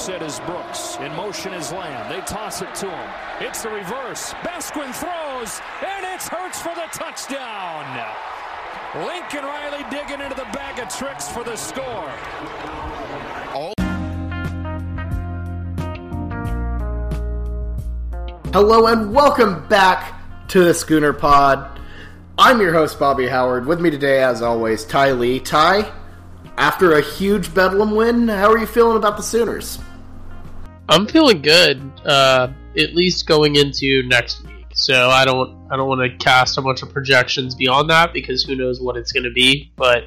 set 0.00 0.22
is 0.22 0.40
Brooks. 0.40 0.96
In 0.96 1.14
motion 1.14 1.52
is 1.52 1.72
Lamb. 1.72 2.08
They 2.08 2.22
toss 2.22 2.62
it 2.62 2.74
to 2.76 2.88
him. 2.88 3.10
It's 3.38 3.62
the 3.62 3.68
reverse. 3.68 4.32
Basquine 4.42 4.94
throws, 4.94 5.60
and 5.86 6.06
it's 6.14 6.26
Hurts 6.26 6.58
for 6.62 6.74
the 6.74 6.86
touchdown. 6.90 7.84
Lincoln 8.94 9.44
Riley 9.44 9.84
digging 9.90 10.22
into 10.22 10.34
the 10.34 10.48
bag 10.54 10.78
of 10.78 10.88
tricks 10.88 11.28
for 11.28 11.44
the 11.44 11.54
score. 11.54 12.08
Hello 18.54 18.86
and 18.86 19.12
welcome 19.12 19.68
back 19.68 20.48
to 20.48 20.64
the 20.64 20.72
Schooner 20.72 21.12
Pod. 21.12 21.78
I'm 22.38 22.58
your 22.58 22.72
host, 22.72 22.98
Bobby 22.98 23.28
Howard. 23.28 23.66
With 23.66 23.82
me 23.82 23.90
today, 23.90 24.22
as 24.22 24.40
always, 24.40 24.86
Ty 24.86 25.12
Lee. 25.12 25.40
Ty, 25.40 25.92
after 26.56 26.92
a 26.92 27.02
huge 27.02 27.54
Bedlam 27.54 27.94
win, 27.94 28.28
how 28.28 28.50
are 28.50 28.58
you 28.58 28.66
feeling 28.66 28.96
about 28.96 29.18
the 29.18 29.22
Sooners? 29.22 29.78
I'm 30.90 31.06
feeling 31.06 31.40
good, 31.40 31.80
uh, 32.04 32.48
at 32.76 32.94
least 32.96 33.28
going 33.28 33.54
into 33.54 34.02
next 34.08 34.44
week. 34.44 34.66
So 34.72 35.08
I 35.08 35.24
don't, 35.24 35.56
I 35.70 35.76
don't 35.76 35.88
want 35.88 36.00
to 36.00 36.16
cast 36.18 36.58
a 36.58 36.62
bunch 36.62 36.82
of 36.82 36.92
projections 36.92 37.54
beyond 37.54 37.90
that 37.90 38.12
because 38.12 38.42
who 38.42 38.56
knows 38.56 38.80
what 38.80 38.96
it's 38.96 39.12
going 39.12 39.22
to 39.22 39.30
be. 39.30 39.70
But 39.76 40.04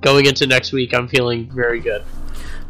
going 0.00 0.24
into 0.24 0.46
next 0.46 0.72
week, 0.72 0.94
I'm 0.94 1.08
feeling 1.08 1.50
very 1.50 1.78
good. 1.78 2.02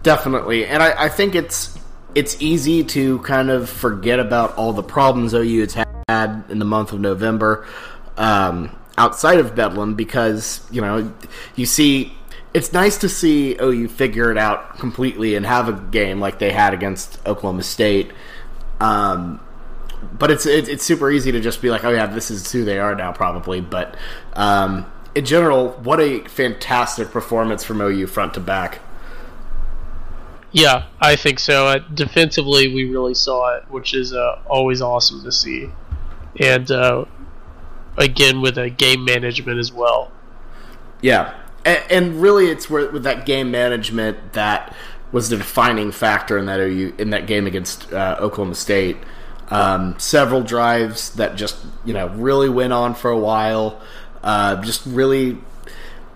Definitely, 0.02 0.66
and 0.66 0.82
I, 0.82 1.04
I 1.04 1.08
think 1.08 1.34
it's 1.34 1.78
it's 2.14 2.40
easy 2.42 2.84
to 2.84 3.20
kind 3.20 3.50
of 3.50 3.70
forget 3.70 4.18
about 4.18 4.56
all 4.56 4.72
the 4.72 4.82
problems 4.82 5.32
OU 5.32 5.60
has 5.60 5.74
had 6.08 6.44
in 6.48 6.58
the 6.58 6.64
month 6.64 6.92
of 6.92 7.00
November 7.00 7.66
um, 8.16 8.70
outside 8.98 9.38
of 9.38 9.54
Bedlam 9.54 9.94
because 9.94 10.60
you 10.70 10.82
know 10.82 11.12
you 11.56 11.66
see 11.66 12.12
it's 12.54 12.72
nice 12.72 12.96
to 12.98 13.08
see 13.08 13.56
OU 13.60 13.88
figure 13.88 14.30
it 14.30 14.38
out 14.38 14.78
completely 14.78 15.34
and 15.34 15.44
have 15.44 15.68
a 15.68 15.72
game 15.72 16.20
like 16.20 16.38
they 16.38 16.52
had 16.52 16.72
against 16.72 17.18
Oklahoma 17.26 17.64
State. 17.64 18.12
Um, 18.80 19.40
but 20.12 20.30
it's, 20.30 20.46
it's, 20.46 20.68
it's 20.68 20.84
super 20.84 21.10
easy 21.10 21.32
to 21.32 21.40
just 21.40 21.60
be 21.60 21.68
like, 21.68 21.82
oh 21.84 21.90
yeah, 21.90 22.06
this 22.06 22.30
is 22.30 22.50
who 22.52 22.64
they 22.64 22.78
are 22.78 22.94
now, 22.94 23.12
probably. 23.12 23.60
But 23.60 23.96
um, 24.34 24.90
in 25.16 25.24
general, 25.24 25.70
what 25.82 26.00
a 26.00 26.20
fantastic 26.20 27.10
performance 27.10 27.64
from 27.64 27.80
OU 27.80 28.06
front 28.06 28.34
to 28.34 28.40
back. 28.40 28.78
Yeah, 30.52 30.84
I 31.00 31.16
think 31.16 31.40
so. 31.40 31.66
Uh, 31.66 31.78
defensively, 31.92 32.72
we 32.72 32.84
really 32.88 33.14
saw 33.14 33.56
it, 33.56 33.64
which 33.68 33.92
is 33.92 34.12
uh, 34.12 34.40
always 34.46 34.80
awesome 34.80 35.24
to 35.24 35.32
see. 35.32 35.70
And 36.38 36.70
uh, 36.70 37.06
again, 37.96 38.40
with 38.40 38.56
a 38.58 38.70
game 38.70 39.04
management 39.04 39.58
as 39.58 39.72
well. 39.72 40.12
Yeah, 41.00 41.34
and, 41.64 41.82
and 41.90 42.22
really, 42.22 42.46
it's 42.46 42.68
where, 42.68 42.90
with 42.90 43.04
that 43.04 43.26
game 43.26 43.50
management 43.50 44.34
that 44.34 44.74
was 45.12 45.28
the 45.28 45.36
defining 45.36 45.92
factor 45.92 46.36
in 46.36 46.46
that 46.46 46.60
OU 46.60 46.94
in 46.98 47.10
that 47.10 47.26
game 47.26 47.46
against 47.46 47.92
uh, 47.92 48.16
Oklahoma 48.18 48.54
State. 48.54 48.96
Um, 49.48 49.98
several 49.98 50.42
drives 50.42 51.14
that 51.14 51.36
just 51.36 51.56
you 51.84 51.94
know 51.94 52.08
really 52.08 52.48
went 52.48 52.72
on 52.72 52.94
for 52.94 53.10
a 53.10 53.18
while, 53.18 53.80
uh, 54.22 54.60
just 54.62 54.84
really 54.86 55.38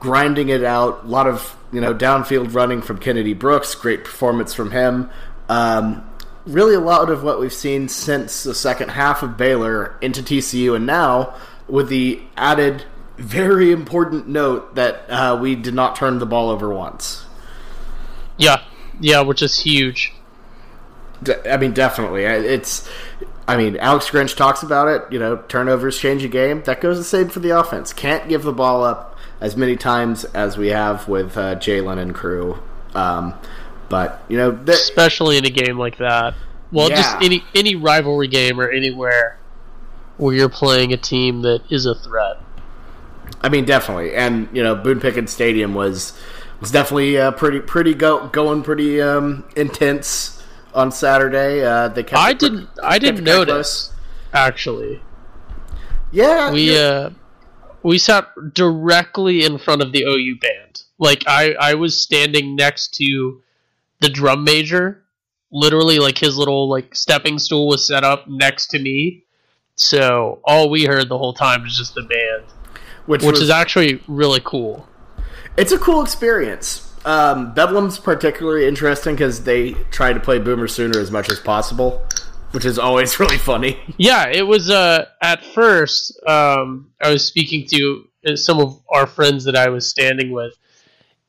grinding 0.01 0.49
it 0.49 0.65
out. 0.65 1.05
A 1.05 1.07
lot 1.07 1.27
of 1.27 1.57
you 1.73 1.81
know 1.81 1.95
downfield 1.95 2.55
running 2.55 2.83
from 2.83 2.99
Kennedy 2.99 3.35
Brooks, 3.35 3.75
great 3.75 4.05
performance 4.05 4.53
from 4.53 4.71
him. 4.71 5.11
Um, 5.49 6.09
really, 6.47 6.75
a 6.75 6.81
lot 6.81 7.11
of 7.11 7.23
what 7.23 7.39
we've 7.39 7.53
seen 7.53 7.89
since 7.89 8.43
the 8.43 8.55
second 8.55 8.91
half 8.91 9.23
of 9.23 9.37
Baylor 9.37 9.97
into 10.01 10.23
TCU, 10.23 10.75
and 10.75 10.87
now 10.87 11.35
with 11.69 11.89
the 11.89 12.21
added 12.37 12.85
very 13.19 13.73
important 13.73 14.29
note 14.29 14.75
that 14.77 15.05
uh, 15.11 15.39
we 15.41 15.55
did 15.55 15.75
not 15.75 15.97
turn 15.97 16.19
the 16.19 16.27
ball 16.27 16.51
over 16.51 16.73
once. 16.73 17.25
Yeah, 18.37 18.63
yeah, 19.01 19.21
which 19.21 19.43
is 19.43 19.61
huge. 19.61 20.13
De- 21.23 21.53
I 21.53 21.57
mean, 21.57 21.73
definitely. 21.73 22.25
It's. 22.25 22.89
I 23.49 23.57
mean, 23.57 23.77
Alex 23.79 24.11
Grinch 24.11 24.37
talks 24.37 24.63
about 24.63 24.89
it. 24.89 25.03
You 25.13 25.19
know, 25.19 25.39
turnovers 25.49 25.99
change 25.99 26.23
a 26.23 26.29
game. 26.29 26.63
That 26.65 26.81
goes 26.81 26.99
the 26.99 27.05
same 27.05 27.29
for 27.29 27.41
the 27.41 27.59
offense. 27.59 27.93
Can't 27.93 28.29
give 28.29 28.43
the 28.43 28.53
ball 28.53 28.85
up 28.85 29.17
as 29.41 29.57
many 29.57 29.75
times 29.75 30.25
as 30.27 30.57
we 30.59 30.69
have 30.69 31.09
with 31.09 31.37
uh, 31.37 31.57
Jalen 31.57 31.99
and 31.99 32.15
crew. 32.15 32.59
Um, 32.95 33.35
but 33.89 34.23
you 34.29 34.37
know, 34.37 34.53
th- 34.53 34.69
especially 34.69 35.39
in 35.39 35.45
a 35.47 35.51
game 35.51 35.79
like 35.79 35.97
that. 35.99 36.35
Well, 36.71 36.91
Yeah. 36.91 36.97
just 36.97 37.17
any 37.23 37.43
any 37.55 37.75
rivalry 37.75 38.29
game 38.29 38.61
or 38.61 38.69
anywhere 38.71 39.39
where 40.19 40.35
you're 40.35 40.49
playing 40.51 40.93
a 40.93 40.97
team 40.97 41.43
that 41.43 41.63
is 41.71 41.87
a 41.87 41.95
threat. 41.95 42.37
I 43.41 43.49
mean, 43.49 43.65
definitely. 43.65 44.15
And 44.15 44.49
you 44.53 44.63
know, 44.63 44.75
Boone 44.75 45.01
Pickens 45.01 45.33
Stadium 45.33 45.75
was 45.75 46.13
was 46.61 46.71
definitely 46.71 47.19
uh, 47.19 47.33
pretty 47.33 47.61
pretty 47.61 47.95
go 47.95 48.29
going 48.29 48.63
pretty 48.63 49.01
um, 49.01 49.49
intense 49.57 50.43
on 50.75 50.91
Saturday. 50.93 51.65
Uh, 51.65 51.89
they 51.89 52.03
kept 52.03 52.21
I 52.21 52.31
it- 52.31 52.39
didn't 52.39 52.69
I 52.83 52.99
didn't 52.99 53.25
notice 53.25 53.93
actually. 54.33 55.01
Yeah, 56.11 56.53
We 56.53 56.77
uh 56.77 57.11
we 57.83 57.99
sat 57.99 58.29
directly 58.55 59.45
in 59.45 59.59
front 59.59 59.83
of 59.83 59.93
the 59.93 60.05
OU 60.05 60.39
band. 60.41 60.83
Like 60.99 61.25
I 61.27 61.53
I 61.61 61.75
was 61.75 62.01
standing 62.01 62.57
next 62.57 62.95
to 62.95 63.43
the 64.01 64.09
drum 64.09 64.45
major. 64.45 65.05
Literally 65.51 65.99
like 65.99 66.19
his 66.19 66.37
little 66.37 66.69
like 66.69 66.95
stepping 66.95 67.39
stool 67.39 67.69
was 67.69 67.87
set 67.87 68.05
up 68.05 68.27
next 68.29 68.67
to 68.69 68.79
me. 68.79 69.25
So 69.77 70.41
all 70.45 70.69
we 70.71 70.85
heard 70.87 71.09
the 71.09 71.19
whole 71.19 71.33
time 71.35 71.63
was 71.63 71.77
just 71.79 71.95
the 71.95 72.03
band, 72.03 72.38
which, 73.09 73.23
which 73.23 73.33
was, 73.33 73.41
is 73.41 73.51
actually 73.51 74.03
really 74.07 74.41
cool. 74.45 74.87
it's 75.57 75.73
a 75.73 75.79
cool 75.79 76.03
experience. 76.03 76.85
Um, 77.07 77.55
Bedlam's 77.55 77.99
particularly 77.99 78.67
interesting 78.67 79.15
because 79.15 79.45
they 79.45 79.73
try 79.91 80.13
to 80.13 80.21
play 80.21 80.39
Boomer 80.39 80.69
Sooner 80.69 80.99
as 80.99 81.11
much 81.11 81.31
as 81.33 81.41
possible, 81.41 82.07
which 82.51 82.67
is 82.67 82.79
always 82.79 83.19
really 83.21 83.39
funny. 83.39 83.81
Yeah, 83.97 84.29
it 84.29 84.47
was. 84.47 84.69
Uh, 84.69 85.07
at 85.23 85.43
first, 85.43 86.21
um, 86.27 86.91
I 87.01 87.11
was 87.11 87.25
speaking 87.25 87.67
to 87.69 88.09
uh, 88.27 88.37
some 88.37 88.61
of 88.61 88.79
our 88.91 89.07
friends 89.07 89.45
that 89.45 89.57
I 89.57 89.71
was 89.71 89.89
standing 89.89 90.31
with, 90.31 90.55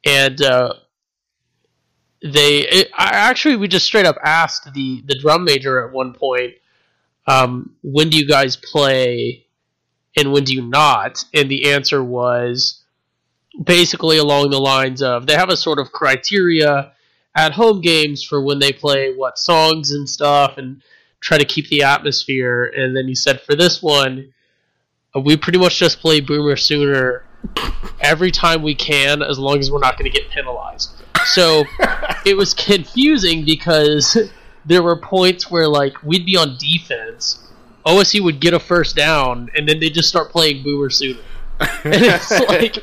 and 0.05 0.41
uh, 0.41 0.73
they 2.21 2.67
it, 2.67 2.89
I, 2.97 3.11
actually 3.11 3.55
we 3.55 3.69
just 3.69 3.85
straight 3.85 4.05
up 4.05 4.17
asked 4.21 4.73
the 4.73 5.01
the 5.05 5.17
drum 5.17 5.45
major 5.45 5.87
at 5.87 5.93
one 5.93 6.13
point, 6.13 6.55
um, 7.25 7.73
"When 7.83 8.09
do 8.09 8.17
you 8.17 8.27
guys 8.27 8.57
play, 8.57 9.45
and 10.17 10.31
when 10.31 10.43
do 10.43 10.53
you 10.53 10.61
not?" 10.61 11.23
And 11.33 11.49
the 11.49 11.71
answer 11.71 12.03
was 12.03 12.83
basically 13.63 14.17
along 14.17 14.51
the 14.51 14.59
lines 14.59 15.01
of 15.01 15.25
they 15.25 15.35
have 15.35 15.49
a 15.49 15.57
sort 15.57 15.79
of 15.79 15.91
criteria 15.91 16.93
at 17.35 17.53
home 17.53 17.81
games 17.81 18.23
for 18.23 18.41
when 18.41 18.59
they 18.59 18.71
play 18.71 19.13
what 19.13 19.37
songs 19.37 19.91
and 19.91 20.09
stuff 20.09 20.57
and 20.57 20.81
try 21.19 21.37
to 21.37 21.45
keep 21.45 21.67
the 21.69 21.83
atmosphere. 21.83 22.71
And 22.75 22.95
then 22.95 23.07
he 23.07 23.15
said, 23.15 23.41
for 23.41 23.55
this 23.55 23.81
one, 23.81 24.33
we 25.15 25.37
pretty 25.37 25.59
much 25.59 25.77
just 25.77 25.99
play 25.99 26.21
Boomer 26.21 26.55
Sooner 26.55 27.25
every 27.99 28.31
time 28.31 28.61
we 28.61 28.75
can, 28.75 29.21
as 29.21 29.39
long 29.39 29.59
as 29.59 29.71
we're 29.71 29.79
not 29.79 29.97
going 29.97 30.11
to 30.11 30.17
get 30.17 30.29
penalized. 30.29 30.91
So 31.25 31.65
it 32.25 32.35
was 32.35 32.53
confusing 32.53 33.45
because 33.45 34.17
there 34.65 34.83
were 34.83 34.95
points 34.95 35.49
where 35.49 35.67
like 35.67 36.01
we'd 36.03 36.25
be 36.25 36.37
on 36.37 36.57
defense, 36.57 37.48
OSU 37.85 38.21
would 38.21 38.39
get 38.39 38.53
a 38.53 38.59
first 38.59 38.95
down, 38.95 39.49
and 39.55 39.67
then 39.67 39.79
they 39.79 39.89
just 39.89 40.09
start 40.09 40.31
playing 40.31 40.63
Boomer 40.63 40.89
Sooner, 40.89 41.19
and 41.59 41.95
it's 41.95 42.31
like 42.31 42.77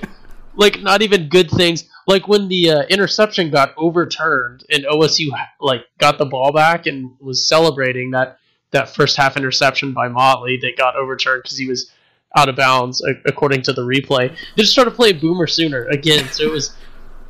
like 0.55 0.81
not 0.83 1.03
even 1.03 1.29
good 1.29 1.51
things. 1.51 1.85
Like 2.07 2.29
when 2.29 2.49
the 2.49 2.71
uh, 2.71 2.83
interception 2.85 3.51
got 3.51 3.75
overturned 3.77 4.65
and 4.71 4.85
OSU 4.85 5.27
like 5.61 5.85
got 5.99 6.19
the 6.19 6.27
ball 6.27 6.53
back 6.53 6.87
and 6.87 7.11
was 7.21 7.47
celebrating 7.47 8.13
that 8.13 8.39
that 8.71 8.89
first 8.89 9.17
half 9.17 9.37
interception 9.37 9.93
by 9.93 10.09
Motley 10.09 10.59
that 10.59 10.77
got 10.77 10.97
overturned 10.97 11.43
because 11.43 11.57
he 11.57 11.69
was 11.69 11.91
out 12.37 12.49
of 12.49 12.57
bounds 12.57 13.03
a- 13.05 13.21
according 13.29 13.63
to 13.63 13.73
the 13.73 13.83
replay. 13.83 14.29
They 14.57 14.63
just 14.63 14.73
started 14.73 14.93
playing 14.93 15.19
Boomer 15.19 15.47
Sooner 15.47 15.85
again, 15.87 16.29
so 16.29 16.45
it 16.45 16.51
was 16.51 16.77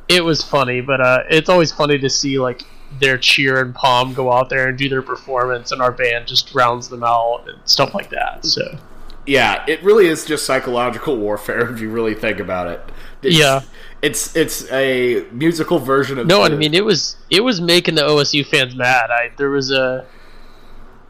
it 0.07 0.23
was 0.23 0.43
funny. 0.43 0.81
But 0.81 1.01
uh, 1.01 1.23
it's 1.29 1.49
always 1.49 1.71
funny 1.71 1.97
to 1.99 2.09
see 2.09 2.39
like 2.39 2.63
their 2.99 3.17
cheer 3.17 3.61
and 3.61 3.75
palm 3.75 4.13
go 4.13 4.31
out 4.31 4.49
there 4.49 4.67
and 4.69 4.77
do 4.77 4.89
their 4.89 5.01
performance, 5.01 5.71
and 5.71 5.81
our 5.81 5.91
band 5.91 6.27
just 6.27 6.53
rounds 6.55 6.87
them 6.89 7.03
out 7.03 7.43
and 7.47 7.57
stuff 7.65 7.93
like 7.93 8.09
that. 8.11 8.45
So 8.45 8.77
Yeah, 9.25 9.63
it 9.67 9.83
really 9.83 10.07
is 10.07 10.25
just 10.25 10.45
psychological 10.45 11.17
warfare 11.17 11.69
if 11.73 11.79
you 11.81 11.89
really 11.89 12.15
think 12.15 12.39
about 12.39 12.67
it. 12.67 12.81
It's, 13.21 13.37
Yeah. 13.37 13.61
it's 14.01 14.35
it's 14.35 14.71
a 14.71 15.25
musical 15.31 15.79
version 15.79 16.17
of 16.17 16.27
No, 16.27 16.43
I 16.43 16.49
mean 16.49 16.73
it 16.73 16.85
was 16.85 17.17
it 17.29 17.41
was 17.41 17.59
making 17.61 17.95
the 17.95 18.03
OSU 18.03 18.45
fans 18.45 18.75
mad. 18.75 19.09
I 19.11 19.31
there 19.37 19.49
was 19.49 19.71
a 19.71 20.05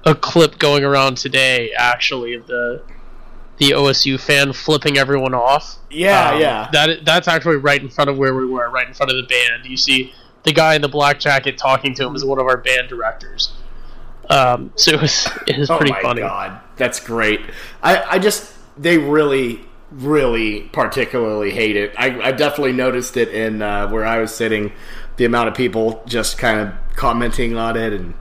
a 0.06 0.16
clip 0.16 0.58
going 0.58 0.84
around 0.86 1.18
today 1.18 1.72
actually 1.78 2.34
of 2.34 2.48
the 2.48 2.82
the 3.58 3.72
OSU 3.72 4.20
fan 4.20 4.54
flipping 4.54 4.98
everyone 5.00 5.34
off. 5.34 5.78
yeah, 5.90 6.30
Um, 6.30 6.42
yeah. 6.42 6.70
That 6.72 7.04
that's 7.06 7.28
actually 7.28 7.56
right 7.58 7.82
in 7.82 7.90
front 7.90 8.10
of 8.10 8.18
where 8.18 8.36
we 8.36 8.46
were, 8.46 8.70
right 8.70 8.88
in 8.88 8.94
front 8.94 9.12
of 9.12 9.18
the 9.18 9.24
band. 9.24 9.66
You 9.66 9.78
see 9.78 10.14
the 10.48 10.54
guy 10.54 10.76
in 10.76 10.82
the 10.82 10.90
black 10.90 11.20
jacket 11.20 11.58
talking 11.58 11.94
to 11.96 12.06
him 12.08 12.16
is 12.16 12.26
one 12.26 12.40
of 12.40 12.48
our 12.48 12.58
band 12.58 12.88
directors. 12.90 13.54
Um, 14.30 14.72
so 14.76 14.92
it 14.94 15.02
was 15.02 15.28
it 15.46 15.58
was 15.58 15.70
oh 15.70 15.78
pretty 15.78 15.92
my 15.92 16.02
funny. 16.02 16.22
god, 16.22 16.60
that's 16.78 17.00
great. 17.00 17.42
I 17.84 18.04
I 18.16 18.20
just 18.20 18.54
they 18.78 18.98
really 18.98 19.62
really 19.92 20.62
particularly 20.74 21.52
hate 21.52 21.76
it. 21.76 21.94
I 21.98 22.20
I 22.22 22.32
definitely 22.32 22.74
noticed 22.74 23.16
it 23.18 23.30
in 23.30 23.62
uh, 23.62 23.90
where 23.90 24.06
I 24.06 24.20
was 24.20 24.34
sitting. 24.34 24.72
The 25.18 25.26
amount 25.26 25.48
of 25.50 25.56
people 25.56 26.04
just 26.06 26.38
kind 26.38 26.60
of 26.60 26.74
commenting 26.96 27.58
on 27.58 27.76
it, 27.78 27.94
and 27.94 28.14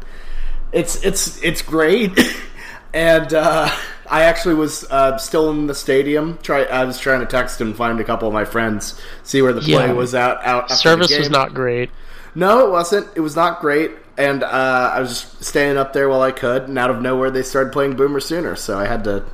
it's 0.72 1.04
it's 1.04 1.42
it's 1.42 1.62
great. 1.62 2.18
and 2.94 3.34
uh, 3.34 3.68
I 4.08 4.22
actually 4.22 4.54
was 4.54 4.84
uh, 4.90 5.18
still 5.18 5.50
in 5.50 5.66
the 5.66 5.74
stadium. 5.74 6.38
Try 6.42 6.62
I 6.64 6.84
was 6.84 6.98
trying 6.98 7.20
to 7.20 7.26
text 7.26 7.60
and 7.60 7.76
find 7.76 8.00
a 8.00 8.04
couple 8.04 8.28
of 8.28 8.34
my 8.34 8.44
friends, 8.44 8.98
see 9.22 9.42
where 9.42 9.52
the 9.52 9.60
play 9.60 9.86
Yeah. 9.86 9.92
was 9.92 10.14
out. 10.14 10.38
Out 10.44 10.64
after 10.64 10.74
the 10.74 10.76
Service 10.78 11.18
was 11.18 11.30
not 11.30 11.52
great. 11.52 11.90
No, 12.36 12.66
it 12.66 12.70
wasn't. 12.70 13.08
It 13.16 13.20
was 13.20 13.34
not 13.34 13.60
great. 13.60 13.92
And 14.18 14.44
uh, 14.44 14.90
I 14.94 15.00
was 15.00 15.08
just 15.08 15.42
staying 15.42 15.78
up 15.78 15.94
there 15.94 16.08
while 16.08 16.20
I 16.20 16.32
could, 16.32 16.68
and 16.68 16.78
out 16.78 16.90
of 16.90 17.00
nowhere 17.00 17.30
they 17.30 17.42
started 17.42 17.72
playing 17.72 17.96
Boomer 17.96 18.20
Sooner, 18.20 18.56
so 18.56 18.78
I 18.78 18.86
had 18.86 19.04
to, 19.04 19.24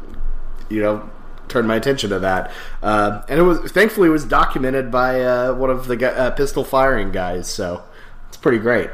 you 0.70 0.81
know, 0.81 1.10
turn 1.49 1.66
my 1.66 1.76
attention 1.76 2.10
to 2.10 2.20
that. 2.20 2.50
Uh, 2.81 3.22
and 3.28 3.40
it 3.40 3.43
was 3.43 3.70
thankfully 3.72 4.08
it 4.08 4.12
was 4.12 4.25
documented 4.25 4.90
by 4.90 5.20
uh, 5.20 5.54
one 5.54 5.69
of 5.70 5.88
the 5.88 6.12
uh, 6.12 6.31
pistol 6.31 6.64
firing 6.64 7.10
guys, 7.10 7.49
so 7.49 7.84
it's 8.28 8.37
pretty 8.37 8.58
great. 8.58 8.90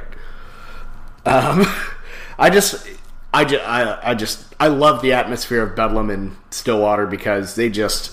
Um, 1.24 1.66
I 2.38 2.50
just, 2.50 2.88
I 3.32 3.44
just, 3.44 3.64
I, 3.66 3.98
I 4.02 4.14
just, 4.14 4.54
I 4.58 4.68
love 4.68 5.02
the 5.02 5.12
atmosphere 5.12 5.62
of 5.62 5.76
Bedlam 5.76 6.08
and 6.08 6.36
Stillwater 6.50 7.06
because 7.06 7.56
they 7.56 7.68
just, 7.68 8.12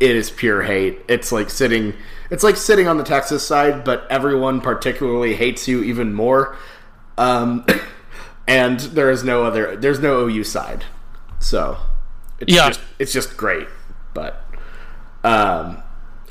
it 0.00 0.16
is 0.16 0.30
pure 0.30 0.62
hate. 0.62 1.00
It's 1.08 1.30
like 1.30 1.50
sitting, 1.50 1.94
it's 2.30 2.42
like 2.44 2.56
sitting 2.56 2.86
on 2.88 2.96
the 2.96 3.04
Texas 3.04 3.46
side, 3.46 3.84
but 3.84 4.06
everyone 4.10 4.60
particularly 4.60 5.34
hates 5.34 5.66
you 5.68 5.82
even 5.82 6.14
more. 6.14 6.56
Um, 7.18 7.66
and 8.48 8.80
there 8.80 9.10
is 9.10 9.22
no 9.24 9.44
other, 9.44 9.76
there's 9.76 10.00
no 10.00 10.26
OU 10.26 10.44
side, 10.44 10.84
so 11.38 11.76
it's 12.38 12.52
Yeah. 12.52 12.68
just, 12.68 12.80
it's 12.98 13.12
just 13.12 13.36
great. 13.36 13.68
But 14.14 14.42
um, 15.22 15.82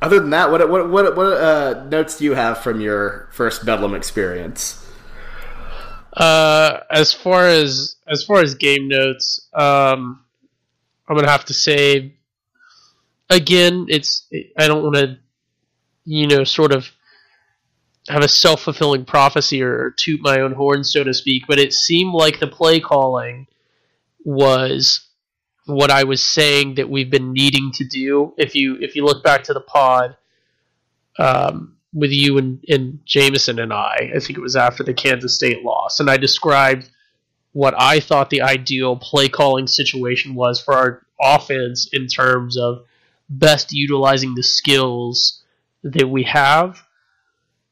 other 0.02 0.20
than 0.20 0.32
that, 0.32 0.52
what 0.52 0.68
what 0.70 0.90
what 0.90 1.16
what 1.16 1.26
uh, 1.34 1.86
notes 1.90 2.18
do 2.18 2.26
you 2.26 2.34
have 2.34 2.58
from 2.60 2.82
your 2.82 3.30
first 3.32 3.66
Bedlam 3.66 3.94
experience? 3.94 4.86
Uh, 6.14 6.80
as 6.90 7.14
far 7.14 7.48
as 7.48 7.96
as 8.08 8.24
far 8.24 8.42
as 8.42 8.56
game 8.56 8.88
notes, 8.88 9.48
um, 9.54 10.24
I'm 11.08 11.16
gonna 11.16 11.30
have 11.30 11.46
to 11.46 11.54
say 11.54 12.16
again, 13.30 13.86
it's 13.90 14.28
I 14.58 14.68
don't 14.68 14.84
want 14.84 14.96
to, 14.96 15.18
you 16.10 16.26
know, 16.26 16.44
sort 16.44 16.72
of 16.72 16.90
have 18.08 18.24
a 18.24 18.28
self 18.28 18.64
fulfilling 18.64 19.06
prophecy 19.06 19.62
or, 19.62 19.86
or 19.86 19.92
toot 19.92 20.20
my 20.22 20.40
own 20.40 20.54
horn, 20.54 20.84
so 20.84 21.04
to 21.04 21.14
speak. 21.14 21.44
But 21.48 21.60
it 21.60 21.72
seemed 21.72 22.14
like 22.14 22.40
the 22.40 22.48
play 22.48 22.80
calling 22.80 23.46
was 24.26 25.08
what 25.68 25.92
I 25.92 26.06
was 26.06 26.26
saying 26.26 26.76
that 26.76 26.90
we've 26.90 27.12
been 27.12 27.32
needing 27.32 27.72
to 27.74 27.84
do. 27.86 28.34
If 28.38 28.56
you 28.56 28.78
if 28.82 28.96
you 28.96 29.06
look 29.06 29.24
back 29.24 29.44
to 29.44 29.54
the 29.54 29.62
pod, 29.62 30.18
um, 31.20 31.76
with 31.94 32.12
you 32.12 32.40
and, 32.40 32.64
and 32.68 33.00
Jameson 33.06 33.60
and 33.60 33.72
I. 33.72 34.12
I 34.16 34.20
think 34.20 34.38
it 34.38 34.42
was 34.42 34.56
after 34.56 34.84
the 34.84 34.96
Kansas 34.96 35.36
State 35.36 35.64
loss, 35.64 36.00
and 36.00 36.10
I 36.10 36.18
described 36.18 36.90
what 37.52 37.76
I 37.78 38.00
thought 38.00 38.32
the 38.32 38.42
ideal 38.42 38.96
play 38.96 39.30
calling 39.30 39.68
situation 39.68 40.34
was 40.34 40.60
for 40.60 40.74
our 40.74 41.06
offense 41.22 41.88
in 41.94 42.08
terms 42.08 42.58
of 42.58 42.86
best 43.30 43.72
utilizing 43.72 44.34
the 44.34 44.44
skills 44.44 45.39
that 45.84 46.08
we 46.08 46.24
have. 46.24 46.82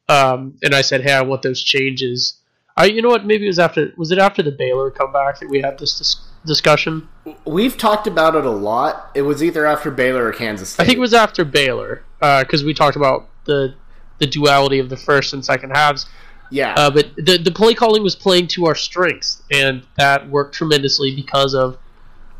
Um, 0.09 0.57
and 0.63 0.74
I 0.74 0.81
said, 0.81 1.01
"Hey, 1.01 1.13
I 1.13 1.21
want 1.21 1.42
those 1.42 1.62
changes." 1.62 2.42
I, 2.77 2.86
you 2.86 3.01
know 3.01 3.09
what? 3.09 3.25
Maybe 3.25 3.45
it 3.45 3.50
was 3.50 3.59
after. 3.59 3.92
Was 3.98 4.12
it 4.12 4.19
after 4.19 4.44
the 4.44 4.51
Baylor 4.51 4.92
comeback 4.92 5.39
that 5.39 5.50
we 5.50 5.62
had 5.62 5.80
this 5.80 5.98
dis- 5.98 6.15
discussion? 6.45 7.07
We've 7.45 7.75
talked 7.75 8.07
about 8.07 8.36
it 8.36 8.45
a 8.45 8.51
lot. 8.51 9.12
It 9.15 9.24
was 9.24 9.44
either 9.44 9.65
after 9.65 9.92
Baylor 9.92 10.27
or 10.27 10.31
Kansas 10.31 10.69
State. 10.69 10.83
I 10.83 10.86
think 10.86 10.98
it 10.98 11.01
was 11.01 11.13
after 11.13 11.44
Baylor 11.44 12.04
because 12.19 12.63
we 12.63 12.74
talked 12.74 12.95
about 12.95 13.30
the 13.45 13.75
the 14.19 14.27
duality 14.27 14.80
of 14.80 14.89
the 14.89 14.98
first 14.98 15.33
and 15.33 15.44
second 15.44 15.71
halves. 15.71 16.06
yeah. 16.51 16.74
Uh, 16.75 16.89
but 16.89 17.13
the 17.18 17.38
the 17.38 17.51
play 17.51 17.74
calling 17.74 18.03
was 18.03 18.15
playing 18.15 18.48
to 18.48 18.65
our 18.68 18.75
strengths, 18.75 19.42
and 19.51 19.83
that 19.98 20.30
worked 20.30 20.56
tremendously 20.56 21.13
because 21.15 21.53
of 21.53 21.77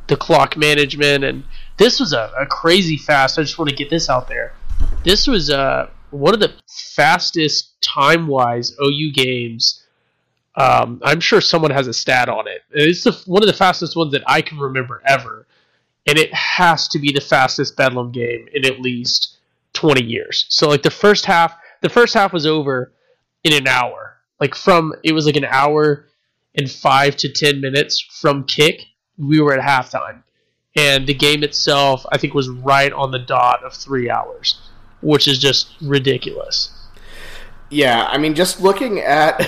the 0.08 0.16
clock 0.16 0.56
management. 0.56 1.24
And 1.24 1.44
this 1.78 2.00
was 2.00 2.14
a, 2.14 2.32
a 2.40 2.46
crazy 2.46 2.98
fast. 2.98 3.38
I 3.38 3.42
just 3.42 3.58
want 3.58 3.70
to 3.70 3.76
get 3.76 3.90
this 3.90 4.10
out 4.10 4.28
there. 4.28 4.54
This 5.04 5.28
was 5.28 5.50
uh, 5.50 5.90
one 6.12 6.34
of 6.34 6.40
the 6.40 6.54
fastest 6.68 7.82
time 7.82 8.28
wise 8.28 8.76
OU 8.82 9.14
games. 9.14 9.84
Um, 10.56 11.00
I'm 11.04 11.20
sure 11.20 11.40
someone 11.40 11.72
has 11.72 11.88
a 11.88 11.94
stat 11.94 12.30
on 12.30 12.48
it. 12.48 12.62
It's 12.72 13.04
the, 13.04 13.12
one 13.26 13.44
of 13.44 13.48
the 13.48 13.54
fastest 13.54 13.96
ones 13.96 14.12
that 14.14 14.24
I 14.28 14.42
can 14.42 14.58
remember 14.58 15.02
ever, 15.06 15.48
and 16.08 16.18
it 16.18 16.34
has 16.34 16.88
to 16.90 17.00
be 17.00 17.12
the 17.12 17.22
fastest 17.22 17.78
Bedlam 17.78 18.12
game 18.12 18.48
in 18.54 18.66
at 18.66 18.80
least 18.82 19.38
20 19.74 20.04
years. 20.04 20.46
So 20.50 20.68
like 20.68 20.82
the 20.82 20.90
first 20.90 21.26
half, 21.26 21.56
the 21.82 21.90
first 21.90 22.14
half 22.14 22.34
was 22.34 22.46
over 22.46 22.92
in 23.44 23.54
an 23.54 23.68
hour. 23.68 24.18
Like 24.40 24.56
from 24.56 24.94
it 25.04 25.14
was 25.14 25.26
like 25.26 25.36
an 25.36 25.46
hour 25.46 26.08
and 26.56 26.70
five 26.70 27.16
to 27.18 27.32
ten 27.32 27.62
minutes 27.62 28.02
from 28.20 28.44
kick. 28.44 28.82
We 29.18 29.40
were 29.40 29.54
at 29.54 29.64
halftime, 29.64 30.24
and 30.78 31.08
the 31.08 31.14
game 31.14 31.44
itself 31.44 32.06
I 32.12 32.18
think 32.18 32.34
was 32.34 32.48
right 32.48 32.94
on 32.94 33.12
the 33.12 33.20
dot 33.20 33.64
of 33.64 33.74
three 33.74 34.10
hours, 34.10 34.60
which 35.02 35.28
is 35.28 35.40
just 35.40 35.70
ridiculous. 35.82 36.72
Yeah, 37.70 38.06
I 38.06 38.18
mean, 38.18 38.36
just 38.36 38.62
looking 38.62 39.00
at, 39.00 39.42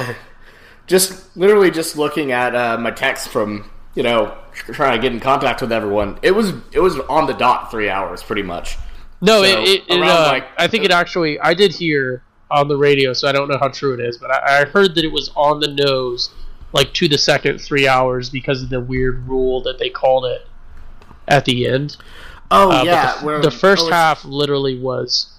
just 0.88 1.38
literally 1.38 1.72
just 1.72 1.96
looking 1.96 2.32
at 2.32 2.56
uh, 2.56 2.78
my 2.78 2.92
text 2.92 3.30
from 3.30 3.70
you 3.96 4.04
know 4.04 4.38
trying 4.54 4.98
to 4.98 5.02
get 5.02 5.14
in 5.14 5.20
contact 5.20 5.62
with 5.62 5.72
everyone. 5.72 6.20
It 6.22 6.32
was 6.32 6.54
it 6.74 6.80
was 6.80 7.00
on 7.02 7.28
the 7.28 7.34
dot 7.34 7.72
three 7.72 7.90
hours 7.90 8.24
pretty 8.24 8.44
much. 8.44 8.78
No, 9.22 9.44
So, 9.44 9.62
it, 9.64 9.68
it, 9.68 9.84
it, 9.90 10.02
uh, 10.02 10.28
like- 10.32 10.48
I 10.58 10.68
think 10.68 10.84
it 10.84 10.92
actually 10.92 11.40
I 11.40 11.54
did 11.54 11.74
hear 11.74 12.24
on 12.52 12.68
the 12.68 12.78
radio, 12.78 13.14
so 13.14 13.28
I 13.28 13.32
don't 13.32 13.48
know 13.48 13.60
how 13.60 13.68
true 13.68 13.94
it 13.94 14.00
is, 14.00 14.18
but 14.18 14.32
I, 14.32 14.62
I 14.62 14.66
heard 14.66 14.96
that 14.96 15.06
it 15.06 15.12
was 15.12 15.30
on 15.36 15.60
the 15.60 15.68
nose, 15.68 16.32
like 16.74 16.92
to 16.96 17.08
the 17.08 17.18
second 17.18 17.60
three 17.60 17.88
hours 17.88 18.30
because 18.30 18.64
of 18.64 18.70
the 18.70 18.80
weird 18.80 19.28
rule 19.28 19.62
that 19.64 19.78
they 19.78 19.90
called 19.90 20.26
it 20.26 20.48
at 21.30 21.46
the 21.46 21.68
end. 21.68 21.98
Oh 22.52 22.72
Uh, 22.72 22.84
yeah, 22.84 23.20
the, 23.20 23.26
where- 23.26 23.42
the 23.42 23.52
first 23.52 23.86
oh, 23.88 23.92
half 23.92 24.26
literally 24.26 24.80
was 24.80 25.32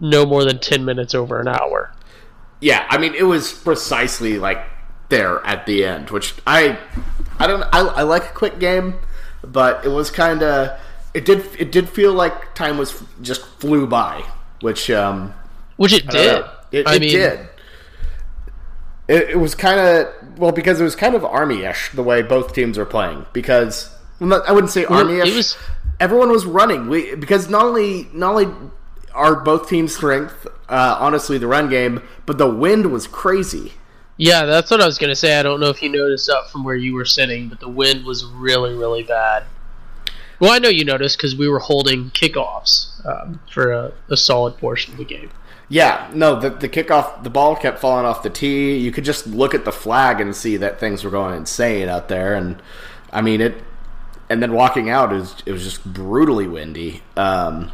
no 0.00 0.24
more 0.24 0.44
than 0.44 0.58
ten 0.58 0.84
minutes 0.84 1.14
over 1.14 1.40
an 1.40 1.48
hour. 1.48 1.92
Yeah, 2.60 2.86
I 2.88 2.98
mean, 2.98 3.14
it 3.14 3.24
was 3.24 3.52
precisely 3.52 4.38
like 4.38 4.64
there 5.08 5.44
at 5.44 5.66
the 5.66 5.84
end, 5.84 6.10
which 6.10 6.34
I, 6.46 6.78
I 7.38 7.46
don't, 7.46 7.62
I, 7.72 7.80
I 7.80 8.02
like 8.02 8.24
a 8.24 8.32
quick 8.32 8.58
game, 8.58 8.94
but 9.42 9.84
it 9.84 9.88
was 9.90 10.10
kind 10.10 10.42
of, 10.42 10.78
it 11.12 11.24
did, 11.26 11.44
it 11.58 11.70
did 11.70 11.90
feel 11.90 12.14
like 12.14 12.54
time 12.54 12.78
was 12.78 13.02
just 13.20 13.44
flew 13.58 13.86
by, 13.86 14.24
which, 14.60 14.90
um, 14.90 15.34
Which 15.76 15.92
it 15.92 16.06
did. 16.06 16.44
It, 16.72 16.86
I 16.86 16.94
it 16.94 17.00
mean, 17.00 17.10
did. 17.10 17.48
It, 19.08 19.30
it 19.30 19.38
was 19.38 19.54
kind 19.54 19.78
of 19.78 20.38
well 20.38 20.52
because 20.52 20.80
it 20.80 20.84
was 20.84 20.96
kind 20.96 21.14
of 21.14 21.24
army-ish 21.24 21.92
the 21.92 22.02
way 22.02 22.22
both 22.22 22.54
teams 22.54 22.78
were 22.78 22.86
playing. 22.86 23.26
Because 23.32 23.93
not, 24.20 24.48
I 24.48 24.52
wouldn't 24.52 24.72
say 24.72 24.84
army-ish. 24.84 25.28
it 25.28 25.36
was- 25.36 25.56
everyone 26.00 26.30
was 26.30 26.44
running. 26.46 26.88
We 26.88 27.14
because 27.14 27.48
not 27.48 27.64
only 27.64 28.08
not 28.12 28.32
only 28.34 28.48
are 29.12 29.36
both 29.36 29.68
teams' 29.68 29.94
strength, 29.94 30.46
uh, 30.68 30.96
honestly, 30.98 31.38
the 31.38 31.46
run 31.46 31.68
game, 31.68 32.02
but 32.26 32.38
the 32.38 32.48
wind 32.50 32.90
was 32.92 33.06
crazy. 33.06 33.74
Yeah, 34.16 34.44
that's 34.44 34.70
what 34.70 34.80
I 34.80 34.86
was 34.86 34.98
gonna 34.98 35.16
say. 35.16 35.38
I 35.38 35.42
don't 35.42 35.60
know 35.60 35.68
if 35.70 35.82
you 35.82 35.88
noticed 35.88 36.28
up 36.28 36.50
from 36.50 36.64
where 36.64 36.76
you 36.76 36.94
were 36.94 37.04
sitting, 37.04 37.48
but 37.48 37.60
the 37.60 37.68
wind 37.68 38.04
was 38.04 38.24
really, 38.24 38.74
really 38.74 39.02
bad. 39.02 39.44
Well, 40.40 40.52
I 40.52 40.58
know 40.58 40.68
you 40.68 40.84
noticed 40.84 41.16
because 41.16 41.36
we 41.36 41.48
were 41.48 41.60
holding 41.60 42.10
kickoffs 42.10 43.04
um, 43.06 43.40
for 43.52 43.72
a, 43.72 43.92
a 44.10 44.16
solid 44.16 44.56
portion 44.58 44.92
of 44.92 44.98
the 44.98 45.04
game. 45.04 45.30
Yeah, 45.68 46.10
no, 46.12 46.38
the 46.38 46.50
the 46.50 46.68
kickoff, 46.68 47.22
the 47.22 47.30
ball 47.30 47.56
kept 47.56 47.78
falling 47.78 48.04
off 48.04 48.22
the 48.22 48.30
tee. 48.30 48.76
You 48.76 48.92
could 48.92 49.04
just 49.04 49.26
look 49.26 49.54
at 49.54 49.64
the 49.64 49.72
flag 49.72 50.20
and 50.20 50.34
see 50.34 50.56
that 50.58 50.78
things 50.78 51.02
were 51.04 51.10
going 51.10 51.36
insane 51.36 51.88
out 51.88 52.08
there, 52.08 52.34
and 52.34 52.60
I 53.12 53.20
mean 53.22 53.40
it. 53.40 53.54
And 54.30 54.42
then 54.42 54.52
walking 54.52 54.88
out 54.90 55.12
is 55.12 55.34
it 55.46 55.52
was 55.52 55.62
just 55.64 55.84
brutally 55.84 56.46
windy, 56.46 57.02
um, 57.16 57.70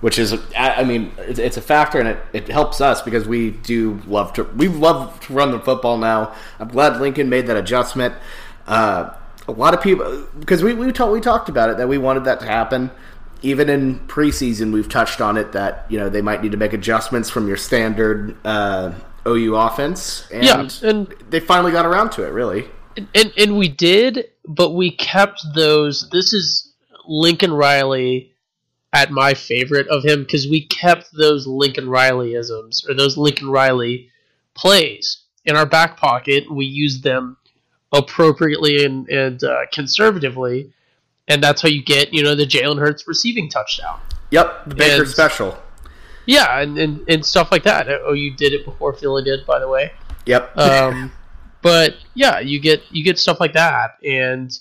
which 0.00 0.18
is 0.18 0.32
I 0.56 0.80
I 0.80 0.84
mean 0.84 1.12
it's, 1.18 1.38
it's 1.38 1.56
a 1.56 1.62
factor, 1.62 1.98
and 2.00 2.08
it, 2.08 2.18
it 2.32 2.48
helps 2.48 2.80
us 2.80 3.00
because 3.02 3.26
we 3.26 3.50
do 3.50 4.00
love 4.06 4.32
to 4.34 4.44
we 4.44 4.68
love 4.68 5.18
to 5.20 5.32
run 5.32 5.50
the 5.50 5.60
football 5.60 5.96
now. 5.96 6.34
I'm 6.58 6.68
glad 6.68 7.00
Lincoln 7.00 7.28
made 7.28 7.46
that 7.46 7.56
adjustment. 7.56 8.14
Uh, 8.66 9.10
a 9.46 9.52
lot 9.52 9.74
of 9.74 9.80
people 9.82 10.26
because 10.38 10.62
we 10.62 10.74
we, 10.74 10.90
talk, 10.90 11.12
we 11.12 11.20
talked 11.20 11.48
about 11.48 11.70
it 11.70 11.76
that 11.76 11.88
we 11.88 11.98
wanted 11.98 12.24
that 12.24 12.40
to 12.40 12.46
happen 12.46 12.90
even 13.44 13.68
in 13.68 14.00
preseason, 14.08 14.72
we've 14.72 14.88
touched 14.88 15.20
on 15.20 15.36
it 15.36 15.52
that 15.52 15.84
you 15.90 15.98
know 15.98 16.08
they 16.08 16.22
might 16.22 16.42
need 16.42 16.52
to 16.52 16.56
make 16.56 16.72
adjustments 16.72 17.28
from 17.28 17.46
your 17.46 17.58
standard 17.58 18.34
uh, 18.44 18.92
OU 19.26 19.54
offense, 19.54 20.26
and, 20.32 20.44
Yeah, 20.44 20.88
and- 20.88 21.14
they 21.28 21.40
finally 21.40 21.70
got 21.70 21.84
around 21.86 22.10
to 22.12 22.26
it. 22.26 22.30
Really, 22.30 22.66
And 22.96 23.32
and 23.36 23.58
we 23.58 23.68
did, 23.68 24.28
but 24.46 24.70
we 24.70 24.90
kept 24.90 25.40
those. 25.54 26.08
This 26.10 26.32
is 26.32 26.72
Lincoln 27.06 27.52
Riley 27.52 28.32
at 28.92 29.10
my 29.10 29.34
favorite 29.34 29.88
of 29.88 30.04
him 30.04 30.22
because 30.22 30.46
we 30.48 30.66
kept 30.66 31.08
those 31.12 31.46
Lincoln 31.46 31.86
Rileyisms 31.86 32.88
or 32.88 32.94
those 32.94 33.16
Lincoln 33.16 33.50
Riley 33.50 34.10
plays 34.54 35.24
in 35.44 35.56
our 35.56 35.66
back 35.66 35.96
pocket. 35.96 36.50
We 36.50 36.66
used 36.66 37.02
them 37.02 37.36
appropriately 37.92 38.84
and 38.84 39.08
and 39.08 39.42
uh, 39.42 39.62
conservatively, 39.72 40.72
and 41.28 41.42
that's 41.42 41.62
how 41.62 41.68
you 41.68 41.82
get 41.82 42.12
you 42.14 42.22
know 42.22 42.34
the 42.34 42.46
Jalen 42.46 42.78
Hurts 42.78 43.06
receiving 43.08 43.48
touchdown. 43.48 43.98
yep, 44.30 44.64
the 44.66 44.74
Baker 44.74 45.02
And- 45.02 45.10
special. 45.10 45.58
Yeah, 46.26 46.58
and, 46.60 46.78
and, 46.78 47.06
and 47.06 47.26
stuff 47.26 47.52
like 47.52 47.64
that. 47.64 47.86
Oh, 48.02 48.14
you 48.14 48.34
did 48.34 48.54
it 48.54 48.64
before 48.64 48.94
Philly 48.94 49.22
did, 49.22 49.44
by 49.44 49.58
the 49.58 49.68
way. 49.68 49.92
Yep. 50.24 50.56
Um, 50.56 51.12
but 51.64 51.96
yeah, 52.12 52.40
you 52.40 52.60
get 52.60 52.82
you 52.90 53.02
get 53.02 53.18
stuff 53.18 53.40
like 53.40 53.54
that, 53.54 53.96
and 54.04 54.56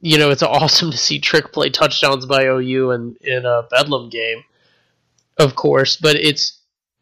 you 0.00 0.16
know 0.16 0.30
it's 0.30 0.42
awesome 0.58 0.90
to 0.90 0.96
see 0.96 1.20
trick 1.20 1.52
play 1.52 1.68
touchdowns 1.68 2.26
by 2.26 2.46
OU 2.46 2.90
in 2.92 3.16
in 3.20 3.44
a 3.44 3.64
Bedlam 3.70 4.08
game, 4.08 4.42
of 5.36 5.54
course. 5.54 5.98
But 5.98 6.16
it's 6.16 6.58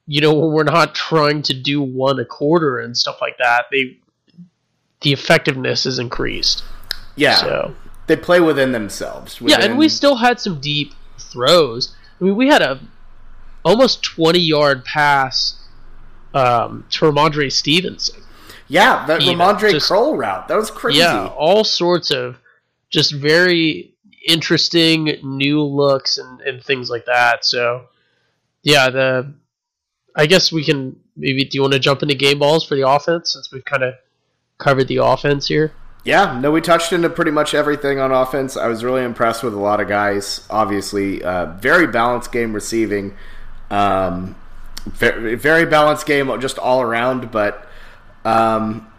you 0.06 0.20
know 0.20 0.34
when 0.34 0.52
we're 0.52 0.64
not 0.64 0.94
trying 0.94 1.42
to 1.42 1.54
do 1.54 1.80
one 1.80 2.18
a 2.18 2.24
quarter 2.24 2.80
and 2.80 2.96
stuff 2.96 3.18
like 3.20 3.38
that, 3.38 3.66
they 3.70 3.96
the 5.02 5.12
effectiveness 5.12 5.86
is 5.86 6.00
increased. 6.00 6.64
yeah. 7.14 7.36
So 7.36 7.74
They 8.08 8.16
play 8.16 8.40
within 8.40 8.72
themselves. 8.72 9.38
yeah, 9.40 9.60
and 9.60 9.78
we 9.78 9.88
still 9.88 10.16
had 10.16 10.40
some 10.40 10.60
deep 10.60 10.92
throws. 11.16 11.94
I 12.20 12.24
mean, 12.24 12.34
we 12.34 12.48
had 12.48 12.60
a 12.60 12.80
almost 13.64 14.02
twenty 14.02 14.40
yard 14.40 14.84
pass 14.84 15.62
um, 16.34 16.84
to 16.90 17.04
Rhamondre 17.04 17.52
Stevenson. 17.52 18.22
Yeah, 18.68 19.06
that 19.06 19.20
Rhamondre 19.20 19.70
just- 19.72 19.86
Kroll 19.86 20.16
route. 20.16 20.48
That 20.48 20.56
was 20.56 20.70
crazy. 20.70 20.98
Yeah, 20.98 21.26
all 21.26 21.64
sorts 21.64 22.10
of 22.10 22.38
just 22.90 23.12
very 23.12 23.94
interesting 24.26 25.18
new 25.22 25.62
looks 25.62 26.18
and, 26.18 26.40
and 26.40 26.62
things 26.62 26.90
like 26.90 27.04
that. 27.06 27.44
So, 27.44 27.86
yeah, 28.62 28.90
the 28.90 29.34
I 30.16 30.26
guess 30.26 30.50
we 30.50 30.64
can 30.64 30.98
maybe. 31.16 31.44
Do 31.44 31.56
you 31.56 31.62
want 31.62 31.74
to 31.74 31.78
jump 31.78 32.02
into 32.02 32.14
game 32.14 32.38
balls 32.38 32.66
for 32.66 32.74
the 32.74 32.88
offense 32.88 33.32
since 33.32 33.52
we've 33.52 33.64
kind 33.64 33.82
of 33.82 33.94
covered 34.58 34.88
the 34.88 34.96
offense 34.96 35.46
here? 35.46 35.72
Yeah, 36.04 36.38
no, 36.38 36.52
we 36.52 36.60
touched 36.60 36.92
into 36.92 37.10
pretty 37.10 37.32
much 37.32 37.52
everything 37.52 37.98
on 37.98 38.12
offense. 38.12 38.56
I 38.56 38.68
was 38.68 38.84
really 38.84 39.02
impressed 39.02 39.42
with 39.42 39.54
a 39.54 39.58
lot 39.58 39.80
of 39.80 39.88
guys. 39.88 40.46
Obviously, 40.48 41.22
uh, 41.22 41.46
very 41.58 41.86
balanced 41.88 42.30
game 42.30 42.52
receiving. 42.52 43.16
Um, 43.70 44.36
very, 44.86 45.34
very 45.34 45.66
balanced 45.66 46.06
game 46.06 46.40
just 46.40 46.58
all 46.58 46.80
around, 46.80 47.32
but 47.32 47.65
um, 48.26 48.90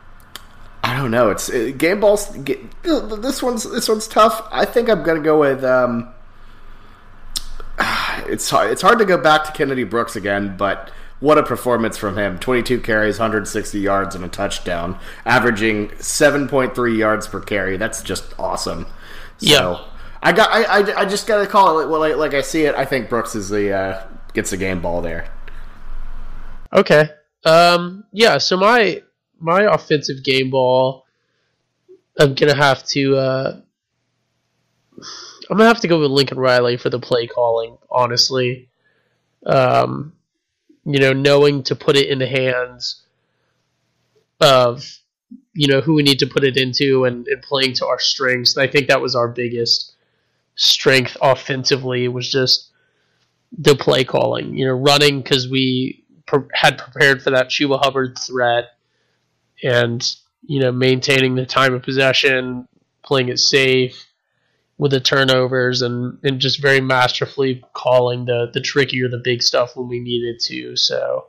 I 0.84 0.96
don't 0.96 1.12
know. 1.12 1.30
It's 1.32 1.50
uh, 1.50 1.74
game 1.78 2.00
balls. 2.00 2.30
Get, 2.38 2.60
this 2.84 3.44
one's 3.44 3.70
this 3.70 3.90
one's 3.90 4.08
tough. 4.08 4.48
I 4.52 4.64
think 4.64 4.90
I'm 4.90 5.04
gonna 5.04 5.20
go 5.20 5.40
with. 5.40 5.64
Um, 5.64 6.14
it's 8.28 8.50
hard, 8.50 8.72
it's 8.72 8.82
hard 8.82 9.00
to 9.00 9.06
go 9.06 9.18
back 9.18 9.44
to 9.44 9.52
Kennedy 9.52 9.84
Brooks 9.84 10.16
again, 10.16 10.56
but 10.56 10.90
what 11.20 11.38
a 11.38 11.44
performance 11.44 11.98
from 11.98 12.18
him! 12.18 12.40
22 12.40 12.80
carries, 12.80 13.20
160 13.20 13.80
yards, 13.80 14.16
and 14.16 14.24
a 14.24 14.30
touchdown, 14.30 14.98
averaging 15.26 15.90
7.3 15.90 16.98
yards 16.98 17.28
per 17.28 17.42
carry. 17.42 17.76
That's 17.76 18.02
just 18.02 18.34
awesome. 18.40 18.86
So, 19.40 19.48
Yeah. 19.50 19.80
I 20.24 20.32
got. 20.32 20.50
I, 20.52 20.64
I, 20.64 21.02
I 21.02 21.06
just 21.06 21.28
got 21.28 21.42
to 21.42 21.48
call 21.48 21.80
it. 21.80 21.90
Well, 21.90 22.00
like, 22.00 22.16
like 22.16 22.34
I 22.34 22.42
see 22.42 22.64
it, 22.64 22.76
I 22.76 22.86
think 22.86 23.10
Brooks 23.10 23.36
is 23.36 23.50
the 23.50 23.74
uh, 23.74 24.08
gets 24.34 24.52
the 24.52 24.58
game 24.58 24.82
ball 24.82 25.02
there. 25.02 25.30
Okay. 26.72 27.10
Um, 27.46 28.04
yeah, 28.12 28.38
so 28.40 28.58
my 28.58 29.04
my 29.40 29.64
offensive 29.64 30.24
game 30.24 30.50
ball 30.50 31.06
I'm 32.20 32.34
gonna 32.34 32.56
have 32.56 32.84
to 32.88 33.18
uh 33.18 33.62
I'm 35.50 35.58
gonna 35.58 35.68
have 35.68 35.82
to 35.82 35.88
go 35.88 36.00
with 36.00 36.12
Lincoln 36.12 36.40
Riley 36.40 36.78
for 36.78 36.90
the 36.90 37.00
play 37.00 37.28
calling, 37.28 37.78
honestly. 37.90 38.70
Um 39.46 40.14
you 40.86 41.00
know, 41.00 41.14
knowing 41.14 41.64
to 41.64 41.76
put 41.76 41.98
it 41.98 42.08
in 42.08 42.20
the 42.20 42.28
hands 42.28 43.04
of 44.40 44.86
you 45.54 45.68
know 45.68 45.82
who 45.82 45.96
we 45.96 46.04
need 46.04 46.20
to 46.20 46.28
put 46.28 46.44
it 46.44 46.56
into 46.56 47.06
and, 47.06 47.28
and 47.28 47.42
playing 47.42 47.74
to 47.74 47.88
our 47.88 48.00
strengths. 48.00 48.56
And 48.56 48.68
I 48.68 48.72
think 48.72 48.88
that 48.88 49.02
was 49.02 49.16
our 49.16 49.28
biggest 49.28 49.96
strength 50.56 51.18
offensively 51.22 52.08
was 52.08 52.30
just 52.30 52.72
the 53.58 53.76
play 53.76 54.04
calling. 54.04 54.56
You 54.58 54.68
know, 54.68 54.74
running 54.74 55.22
because 55.22 55.50
we 55.50 56.04
pre- 56.26 56.50
had 56.54 56.78
prepared 56.78 57.22
for 57.22 57.32
that 57.32 57.50
Chuba 57.50 57.80
Hubbard 57.82 58.18
threat, 58.20 58.77
and 59.64 60.16
you 60.44 60.60
know, 60.62 60.72
maintaining 60.72 61.36
the 61.36 61.46
time 61.46 61.74
of 61.74 61.84
possession, 61.84 62.68
playing 63.04 63.30
it 63.30 63.40
safe 63.40 64.06
with 64.78 64.92
the 64.92 65.00
turnovers, 65.00 65.82
and 65.82 66.20
and 66.24 66.40
just 66.40 66.62
very 66.62 66.82
masterfully 66.82 67.64
calling 67.74 68.26
the 68.26 68.50
the 68.54 68.62
trickier, 68.62 69.10
the 69.10 69.22
big 69.24 69.42
stuff 69.42 69.76
when 69.76 69.88
we 69.88 70.00
needed 70.00 70.40
to. 70.42 70.76
So. 70.76 71.26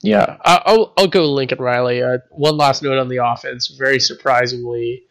Yeah, 0.00 0.36
I'll 0.42 0.92
I'll 0.96 1.08
go 1.08 1.24
Lincoln 1.32 1.58
Riley. 1.58 2.04
Uh, 2.04 2.18
one 2.30 2.56
last 2.56 2.84
note 2.84 2.98
on 2.98 3.08
the 3.08 3.16
offense. 3.16 3.66
Very 3.66 3.98
surprisingly, 3.98 5.02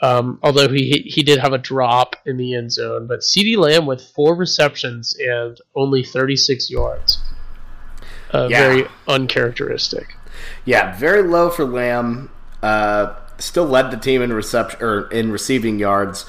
um, 0.00 0.38
although 0.42 0.68
he 0.68 1.04
he 1.06 1.22
did 1.22 1.38
have 1.38 1.52
a 1.52 1.58
drop 1.58 2.16
in 2.26 2.36
the 2.36 2.54
end 2.54 2.72
zone, 2.72 3.06
but 3.06 3.20
CeeDee 3.20 3.56
Lamb 3.56 3.86
with 3.86 4.02
four 4.02 4.34
receptions 4.34 5.16
and 5.18 5.60
only 5.74 6.02
36 6.02 6.70
yards. 6.70 7.18
Uh, 8.32 8.48
Yeah. 8.50 8.60
Very 8.60 8.88
uncharacteristic. 9.06 10.14
Yeah, 10.64 10.96
very 10.96 11.22
low 11.22 11.50
for 11.50 11.64
Lamb. 11.64 12.30
Uh, 12.62 13.14
still 13.38 13.66
led 13.66 13.90
the 13.90 13.96
team 13.96 14.22
in 14.22 14.32
reception 14.32 14.82
or 14.82 15.08
in 15.10 15.30
receiving 15.30 15.78
yards. 15.78 16.26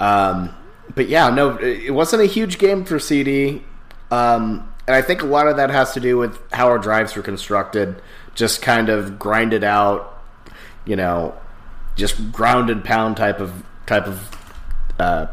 Um, 0.00 0.54
but 0.94 1.08
yeah, 1.08 1.30
no, 1.30 1.56
it 1.56 1.92
wasn't 1.92 2.22
a 2.22 2.26
huge 2.26 2.58
game 2.58 2.84
for 2.84 2.96
CeeDee. 2.96 3.62
Um, 4.10 4.72
and 4.86 4.96
I 4.96 5.02
think 5.02 5.22
a 5.22 5.26
lot 5.26 5.46
of 5.46 5.56
that 5.56 5.70
has 5.70 5.92
to 5.94 6.00
do 6.00 6.18
with 6.18 6.38
how 6.52 6.66
our 6.66 6.78
drives 6.78 7.16
were 7.16 7.22
constructed. 7.22 8.02
Just 8.34 8.62
kind 8.62 8.88
of 8.88 9.18
grinded 9.18 9.64
out, 9.64 10.22
you 10.84 10.96
know, 10.96 11.34
just 11.96 12.32
ground 12.32 12.70
and 12.70 12.84
pound 12.84 13.16
type 13.16 13.40
of 13.40 13.62
type 13.86 14.06
of 14.06 14.30
uh, 14.98 15.26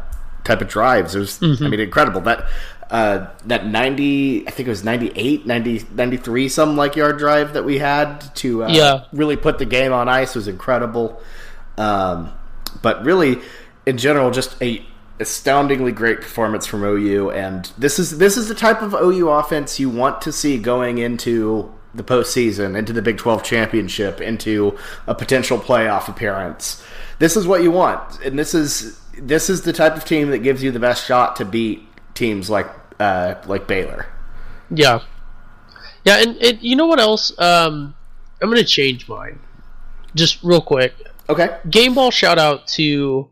type 0.44 0.60
of 0.60 0.68
drives. 0.68 1.14
It 1.14 1.18
was, 1.18 1.42
I 1.42 1.68
mean, 1.68 1.80
incredible. 1.80 2.20
That 2.22 2.46
uh, 2.90 3.26
that 3.46 3.66
90, 3.66 4.48
I 4.48 4.50
think 4.50 4.66
it 4.66 4.70
was 4.70 4.82
98, 4.84 5.46
90, 5.46 5.84
93 5.94 6.48
some 6.48 6.76
like 6.76 6.96
yard 6.96 7.18
drive 7.18 7.52
that 7.54 7.64
we 7.64 7.78
had 7.78 8.20
to 8.36 8.64
uh, 8.64 8.68
Yeah. 8.68 9.04
really 9.12 9.36
put 9.36 9.58
the 9.58 9.64
game 9.66 9.92
on 9.92 10.08
ice 10.08 10.34
was 10.34 10.48
incredible. 10.48 11.20
Um, 11.78 12.32
but 12.82 13.04
really, 13.04 13.38
in 13.86 13.96
general, 13.98 14.30
just 14.30 14.60
a 14.62 14.84
astoundingly 15.20 15.92
great 15.92 16.20
performance 16.20 16.66
from 16.66 16.82
OU. 16.82 17.30
And 17.30 17.70
this 17.78 17.98
is 17.98 18.18
this 18.18 18.36
is 18.36 18.48
the 18.48 18.54
type 18.54 18.82
of 18.82 18.94
OU 18.94 19.28
offense 19.28 19.78
you 19.78 19.88
want 19.90 20.22
to 20.22 20.32
see 20.32 20.58
going 20.58 20.98
into 20.98 21.72
the 21.94 22.02
postseason, 22.02 22.76
into 22.76 22.92
the 22.92 23.02
Big 23.02 23.18
Twelve 23.18 23.42
championship, 23.42 24.20
into 24.20 24.76
a 25.06 25.14
potential 25.14 25.58
playoff 25.58 26.08
appearance. 26.08 26.82
This 27.18 27.36
is 27.36 27.46
what 27.46 27.62
you 27.62 27.70
want, 27.70 28.20
and 28.24 28.38
this 28.38 28.54
is 28.54 28.98
this 29.18 29.50
is 29.50 29.62
the 29.62 29.72
type 29.72 29.96
of 29.96 30.04
team 30.04 30.30
that 30.30 30.38
gives 30.38 30.62
you 30.62 30.70
the 30.70 30.78
best 30.80 31.06
shot 31.06 31.36
to 31.36 31.44
beat 31.44 31.86
teams 32.14 32.48
like 32.48 32.66
uh, 33.00 33.34
like 33.46 33.66
Baylor. 33.66 34.06
Yeah, 34.70 35.00
yeah, 36.04 36.22
and, 36.22 36.36
and 36.36 36.62
you 36.62 36.76
know 36.76 36.86
what 36.86 37.00
else? 37.00 37.36
Um, 37.38 37.94
I'm 38.40 38.48
gonna 38.48 38.64
change 38.64 39.08
mine, 39.08 39.38
just 40.14 40.42
real 40.42 40.60
quick. 40.60 40.94
Okay. 41.28 41.58
Game 41.68 41.94
ball 41.94 42.10
shout 42.10 42.38
out 42.38 42.66
to 42.68 43.28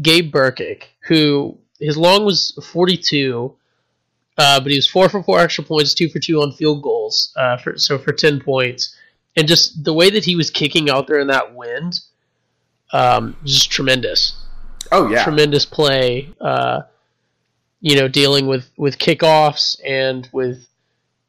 Gabe 0.00 0.32
Brkic, 0.32 0.84
who 1.00 1.58
his 1.78 1.96
long 1.96 2.24
was 2.24 2.58
42, 2.62 3.54
uh, 4.38 4.60
but 4.60 4.70
he 4.70 4.78
was 4.78 4.88
four 4.88 5.08
for 5.08 5.22
four 5.22 5.40
extra 5.40 5.64
points, 5.64 5.94
two 5.94 6.08
for 6.08 6.18
two 6.18 6.40
on 6.40 6.52
field 6.52 6.82
goals, 6.82 7.32
uh, 7.36 7.56
for, 7.58 7.76
so 7.76 7.98
for 7.98 8.12
10 8.12 8.40
points. 8.40 8.96
And 9.36 9.46
just 9.46 9.84
the 9.84 9.92
way 9.92 10.10
that 10.10 10.24
he 10.24 10.36
was 10.36 10.50
kicking 10.50 10.90
out 10.90 11.06
there 11.06 11.20
in 11.20 11.28
that 11.28 11.54
wind, 11.54 12.00
um, 12.92 13.36
just 13.44 13.70
tremendous. 13.70 14.34
Oh 14.90 15.08
yeah. 15.08 15.22
Tremendous 15.22 15.64
play. 15.66 16.32
Uh, 16.40 16.82
you 17.80 17.96
know, 17.96 18.08
dealing 18.08 18.46
with 18.46 18.70
with 18.76 18.98
kickoffs 18.98 19.76
and 19.86 20.28
with 20.32 20.66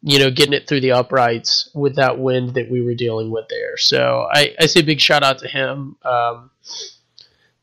you 0.01 0.17
know 0.19 0.31
getting 0.31 0.53
it 0.53 0.67
through 0.67 0.81
the 0.81 0.91
uprights 0.93 1.69
with 1.73 1.95
that 1.97 2.17
wind 2.19 2.53
that 2.55 2.69
we 2.71 2.81
were 2.81 2.95
dealing 2.95 3.31
with 3.31 3.45
there. 3.49 3.77
So 3.77 4.27
I, 4.31 4.55
I 4.59 4.65
say 4.65 4.81
big 4.81 4.99
shout 4.99 5.23
out 5.23 5.39
to 5.39 5.47
him 5.47 5.97
um, 6.03 6.49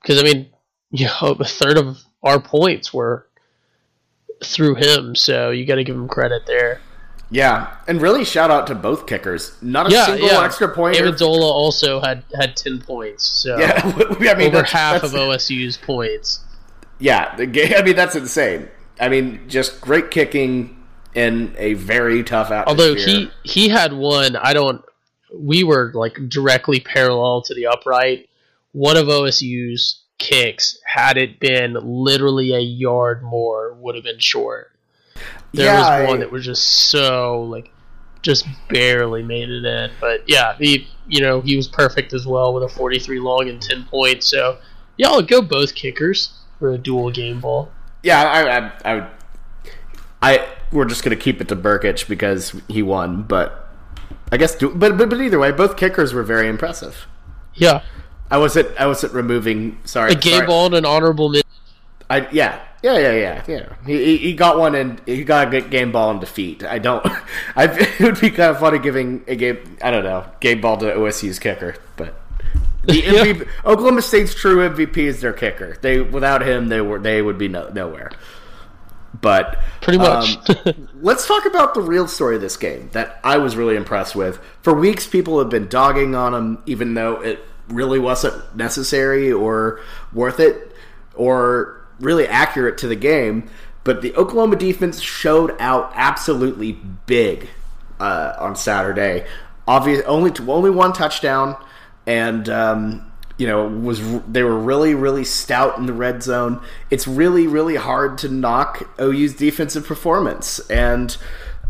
because 0.00 0.20
I 0.20 0.24
mean, 0.24 0.50
you 0.90 1.06
know, 1.06 1.36
a 1.40 1.44
third 1.44 1.78
of 1.78 1.98
our 2.22 2.40
points 2.40 2.92
were 2.92 3.26
through 4.44 4.74
him. 4.76 5.14
So 5.14 5.50
you 5.50 5.64
got 5.64 5.76
to 5.76 5.84
give 5.84 5.96
him 5.96 6.08
credit 6.08 6.42
there. 6.46 6.80
Yeah, 7.28 7.74
and 7.88 8.00
really 8.00 8.24
shout 8.24 8.52
out 8.52 8.68
to 8.68 8.74
both 8.76 9.08
kickers. 9.08 9.60
Not 9.60 9.88
a 9.88 9.90
Yeah, 9.90 10.06
single 10.06 10.28
yeah. 10.28 10.44
extra 10.44 10.68
point. 10.72 10.96
Ammendola 10.96 11.40
also 11.42 12.00
had 12.00 12.22
had 12.38 12.56
ten 12.56 12.80
points. 12.80 13.24
So 13.24 13.58
Yeah, 13.58 13.80
I 13.84 14.34
mean 14.34 14.48
over 14.48 14.58
that's- 14.58 14.70
half 14.70 15.02
that's- 15.02 15.12
of 15.12 15.18
OSU's 15.18 15.76
points. 15.76 16.44
Yeah, 17.00 17.34
the 17.34 17.46
game. 17.46 17.72
I 17.76 17.82
mean 17.82 17.96
that's 17.96 18.14
insane. 18.14 18.68
I 19.00 19.08
mean, 19.08 19.40
just 19.48 19.80
great 19.80 20.10
kicking 20.10 20.84
in 21.14 21.54
a 21.58 21.74
very 21.74 22.22
tough 22.22 22.50
atmosphere. 22.50 22.88
Although 22.88 23.00
he 23.00 23.30
he 23.42 23.68
had 23.68 23.92
one, 23.92 24.36
I 24.36 24.52
don't. 24.52 24.82
We 25.34 25.64
were 25.64 25.90
like 25.94 26.16
directly 26.28 26.80
parallel 26.80 27.42
to 27.42 27.54
the 27.54 27.66
upright. 27.66 28.28
One 28.72 28.96
of 28.96 29.06
OSU's 29.06 30.02
kicks, 30.18 30.78
had 30.86 31.16
it 31.18 31.40
been 31.40 31.76
literally 31.82 32.52
a 32.54 32.60
yard 32.60 33.22
more, 33.22 33.74
would 33.74 33.94
have 33.94 34.04
been 34.04 34.18
short. 34.18 34.72
There 35.52 35.66
Yeah, 35.66 35.78
was 35.78 35.86
I- 35.88 36.04
one 36.06 36.20
that 36.20 36.30
was 36.30 36.44
just 36.44 36.90
so 36.90 37.42
like, 37.42 37.70
just 38.22 38.46
barely 38.68 39.22
made 39.22 39.48
it 39.50 39.64
in. 39.64 39.90
But 40.00 40.28
yeah, 40.28 40.54
he 40.58 40.88
you 41.08 41.20
know 41.20 41.40
he 41.40 41.56
was 41.56 41.68
perfect 41.68 42.12
as 42.12 42.26
well 42.26 42.52
with 42.54 42.62
a 42.64 42.68
43 42.68 43.20
long 43.20 43.48
and 43.48 43.60
10 43.60 43.84
points. 43.84 44.26
So 44.26 44.58
yeah, 44.96 45.08
I'll 45.08 45.22
go 45.22 45.42
both 45.42 45.74
kickers 45.74 46.30
for 46.58 46.72
a 46.72 46.78
dual 46.78 47.10
game 47.10 47.40
ball. 47.40 47.70
Yeah, 48.02 48.22
I, 48.22 48.58
I, 48.58 48.72
I, 48.84 48.94
would- 48.94 49.06
I, 50.22 50.46
we're 50.72 50.84
just 50.86 51.02
gonna 51.04 51.16
keep 51.16 51.40
it 51.40 51.48
to 51.48 51.56
Brkic 51.56 52.08
because 52.08 52.54
he 52.68 52.82
won. 52.82 53.22
But 53.22 53.68
I 54.32 54.36
guess, 54.36 54.56
but, 54.56 54.78
but 54.78 54.96
but 55.08 55.20
either 55.20 55.38
way, 55.38 55.52
both 55.52 55.76
kickers 55.76 56.12
were 56.12 56.22
very 56.22 56.48
impressive. 56.48 57.06
Yeah, 57.54 57.82
I 58.30 58.38
wasn't 58.38 58.68
I 58.78 58.86
wasn't 58.86 59.12
removing. 59.12 59.78
Sorry, 59.84 60.12
a 60.12 60.14
game 60.14 60.34
sorry. 60.36 60.46
ball 60.46 60.66
and 60.66 60.74
an 60.74 60.84
honorable. 60.84 61.34
I 62.08 62.28
yeah 62.30 62.60
yeah 62.82 62.98
yeah 62.98 63.12
yeah 63.12 63.44
yeah. 63.48 63.72
He, 63.84 64.04
he, 64.04 64.16
he 64.18 64.34
got 64.34 64.58
one 64.58 64.74
and 64.74 65.00
he 65.06 65.24
got 65.24 65.52
a 65.52 65.60
game 65.60 65.90
ball 65.92 66.10
and 66.10 66.20
defeat. 66.20 66.64
I 66.64 66.78
don't. 66.78 67.04
I 67.56 67.64
it 67.66 68.00
would 68.00 68.20
be 68.20 68.30
kind 68.30 68.50
of 68.50 68.58
funny 68.60 68.78
giving 68.78 69.24
a 69.26 69.36
game. 69.36 69.76
I 69.82 69.90
don't 69.90 70.04
know 70.04 70.24
game 70.40 70.60
ball 70.60 70.76
to 70.78 70.86
OSU's 70.86 71.38
kicker, 71.38 71.76
but 71.96 72.14
the. 72.86 73.02
MVP, 73.02 73.48
Oklahoma 73.64 74.02
State's 74.02 74.34
true 74.34 74.68
MVP 74.68 74.96
is 74.98 75.20
their 75.20 75.32
kicker. 75.32 75.76
They 75.80 76.00
without 76.00 76.42
him 76.46 76.68
they 76.68 76.80
were 76.80 76.98
they 76.98 77.22
would 77.22 77.38
be 77.38 77.48
no, 77.48 77.68
nowhere. 77.68 78.10
But 79.20 79.58
Pretty 79.80 79.98
much. 79.98 80.36
um, 80.66 80.88
let's 81.00 81.26
talk 81.26 81.46
about 81.46 81.74
the 81.74 81.80
real 81.80 82.06
story 82.06 82.36
of 82.36 82.42
this 82.42 82.56
game 82.56 82.90
that 82.92 83.18
I 83.24 83.38
was 83.38 83.56
really 83.56 83.76
impressed 83.76 84.14
with. 84.14 84.38
For 84.62 84.74
weeks, 84.74 85.06
people 85.06 85.38
have 85.38 85.48
been 85.48 85.68
dogging 85.68 86.14
on 86.14 86.34
him, 86.34 86.62
even 86.66 86.94
though 86.94 87.20
it 87.22 87.40
really 87.68 87.98
wasn't 87.98 88.56
necessary 88.56 89.32
or 89.32 89.80
worth 90.12 90.38
it 90.38 90.72
or 91.14 91.86
really 91.98 92.26
accurate 92.26 92.78
to 92.78 92.88
the 92.88 92.96
game. 92.96 93.48
But 93.84 94.02
the 94.02 94.14
Oklahoma 94.16 94.56
defense 94.56 95.00
showed 95.00 95.54
out 95.60 95.92
absolutely 95.94 96.72
big 97.06 97.48
uh, 98.00 98.34
on 98.38 98.56
Saturday. 98.56 99.26
Obvious, 99.68 100.02
only 100.06 100.32
only 100.46 100.70
one 100.70 100.92
touchdown, 100.92 101.56
and 102.06 102.48
um, 102.48 103.10
you 103.38 103.46
know 103.46 103.66
was 103.66 104.00
they 104.22 104.42
were 104.42 104.58
really 104.58 104.94
really 104.94 105.24
stout 105.24 105.78
in 105.78 105.86
the 105.86 105.92
red 105.92 106.22
zone. 106.22 106.62
It's 106.90 107.06
really 107.06 107.46
really 107.46 107.76
hard 107.76 108.18
to 108.18 108.28
knock 108.28 108.88
OU's 109.00 109.34
defensive 109.34 109.86
performance, 109.86 110.58
and 110.70 111.16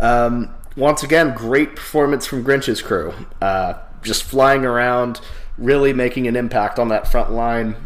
um, 0.00 0.54
once 0.76 1.02
again, 1.02 1.34
great 1.34 1.74
performance 1.74 2.26
from 2.26 2.42
Grinch's 2.42 2.82
crew. 2.82 3.14
Uh, 3.40 3.74
just 4.02 4.22
flying 4.22 4.64
around, 4.64 5.20
really 5.58 5.92
making 5.92 6.26
an 6.26 6.36
impact 6.36 6.78
on 6.78 6.88
that 6.88 7.08
front 7.10 7.32
line. 7.32 7.76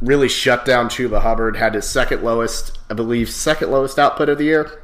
Really 0.00 0.28
shut 0.28 0.64
down 0.64 0.88
Chuba 0.88 1.20
Hubbard. 1.20 1.56
Had 1.56 1.74
his 1.74 1.88
second 1.88 2.22
lowest, 2.22 2.78
I 2.90 2.94
believe, 2.94 3.30
second 3.30 3.70
lowest 3.70 3.98
output 3.98 4.28
of 4.28 4.38
the 4.38 4.44
year. 4.44 4.82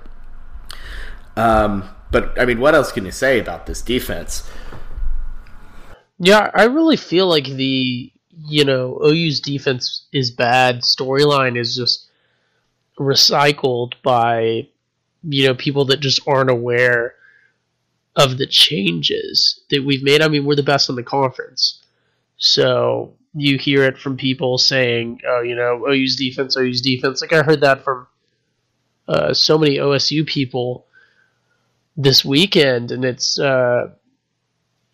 Um, 1.36 1.88
but 2.10 2.38
I 2.38 2.44
mean, 2.44 2.60
what 2.60 2.74
else 2.74 2.92
can 2.92 3.04
you 3.04 3.10
say 3.10 3.38
about 3.38 3.66
this 3.66 3.82
defense? 3.82 4.48
Yeah, 6.18 6.50
I 6.52 6.64
really 6.64 6.96
feel 6.96 7.28
like 7.28 7.44
the 7.44 8.12
you 8.46 8.64
know 8.64 9.00
OU's 9.04 9.40
defense 9.40 10.06
is 10.12 10.30
bad. 10.30 10.80
Storyline 10.80 11.58
is 11.58 11.76
just 11.76 12.08
recycled 12.98 13.94
by 14.02 14.66
you 15.22 15.46
know 15.46 15.54
people 15.54 15.84
that 15.86 16.00
just 16.00 16.20
aren't 16.26 16.50
aware 16.50 17.14
of 18.16 18.36
the 18.36 18.46
changes 18.46 19.60
that 19.70 19.84
we've 19.84 20.02
made. 20.02 20.20
I 20.20 20.28
mean, 20.28 20.44
we're 20.44 20.56
the 20.56 20.62
best 20.62 20.88
in 20.88 20.96
the 20.96 21.04
conference, 21.04 21.82
so 22.36 23.14
you 23.34 23.56
hear 23.58 23.84
it 23.84 23.96
from 23.98 24.16
people 24.16 24.58
saying, 24.58 25.20
"Oh, 25.26 25.42
you 25.42 25.54
know, 25.54 25.86
OU's 25.88 26.16
defense, 26.16 26.56
OU's 26.56 26.80
defense." 26.80 27.20
Like 27.20 27.32
I 27.32 27.42
heard 27.42 27.60
that 27.60 27.84
from 27.84 28.08
uh, 29.06 29.34
so 29.34 29.56
many 29.56 29.76
OSU 29.76 30.26
people 30.26 30.86
this 31.96 32.24
weekend, 32.24 32.90
and 32.90 33.04
it's. 33.04 33.38
Uh, 33.38 33.90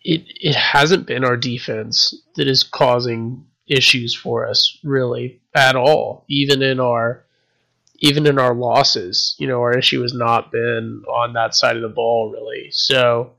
it 0.05 0.23
it 0.27 0.55
hasn't 0.55 1.07
been 1.07 1.25
our 1.25 1.37
defense 1.37 2.15
that 2.35 2.47
is 2.47 2.63
causing 2.63 3.45
issues 3.67 4.15
for 4.15 4.47
us 4.47 4.77
really 4.83 5.41
at 5.55 5.75
all 5.75 6.23
even 6.29 6.61
in 6.61 6.79
our 6.79 7.25
even 7.99 8.27
in 8.27 8.37
our 8.39 8.53
losses 8.53 9.35
you 9.39 9.47
know 9.47 9.59
our 9.61 9.77
issue 9.77 10.01
has 10.01 10.13
not 10.13 10.51
been 10.51 11.03
on 11.09 11.33
that 11.33 11.55
side 11.55 11.75
of 11.75 11.81
the 11.81 11.89
ball 11.89 12.31
really 12.31 12.67
so 12.71 13.33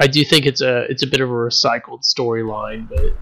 i 0.00 0.06
do 0.06 0.24
think 0.24 0.44
it's 0.46 0.60
a 0.60 0.80
it's 0.90 1.04
a 1.04 1.06
bit 1.06 1.20
of 1.20 1.30
a 1.30 1.32
recycled 1.32 2.02
storyline 2.02 2.88
but 2.88 3.14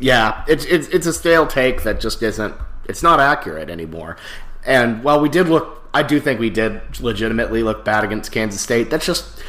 Yeah, 0.00 0.44
it's 0.48 0.64
it's 0.64 0.88
it's 0.88 1.06
a 1.06 1.12
stale 1.12 1.46
take 1.46 1.82
that 1.82 2.00
just 2.00 2.22
isn't. 2.22 2.54
It's 2.88 3.02
not 3.02 3.20
accurate 3.20 3.68
anymore. 3.70 4.16
And 4.64 5.04
while 5.04 5.20
we 5.20 5.28
did 5.28 5.48
look, 5.48 5.88
I 5.92 6.02
do 6.02 6.20
think 6.20 6.40
we 6.40 6.50
did 6.50 7.00
legitimately 7.00 7.62
look 7.62 7.84
bad 7.84 8.02
against 8.04 8.32
Kansas 8.32 8.60
State. 8.62 8.90
That's 8.90 9.06
just 9.06 9.39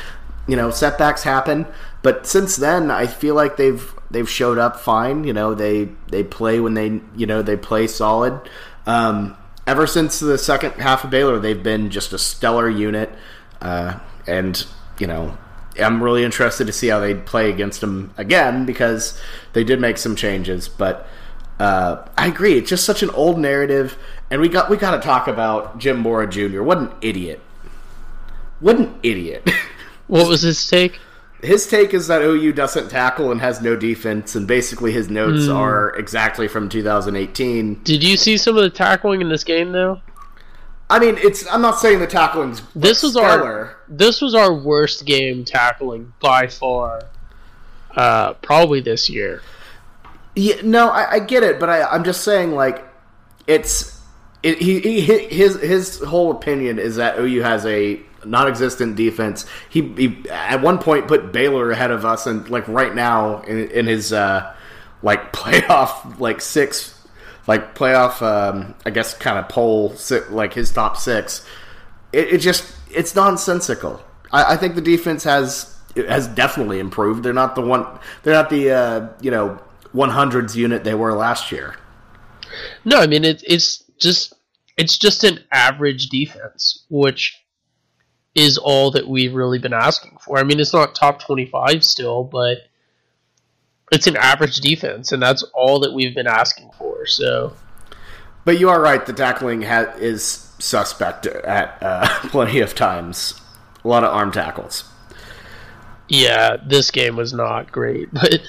you 0.52 0.58
know 0.58 0.70
setbacks 0.70 1.24
happen. 1.24 1.66
But 2.02 2.28
since 2.28 2.58
then, 2.58 2.92
I 2.92 3.08
feel 3.08 3.36
like 3.36 3.56
they've 3.56 3.94
they've 4.12 4.30
showed 4.30 4.58
up 4.58 4.82
fine. 4.82 5.24
You 5.24 5.32
know 5.32 5.54
they 5.54 5.86
they 6.10 6.26
play 6.26 6.60
when 6.60 6.74
they 6.74 7.00
you 7.16 7.26
know 7.26 7.42
they 7.42 7.56
play 7.56 7.88
solid. 7.88 8.38
Um, 8.86 9.38
ever 9.66 9.88
since 9.88 10.20
the 10.20 10.38
second 10.38 10.74
half 10.74 11.06
of 11.06 11.10
Baylor, 11.10 11.40
they've 11.40 11.64
been 11.64 11.90
just 11.90 12.12
a 12.12 12.18
stellar 12.18 12.70
unit. 12.70 13.10
Uh, 13.62 13.98
and 14.28 14.66
you 15.00 15.08
know 15.08 15.38
I'm 15.80 16.04
really 16.04 16.26
interested 16.26 16.68
to 16.68 16.74
see 16.74 16.90
how 16.90 17.00
they 17.00 17.16
play 17.16 17.50
against 17.50 17.80
them 17.80 18.14
again 18.18 18.66
because 18.66 19.18
they 19.54 19.64
did 19.64 19.80
make 19.80 19.98
some 19.98 20.18
changes. 20.18 20.68
But 20.68 21.08
uh, 21.60 22.06
I 22.18 22.28
agree, 22.28 22.58
it's 22.58 22.70
just 22.70 22.84
such 22.84 23.04
an 23.04 23.10
old 23.12 23.40
narrative, 23.40 23.98
and 24.30 24.42
we 24.42 24.50
got 24.50 24.70
we 24.70 24.76
got 24.76 24.98
to 24.98 25.00
talk 25.00 25.30
about 25.30 25.78
Jim 25.78 25.98
Mora 25.98 26.28
Jr. 26.30 26.62
What 26.62 26.80
an 26.80 26.92
idiot! 27.00 27.40
What 28.60 28.76
an 28.76 29.00
idiot! 29.02 29.50
what 30.08 30.28
was 30.28 30.42
his 30.42 30.68
take 30.68 31.00
his 31.42 31.68
take 31.68 31.94
is 31.94 32.08
that 32.08 32.22
OU 32.22 32.54
doesn't 32.54 32.90
tackle 32.90 33.32
and 33.32 33.42
has 33.42 33.62
no 33.62 33.76
defense, 33.76 34.36
and 34.36 34.48
basically 34.48 34.92
his 34.92 35.10
notes 35.10 35.48
are 35.48 35.90
exactly 35.96 36.48
from 36.48 36.70
2018. 36.70 37.82
did 37.84 38.04
you 38.04 38.16
see 38.16 38.38
some 38.38 38.56
of 38.56 38.64
the 38.64 38.70
tackling 38.70 39.22
in 39.22 39.30
this 39.30 39.44
game 39.44 39.72
though 39.72 40.02
I 40.90 41.00
mean, 41.00 41.18
it's 41.20 41.48
I'm 41.48 41.62
not 41.62 41.80
saying 41.80 42.00
the 42.00 42.08
tackling's 42.08 42.62
this 42.76 43.02
was 43.02 43.14
stellar. 43.14 43.54
our 43.54 43.78
this 43.88 44.22
was 44.22 44.36
our 44.36 44.54
worst 44.54 45.06
game 45.06 45.46
tackling 45.46 46.14
by 46.20 46.48
far 46.48 47.04
uh 47.96 48.34
probably 48.36 48.82
this 48.82 49.10
year 49.10 49.42
Yeah, 50.36 50.56
no, 50.64 50.90
I, 50.90 51.14
I 51.14 51.20
get 51.20 51.44
it, 51.44 51.60
but 51.60 51.70
I, 51.70 51.84
I'm 51.84 52.04
just 52.04 52.24
saying, 52.24 52.54
like, 52.54 52.88
it's 53.48 54.00
it, 54.44 54.60
he, 54.60 54.80
he 54.80 55.02
his 55.02 55.60
his 55.60 56.00
whole 56.02 56.32
opinion 56.32 56.80
is 56.80 56.96
that 56.96 57.20
OU 57.20 57.42
has 57.42 57.66
a 57.66 58.02
non-existent 58.26 58.96
defense. 58.96 59.46
He, 59.70 59.82
he 59.94 60.30
at 60.30 60.62
one 60.62 60.78
point 60.78 61.08
put 61.08 61.32
Baylor 61.32 61.72
ahead 61.72 61.92
of 61.92 62.06
us, 62.06 62.28
and 62.28 62.50
like 62.50 62.68
right 62.68 62.94
now 62.94 63.42
in, 63.42 63.70
in 63.72 63.86
his 63.88 64.14
uh, 64.14 64.56
like 65.02 65.34
playoff 65.34 66.20
like 66.20 66.42
six 66.42 66.98
like 67.48 67.76
playoff 67.76 68.22
um, 68.22 68.76
I 68.86 68.90
guess 68.90 69.14
kind 69.18 69.38
of 69.38 69.50
poll 69.50 69.96
like 70.30 70.54
his 70.54 70.72
top 70.72 70.98
six. 70.98 71.46
It, 72.14 72.36
it 72.36 72.38
just 72.38 72.74
it's 72.94 73.16
nonsensical. 73.16 74.02
I, 74.32 74.54
I 74.54 74.58
think 74.58 74.76
the 74.76 74.82
defense 74.82 75.24
has 75.24 75.78
has 75.96 76.28
definitely 76.28 76.80
improved. 76.80 77.24
They're 77.24 77.34
not 77.34 77.56
the 77.56 77.62
one. 77.62 77.86
They're 78.24 78.34
not 78.34 78.50
the 78.50 78.72
uh, 78.72 79.08
you 79.22 79.32
know 79.32 79.60
100s 79.94 80.56
unit 80.56 80.84
they 80.84 80.94
were 80.94 81.14
last 81.14 81.52
year. 81.52 81.76
No, 82.86 83.00
I 83.00 83.08
mean 83.08 83.26
it, 83.26 83.44
it's 83.48 83.84
just 84.00 84.34
it's 84.78 84.98
just 84.98 85.24
an 85.24 85.40
average 85.52 86.10
defense, 86.10 86.86
which 86.90 87.41
is 88.36 88.58
all 88.58 88.92
that 88.92 89.08
we've 89.08 89.34
really 89.34 89.60
been 89.60 89.74
asking 89.74 90.18
for. 90.24 90.38
I 90.38 90.44
mean, 90.44 90.60
it's 90.60 90.74
not 90.74 90.96
top 90.96 91.20
twenty-five 91.22 91.84
still, 91.84 92.24
but 92.24 92.60
it's 93.92 94.08
an 94.08 94.16
average 94.16 94.58
defense, 94.58 95.12
and 95.12 95.22
that's 95.22 95.44
all 95.54 95.80
that 95.82 95.94
we've 95.94 96.16
been 96.16 96.28
asking 96.28 96.72
for. 96.78 97.06
So, 97.06 97.54
But 98.46 98.60
you 98.60 98.70
are 98.70 98.80
right. 98.82 99.06
The 99.06 99.14
tackling 99.14 99.64
ha- 99.64 99.94
is 99.98 100.24
suspect 100.60 101.26
at 101.26 101.78
uh, 101.82 102.08
plenty 102.30 102.60
of 102.62 102.74
times. 102.76 103.40
A 103.84 103.88
lot 103.88 104.04
of 104.04 104.14
arm 104.14 104.32
tackles. 104.32 104.84
yeah, 106.08 106.58
this 106.66 106.92
game 106.92 107.16
was 107.16 107.34
not 107.34 107.72
great, 107.72 108.14
but 108.14 108.42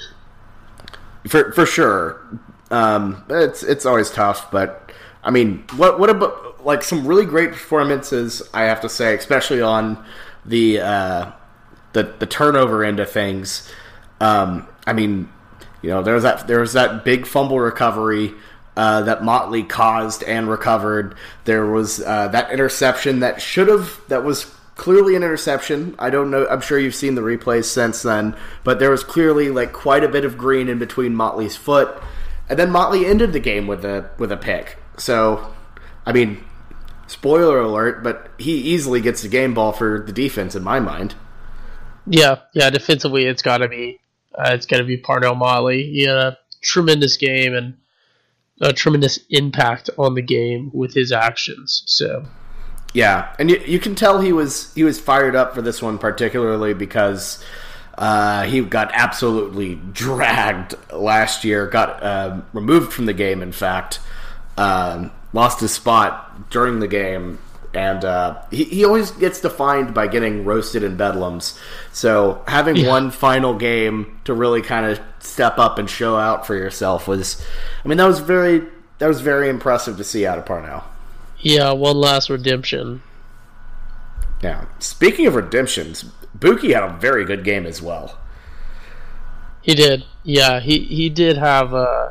for 1.27 1.51
for 1.53 1.65
sure. 1.65 2.21
Um, 2.71 3.23
it's 3.29 3.63
it's 3.63 3.85
always 3.85 4.09
tough, 4.11 4.49
but 4.51 4.82
I 5.23 5.31
mean, 5.31 5.63
what 5.75 5.99
what 5.99 6.09
about 6.09 6.65
like 6.65 6.83
some 6.83 7.07
really 7.07 7.25
great 7.25 7.51
performances? 7.51 8.41
I 8.53 8.63
have 8.63 8.81
to 8.81 8.89
say, 8.89 9.15
especially 9.15 9.61
on 9.61 10.03
the 10.45 10.79
uh, 10.79 11.31
the 11.93 12.13
the 12.19 12.25
turnover 12.25 12.83
end 12.83 12.99
of 12.99 13.09
things. 13.09 13.71
Um, 14.19 14.67
I 14.85 14.93
mean, 14.93 15.29
you 15.81 15.89
know, 15.89 16.03
there 16.03 16.15
was 16.15 16.23
that 16.23 16.47
there 16.47 16.59
was 16.59 16.73
that 16.73 17.05
big 17.05 17.25
fumble 17.25 17.59
recovery. 17.59 18.33
Uh, 18.75 19.03
that 19.03 19.23
Motley 19.23 19.61
caused 19.61 20.23
and 20.23 20.49
recovered. 20.49 21.13
There 21.45 21.67
was 21.67 22.01
uh, 22.01 22.29
that 22.29 22.51
interception 22.51 23.19
that 23.19 23.39
should 23.39 23.67
have 23.67 24.01
that 24.07 24.23
was 24.23 24.51
clearly 24.75 25.15
an 25.15 25.21
interception. 25.21 25.95
I 25.99 26.09
don't 26.09 26.31
know. 26.31 26.47
I'm 26.47 26.61
sure 26.61 26.79
you've 26.79 26.95
seen 26.95 27.13
the 27.13 27.21
replays 27.21 27.65
since 27.65 28.01
then, 28.01 28.35
but 28.63 28.79
there 28.79 28.89
was 28.89 29.03
clearly 29.03 29.49
like 29.51 29.73
quite 29.73 30.03
a 30.03 30.09
bit 30.09 30.25
of 30.25 30.39
green 30.39 30.69
in 30.69 30.79
between 30.79 31.13
Motley's 31.13 31.55
foot, 31.55 32.01
and 32.49 32.57
then 32.57 32.71
Motley 32.71 33.05
ended 33.05 33.31
the 33.31 33.39
game 33.39 33.67
with 33.67 33.85
a 33.85 34.09
with 34.17 34.31
a 34.31 34.37
pick. 34.37 34.77
So, 34.97 35.53
I 36.05 36.11
mean, 36.11 36.43
spoiler 37.07 37.59
alert, 37.59 38.03
but 38.03 38.31
he 38.37 38.53
easily 38.57 39.01
gets 39.01 39.21
the 39.21 39.27
game 39.27 39.53
ball 39.53 39.71
for 39.71 40.03
the 40.05 40.11
defense 40.13 40.55
in 40.55 40.63
my 40.63 40.79
mind. 40.79 41.15
yeah, 42.05 42.39
yeah, 42.53 42.69
defensively, 42.69 43.25
it's 43.25 43.41
got 43.41 43.57
to 43.59 43.67
be 43.67 43.99
uh, 44.35 44.51
it's 44.53 44.65
got 44.65 44.77
to 44.77 44.83
be 44.83 44.97
Parnell 44.97 45.35
Motley. 45.35 45.91
He 45.91 46.03
had 46.03 46.17
a 46.17 46.37
tremendous 46.61 47.17
game 47.17 47.53
and 47.53 47.75
a 48.61 48.73
tremendous 48.73 49.19
impact 49.29 49.89
on 49.97 50.15
the 50.15 50.21
game 50.21 50.71
with 50.73 50.93
his 50.93 51.11
actions. 51.11 51.83
So. 51.85 52.25
Yeah, 52.93 53.33
and 53.39 53.49
you, 53.49 53.59
you 53.65 53.79
can 53.79 53.95
tell 53.95 54.21
he 54.21 54.31
was 54.31 54.73
he 54.75 54.83
was 54.83 54.99
fired 54.99 55.35
up 55.35 55.55
for 55.55 55.61
this 55.61 55.81
one 55.81 55.97
particularly 55.97 56.73
because 56.73 57.43
Uh, 57.95 58.43
he 58.45 58.59
got 58.61 58.89
absolutely 58.93 59.75
dragged 59.75 60.73
last 60.91 61.43
year. 61.43 61.67
Got 61.67 62.01
uh, 62.01 62.41
removed 62.51 62.91
from 62.91 63.05
the 63.05 63.13
game. 63.13 63.43
In 63.43 63.51
fact, 63.51 63.99
um, 64.57 65.11
lost 65.33 65.59
his 65.59 65.71
spot 65.73 66.49
during 66.49 66.79
the 66.79 66.87
game, 66.87 67.39
and 67.73 68.05
uh, 68.05 68.41
he 68.51 68.63
he 68.65 68.85
always 68.85 69.11
gets 69.11 69.41
defined 69.41 69.93
by 69.93 70.07
getting 70.07 70.45
roasted 70.45 70.83
in 70.83 70.97
bedlams. 70.97 71.57
So 71.91 72.43
having 72.47 72.75
Yeah. 72.75 72.89
one 72.89 73.11
final 73.11 73.53
game 73.55 74.19
to 74.25 74.33
really 74.33 74.61
kind 74.61 74.85
of 74.85 74.99
step 75.19 75.57
up 75.57 75.77
and 75.79 75.89
show 75.89 76.17
out 76.17 76.45
for 76.45 76.55
yourself 76.55 77.07
was, 77.07 77.43
I 77.83 77.87
mean, 77.87 77.97
that 77.97 78.05
was 78.07 78.19
very 78.19 78.61
that 78.99 79.07
was 79.07 79.21
very 79.21 79.49
impressive 79.49 79.97
to 79.97 80.03
see 80.03 80.25
out 80.25 80.37
of 80.37 80.45
Parnell. 80.45 80.83
Yeah, 81.39 81.71
one 81.73 81.97
last 81.97 82.29
redemption. 82.29 83.01
Now, 84.41 84.67
speaking 84.79 85.25
of 85.25 85.35
redemptions, 85.35 86.05
Buki 86.37 86.73
had 86.73 86.83
a 86.83 86.93
very 86.97 87.25
good 87.25 87.43
game 87.43 87.65
as 87.65 87.81
well. 87.81 88.17
He 89.61 89.73
did. 89.75 90.03
Yeah, 90.23 90.59
he 90.59 90.79
he 90.79 91.09
did 91.09 91.37
have. 91.37 91.73
Uh, 91.73 92.09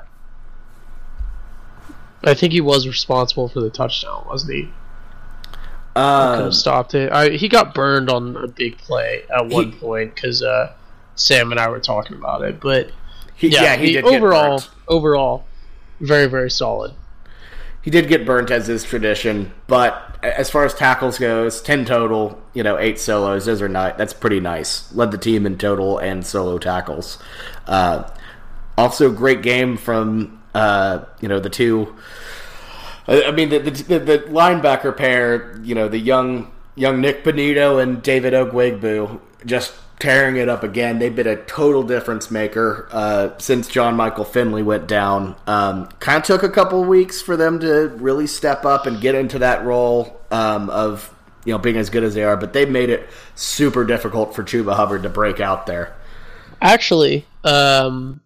I 2.24 2.34
think 2.34 2.52
he 2.52 2.60
was 2.60 2.86
responsible 2.86 3.48
for 3.48 3.60
the 3.60 3.70
touchdown, 3.70 4.24
wasn't 4.28 4.52
he? 4.54 4.62
Could 5.94 6.00
Um, 6.02 6.44
have 6.44 6.54
stopped 6.54 6.94
it. 6.94 7.12
I, 7.12 7.30
he 7.30 7.48
got 7.48 7.74
burned 7.74 8.08
on 8.08 8.36
a 8.36 8.46
big 8.48 8.78
play 8.78 9.22
at 9.34 9.48
one 9.48 9.72
He- 9.72 9.78
point 9.78 10.14
because 10.14 10.42
uh, 10.42 10.72
Sam 11.16 11.50
and 11.50 11.60
I 11.60 11.68
were 11.68 11.80
talking 11.80 12.16
about 12.16 12.42
it. 12.42 12.60
But 12.60 12.90
he, 13.34 13.48
yeah, 13.48 13.62
yeah, 13.62 13.76
he, 13.76 13.86
he- 13.88 13.92
did 13.94 14.04
overall, 14.04 14.62
overall, 14.88 15.44
very 16.00 16.26
very 16.26 16.50
solid. 16.50 16.92
He 17.82 17.90
did 17.90 18.06
get 18.08 18.24
burnt 18.24 18.50
as 18.52 18.68
is 18.68 18.84
tradition, 18.84 19.52
but 19.66 20.16
as 20.22 20.48
far 20.48 20.64
as 20.64 20.72
tackles 20.72 21.18
goes, 21.18 21.60
ten 21.60 21.84
total. 21.84 22.40
You 22.54 22.62
know, 22.62 22.78
eight 22.78 22.98
solos. 23.00 23.44
Those 23.46 23.60
are 23.60 23.68
not. 23.68 23.98
That's 23.98 24.12
pretty 24.14 24.38
nice. 24.40 24.94
Led 24.94 25.10
the 25.10 25.18
team 25.18 25.44
in 25.44 25.58
total 25.58 25.98
and 25.98 26.24
solo 26.24 26.58
tackles. 26.58 27.18
Uh, 27.66 28.08
also, 28.78 29.10
great 29.10 29.42
game 29.42 29.76
from 29.76 30.41
uh, 30.54 31.04
you 31.20 31.28
know 31.28 31.40
the 31.40 31.50
two. 31.50 31.94
I 33.08 33.32
mean, 33.32 33.48
the, 33.48 33.58
the, 33.58 33.98
the, 33.98 34.18
linebacker 34.28 34.96
pair. 34.96 35.58
You 35.62 35.74
know, 35.74 35.88
the 35.88 35.98
young 35.98 36.52
young 36.74 37.00
Nik 37.00 37.24
Bonitto 37.24 37.82
and 37.82 38.02
David 38.02 38.32
Ugwoegbu 38.32 39.20
just 39.44 39.74
tearing 39.98 40.36
it 40.36 40.48
up 40.48 40.62
again. 40.62 40.98
They've 40.98 41.14
been 41.14 41.26
a 41.28 41.36
total 41.36 41.82
difference 41.84 42.30
maker 42.30 42.88
uh, 42.90 43.38
since 43.38 43.68
John 43.68 43.94
Michael 43.94 44.24
Finley 44.24 44.62
went 44.62 44.88
down. 44.88 45.36
Um, 45.46 45.86
kind 46.00 46.18
of 46.18 46.24
took 46.24 46.42
a 46.42 46.48
couple 46.48 46.82
of 46.82 46.88
weeks 46.88 47.22
for 47.22 47.36
them 47.36 47.60
to 47.60 47.88
really 47.88 48.26
step 48.26 48.64
up 48.64 48.86
and 48.86 49.00
get 49.00 49.14
into 49.14 49.38
that 49.40 49.64
role 49.64 50.20
um, 50.30 50.70
of 50.70 51.14
you 51.44 51.52
know 51.52 51.58
being 51.58 51.76
as 51.76 51.90
good 51.90 52.02
as 52.04 52.14
they 52.14 52.24
are, 52.24 52.36
but 52.36 52.52
they 52.52 52.66
made 52.66 52.90
it 52.90 53.08
super 53.34 53.84
difficult 53.84 54.34
for 54.34 54.42
Chuba 54.42 54.74
Hubbard 54.74 55.04
to 55.04 55.08
break 55.08 55.40
out 55.40 55.66
there. 55.66 55.94
Actually, 56.60 57.24
um, 57.44 58.20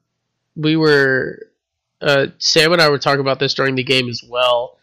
we 0.55 0.77
were 0.77 1.46
uh, 2.01 2.27
Sam 2.39 2.73
and 2.73 2.83
I 2.83 2.89
were 2.89 2.99
talking 2.99 3.21
about 3.21 3.39
this 3.39 3.55
during 3.55 3.75
the 3.75 3.85
game 3.85 4.09
as 4.09 4.23
well. 4.29 4.79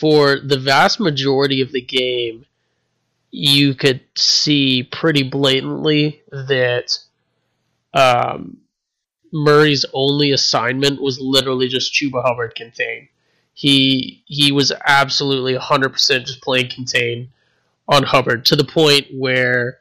For 0.00 0.38
the 0.40 0.58
vast 0.58 1.00
majority 1.00 1.60
of 1.60 1.72
the 1.72 1.80
game, 1.80 2.46
you 3.30 3.74
could 3.74 4.00
see 4.16 4.82
pretty 4.82 5.22
blatantly 5.22 6.22
that 6.30 6.98
um, 7.94 8.58
Murray's 9.32 9.84
only 9.92 10.32
assignment 10.32 11.00
was 11.02 11.20
literally 11.20 11.68
just 11.68 11.94
Chuba 11.94 12.22
Hubbard 12.24 12.54
contain. 12.54 13.08
He 13.54 14.22
he 14.26 14.52
was 14.52 14.72
absolutely 14.86 15.54
100% 15.54 16.26
just 16.26 16.42
playing 16.42 16.70
contain 16.70 17.32
on 17.88 18.04
Hubbard 18.04 18.44
to 18.46 18.56
the 18.56 18.64
point 18.64 19.06
where 19.12 19.78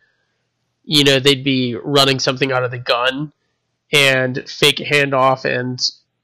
you 0.84 1.04
know 1.04 1.20
they'd 1.20 1.44
be 1.44 1.76
running 1.76 2.20
something 2.20 2.52
out 2.52 2.64
of 2.64 2.72
the 2.72 2.80
gun 2.80 3.32
and 3.94 4.50
fake 4.50 4.78
handoff 4.78 5.46
and 5.46 5.80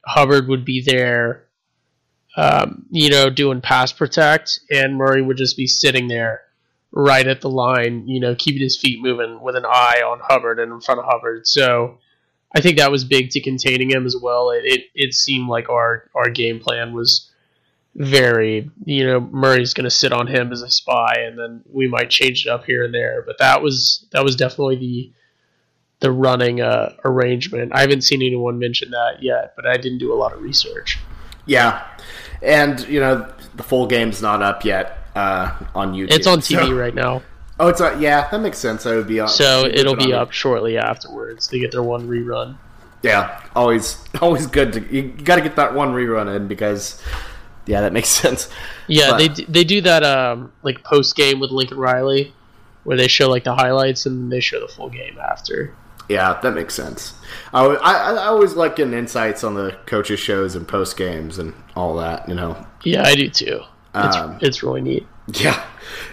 Hubbard 0.06 0.48
would 0.48 0.64
be 0.64 0.80
there 0.80 1.44
um, 2.36 2.86
you 2.90 3.10
know 3.10 3.30
doing 3.30 3.60
pass 3.60 3.92
protect 3.92 4.60
and 4.70 4.96
Murray 4.96 5.22
would 5.22 5.36
just 5.36 5.56
be 5.56 5.66
sitting 5.66 6.08
there 6.08 6.42
right 6.90 7.26
at 7.26 7.40
the 7.40 7.50
line 7.50 8.06
you 8.08 8.20
know 8.20 8.34
keeping 8.34 8.62
his 8.62 8.76
feet 8.76 9.00
moving 9.00 9.40
with 9.40 9.56
an 9.56 9.64
eye 9.66 10.02
on 10.06 10.20
Hubbard 10.22 10.58
and 10.58 10.72
in 10.72 10.80
front 10.80 11.00
of 11.00 11.06
Hubbard. 11.06 11.46
So 11.46 11.98
I 12.54 12.60
think 12.60 12.78
that 12.78 12.90
was 12.90 13.04
big 13.04 13.30
to 13.30 13.40
containing 13.40 13.90
him 13.90 14.06
as 14.06 14.16
well. 14.20 14.50
It, 14.50 14.64
it, 14.64 14.84
it 14.94 15.14
seemed 15.14 15.48
like 15.48 15.68
our, 15.68 16.08
our 16.14 16.30
game 16.30 16.60
plan 16.60 16.92
was 16.92 17.30
very 17.96 18.70
you 18.84 19.06
know 19.06 19.20
Murray's 19.20 19.72
going 19.72 19.84
to 19.84 19.90
sit 19.90 20.12
on 20.12 20.26
him 20.26 20.52
as 20.52 20.62
a 20.62 20.70
spy 20.70 21.14
and 21.18 21.38
then 21.38 21.62
we 21.70 21.86
might 21.86 22.10
change 22.10 22.44
it 22.46 22.50
up 22.50 22.64
here 22.64 22.84
and 22.84 22.92
there. 22.92 23.22
But 23.24 23.38
that 23.38 23.62
was 23.62 24.06
that 24.10 24.24
was 24.24 24.36
definitely 24.36 24.76
the 24.76 25.12
the 26.04 26.12
running 26.12 26.60
uh, 26.60 26.92
arrangement 27.04 27.72
I 27.74 27.80
haven't 27.80 28.02
seen 28.02 28.20
anyone 28.22 28.58
mention 28.58 28.90
that 28.90 29.22
yet 29.22 29.54
but 29.56 29.64
I 29.66 29.76
didn't 29.84 29.98
do 29.98 30.12
a 30.12 30.18
lot 30.22 30.32
of 30.34 30.40
research 30.42 30.98
Yeah, 31.46 31.82
and 32.42 32.80
you 32.88 33.00
know 33.00 33.14
the 33.56 33.62
full 33.62 33.86
game's 33.86 34.20
not 34.22 34.42
up 34.42 34.64
yet 34.64 34.98
uh, 35.16 35.50
on 35.74 35.94
YouTube. 35.94 36.12
it's 36.12 36.26
on 36.26 36.38
TV 36.40 36.66
So- 36.66 36.74
right 36.84 36.94
now 36.94 37.22
Oh, 37.60 37.68
it's 37.68 37.80
on. 37.80 38.02
Yeah, 38.02 38.28
that 38.30 38.40
makes 38.40 38.58
sense. 38.58 38.82
That 38.82 38.96
would 38.96 39.06
be 39.06 39.20
on. 39.20 39.28
so 39.28 39.64
it'll 39.64 39.94
be 39.94 40.12
up 40.12 40.32
shortly 40.32 40.76
afterwards 40.76 41.46
they 41.48 41.60
get 41.60 41.70
their 41.70 41.84
one 41.84 42.08
rerun 42.08 42.56
Yeah, 43.02 43.40
always, 43.54 44.02
always 44.20 44.46
good 44.48 44.72
to. 44.72 44.80
You 44.92 45.02
got 45.30 45.36
to 45.36 45.40
get 45.42 45.54
that 45.56 45.72
one 45.72 45.92
rerun 45.94 46.26
in 46.34 46.48
because, 46.48 47.00
yeah, 47.66 47.80
that 47.82 47.92
makes 47.92 48.08
sense. 48.22 48.48
yeah 48.88 49.10
But- 49.12 49.18
they 49.18 49.28
d- 49.28 49.46
they 49.48 49.64
do 49.64 49.80
that 49.82 50.02
um 50.02 50.50
like 50.64 50.82
post 50.82 51.14
game 51.14 51.38
with 51.38 51.50
Lincoln 51.52 51.78
Riley 51.78 52.32
where 52.82 52.96
they 52.96 53.06
show 53.08 53.30
like 53.30 53.44
the 53.44 53.54
highlights 53.54 54.04
and 54.04 54.32
they 54.32 54.40
show 54.40 54.58
the 54.60 54.68
full 54.76 54.90
game 54.90 55.16
after 55.18 55.72
Yeah, 56.08 56.38
that 56.42 56.54
makes 56.54 56.74
sense. 56.74 57.14
I, 57.52 57.64
I, 57.64 58.12
I 58.12 58.26
always 58.26 58.54
like 58.54 58.76
getting 58.76 58.92
insights 58.94 59.42
on 59.42 59.54
the 59.54 59.76
coaches' 59.86 60.20
shows 60.20 60.54
and 60.54 60.68
post 60.68 60.96
games 60.96 61.38
and 61.38 61.54
all 61.74 61.96
that. 61.96 62.28
You 62.28 62.34
know. 62.34 62.66
yeah 62.82 63.02
I 63.04 63.14
do 63.14 63.28
too 63.30 63.62
it's, 63.94 64.16
Um, 64.16 64.38
it's 64.40 64.62
really 64.62 64.80
neat 64.80 65.06
Yeah, 65.28 65.64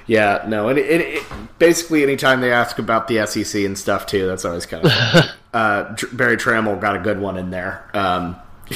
yeah, 0.05 0.45
no, 0.47 0.69
and 0.69 0.77
it, 0.77 0.89
it, 0.89 1.01
it, 1.01 1.23
basically 1.59 2.03
anytime 2.03 2.41
they 2.41 2.51
ask 2.51 2.79
about 2.79 3.07
the 3.07 3.25
SEC 3.25 3.63
and 3.63 3.77
stuff 3.77 4.05
too, 4.05 4.27
that's 4.27 4.45
always 4.45 4.65
kind 4.65 4.85
of. 4.85 4.91
uh, 5.53 5.95
Barry 6.13 6.37
Tramel 6.37 6.79
got 6.79 6.95
a 6.95 6.99
good 6.99 7.19
one 7.19 7.37
in 7.37 7.49
there 7.49 7.89
um, 7.93 8.35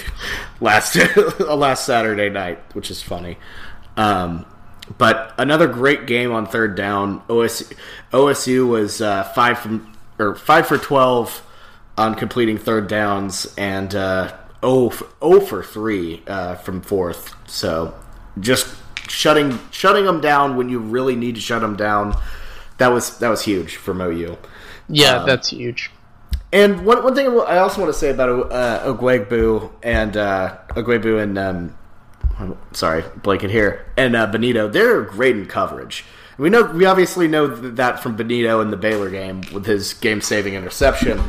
last 0.59 0.97
last 1.39 1.85
Saturday 1.85 2.29
night, 2.29 2.59
which 2.75 2.91
is 2.91 3.01
funny. 3.01 3.37
Um, 3.95 4.45
but 4.97 5.33
another 5.37 5.67
great 5.67 6.05
game 6.05 6.31
on 6.31 6.45
third 6.45 6.75
down. 6.75 7.21
OSU, 7.21 7.75
OSU 8.11 8.67
was 8.67 9.01
uh, 9.01 9.23
five 9.23 9.57
from 9.59 9.94
or 10.19 10.35
five 10.35 10.67
for 10.67 10.77
twelve 10.77 11.45
on 11.97 12.15
completing 12.15 12.57
third 12.57 12.87
downs 12.87 13.53
and 13.57 13.95
uh, 13.95 14.35
oh 14.61 14.89
for, 14.89 15.07
oh 15.21 15.39
for 15.39 15.63
three 15.63 16.23
uh, 16.27 16.55
from 16.55 16.81
fourth. 16.81 17.33
So 17.49 17.93
just 18.39 18.75
shutting 19.09 19.59
shutting 19.71 20.05
them 20.05 20.21
down 20.21 20.57
when 20.57 20.69
you 20.69 20.79
really 20.79 21.15
need 21.15 21.35
to 21.35 21.41
shut 21.41 21.61
them 21.61 21.75
down. 21.75 22.15
That 22.77 22.89
was 22.89 23.19
that 23.19 23.29
was 23.29 23.43
huge 23.43 23.75
from 23.77 24.01
OU. 24.01 24.37
yeah 24.89 25.17
um, 25.17 25.25
that's 25.25 25.49
huge 25.49 25.91
And 26.51 26.85
one, 26.85 27.03
one 27.03 27.15
thing 27.15 27.27
I 27.27 27.57
also 27.57 27.81
want 27.81 27.93
to 27.93 27.99
say 27.99 28.11
about 28.11 28.51
uh, 28.51 28.79
Ugwoegbu 28.85 29.71
and 29.83 30.15
uh, 30.15 30.57
Ugwoegbu 30.69 31.21
and 31.21 31.37
um, 31.37 31.77
I'm 32.37 32.57
sorry, 32.73 33.03
blanket 33.23 33.49
here 33.49 33.85
and 33.97 34.15
uh, 34.15 34.31
Bonitto, 34.31 34.71
they're 34.71 35.01
great 35.01 35.35
in 35.35 35.45
coverage. 35.47 36.05
We 36.37 36.49
know 36.49 36.63
we 36.63 36.85
obviously 36.85 37.27
know 37.27 37.47
that 37.47 38.01
from 38.01 38.17
Bonitto 38.17 38.61
in 38.61 38.69
the 38.71 38.77
Baylor 38.77 39.09
game 39.09 39.41
with 39.53 39.65
his 39.65 39.93
game-saving 39.93 40.53
interception, 40.53 41.21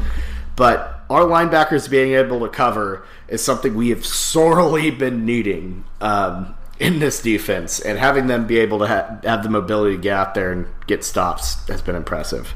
but 0.56 1.00
our 1.08 1.22
linebackers 1.22 1.88
being 1.88 2.14
able 2.14 2.40
to 2.40 2.48
cover 2.48 3.04
is 3.28 3.42
something 3.44 3.74
we 3.74 3.90
have 3.90 4.04
sorely 4.04 4.90
been 4.90 5.24
needing 5.24 5.84
um, 6.00 6.54
in 6.80 6.98
this 6.98 7.22
defense, 7.22 7.78
and 7.80 7.98
having 7.98 8.26
them 8.26 8.46
be 8.46 8.58
able 8.58 8.80
to 8.80 8.86
ha- 8.88 9.18
have 9.24 9.42
the 9.44 9.48
mobility 9.48 9.96
to 9.96 10.02
get 10.02 10.12
out 10.16 10.34
there 10.34 10.50
and 10.52 10.66
get 10.88 11.04
stops 11.04 11.66
has 11.68 11.80
been 11.82 11.94
impressive. 11.96 12.54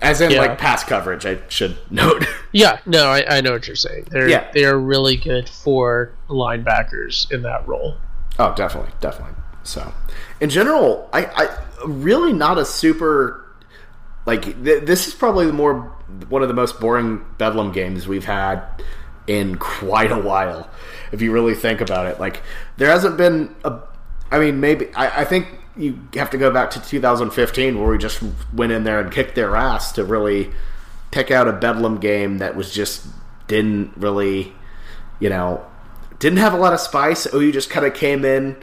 As 0.00 0.20
in, 0.20 0.30
Yeah. 0.32 0.40
like 0.40 0.58
pass 0.58 0.82
coverage, 0.84 1.24
I 1.26 1.38
should 1.48 1.76
note. 1.90 2.24
Yeah, 2.52 2.78
no, 2.86 3.06
I, 3.08 3.38
I 3.38 3.40
know 3.40 3.52
what 3.52 3.66
you're 3.66 3.76
saying. 3.76 4.06
They're 4.10 4.28
Yeah. 4.28 4.50
they 4.52 4.64
are 4.64 4.78
really 4.78 5.16
good 5.16 5.48
for 5.48 6.12
linebackers 6.28 7.30
in 7.32 7.42
that 7.42 7.66
role. 7.68 7.96
Oh, 8.38 8.54
definitely, 8.54 8.92
definitely. 9.00 9.34
So, 9.64 9.92
in 10.42 10.50
general, 10.50 11.08
I, 11.12 11.26
I 11.26 11.86
really 11.86 12.32
not 12.32 12.58
a 12.58 12.64
super 12.64 13.46
like 14.26 14.42
th- 14.64 14.84
this 14.84 15.06
is 15.06 15.14
probably 15.14 15.46
the 15.46 15.52
more 15.52 15.94
one 16.28 16.42
of 16.42 16.48
the 16.48 16.54
most 16.54 16.80
boring 16.80 17.24
Bedlam 17.38 17.70
games 17.70 18.08
we've 18.08 18.24
had 18.24 18.60
in 19.28 19.56
quite 19.56 20.10
a 20.10 20.18
while. 20.18 20.68
If 21.12 21.22
you 21.22 21.30
really 21.30 21.54
think 21.54 21.80
about 21.80 22.06
it, 22.06 22.18
like 22.18 22.42
there 22.76 22.90
hasn't 22.90 23.16
been 23.16 23.54
a. 23.64 23.78
I 24.32 24.40
mean, 24.40 24.58
maybe 24.58 24.92
I, 24.96 25.20
I 25.20 25.24
think 25.24 25.46
you 25.76 26.00
have 26.14 26.30
to 26.30 26.38
go 26.38 26.50
back 26.50 26.72
to 26.72 26.82
2015 26.82 27.78
where 27.78 27.88
we 27.88 27.96
just 27.96 28.20
went 28.52 28.72
in 28.72 28.82
there 28.82 28.98
and 28.98 29.12
kicked 29.12 29.36
their 29.36 29.54
ass 29.54 29.92
to 29.92 30.04
really 30.04 30.50
pick 31.12 31.30
out 31.30 31.46
a 31.46 31.52
Bedlam 31.52 32.00
game 32.00 32.38
that 32.38 32.56
was 32.56 32.74
just 32.74 33.06
didn't 33.46 33.92
really, 33.96 34.52
you 35.20 35.28
know, 35.28 35.64
didn't 36.18 36.38
have 36.38 36.52
a 36.52 36.58
lot 36.58 36.72
of 36.72 36.80
spice. 36.80 37.28
oh 37.32 37.38
you 37.38 37.52
just 37.52 37.70
kind 37.70 37.86
of 37.86 37.94
came 37.94 38.24
in, 38.24 38.56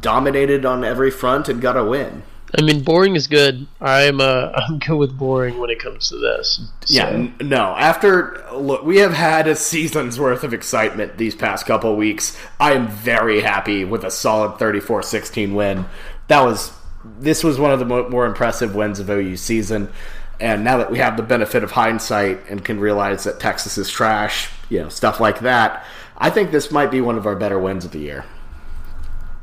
dominated 0.00 0.64
on 0.64 0.84
every 0.84 1.10
front, 1.10 1.48
and 1.48 1.60
got 1.60 1.76
a 1.76 1.84
win. 1.84 2.22
I 2.56 2.62
mean, 2.62 2.82
boring 2.84 3.16
is 3.16 3.26
good. 3.26 3.66
I'm 3.80 4.20
uh, 4.20 4.52
I'm 4.54 4.78
good 4.78 4.96
with 4.96 5.18
boring 5.18 5.58
when 5.58 5.70
it 5.70 5.80
comes 5.80 6.08
to 6.10 6.16
this. 6.16 6.60
So. 6.84 6.94
Yeah, 6.94 7.08
n- 7.08 7.34
no. 7.40 7.74
After 7.76 8.44
look, 8.52 8.84
we 8.84 8.98
have 8.98 9.12
had 9.12 9.48
a 9.48 9.56
season's 9.56 10.20
worth 10.20 10.44
of 10.44 10.54
excitement 10.54 11.18
these 11.18 11.34
past 11.34 11.66
couple 11.66 11.94
weeks. 11.96 12.38
I 12.60 12.72
am 12.72 12.88
very 12.88 13.40
happy 13.40 13.84
with 13.84 14.04
a 14.04 14.10
solid 14.10 14.58
34-16 14.58 15.54
win. 15.54 15.86
That 16.28 16.42
was 16.42 16.72
this 17.18 17.42
was 17.42 17.58
one 17.58 17.72
of 17.72 17.78
the 17.78 17.84
mo- 17.84 18.08
more 18.08 18.26
impressive 18.26 18.74
wins 18.74 19.00
of 19.00 19.10
OU 19.10 19.36
season. 19.36 19.92
And 20.40 20.64
now 20.64 20.78
that 20.78 20.90
we 20.90 20.98
have 20.98 21.16
the 21.16 21.22
benefit 21.22 21.62
of 21.62 21.72
hindsight 21.72 22.48
and 22.48 22.64
can 22.64 22.80
realize 22.80 23.24
that 23.24 23.38
Texas 23.38 23.78
is 23.78 23.88
trash, 23.88 24.50
you 24.68 24.80
know, 24.80 24.88
stuff 24.88 25.20
like 25.20 25.40
that, 25.40 25.84
I 26.18 26.30
think 26.30 26.50
this 26.50 26.70
might 26.70 26.90
be 26.90 27.00
one 27.00 27.16
of 27.16 27.26
our 27.26 27.36
better 27.36 27.58
wins 27.58 27.84
of 27.84 27.92
the 27.92 28.00
year. 28.00 28.24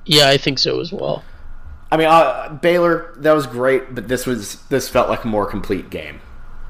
Yeah, 0.06 0.30
I 0.30 0.38
think 0.38 0.60
so 0.60 0.80
as 0.80 0.92
well. 0.92 1.24
I 1.92 1.98
mean, 1.98 2.08
uh, 2.08 2.58
Baylor, 2.62 3.14
that 3.18 3.34
was 3.34 3.48
great, 3.48 3.94
but 3.94 4.08
this 4.08 4.26
was 4.26 4.62
this 4.70 4.88
felt 4.90 5.10
like 5.10 5.24
a 5.24 5.28
more 5.28 5.46
complete 5.46 5.90
game. 5.90 6.22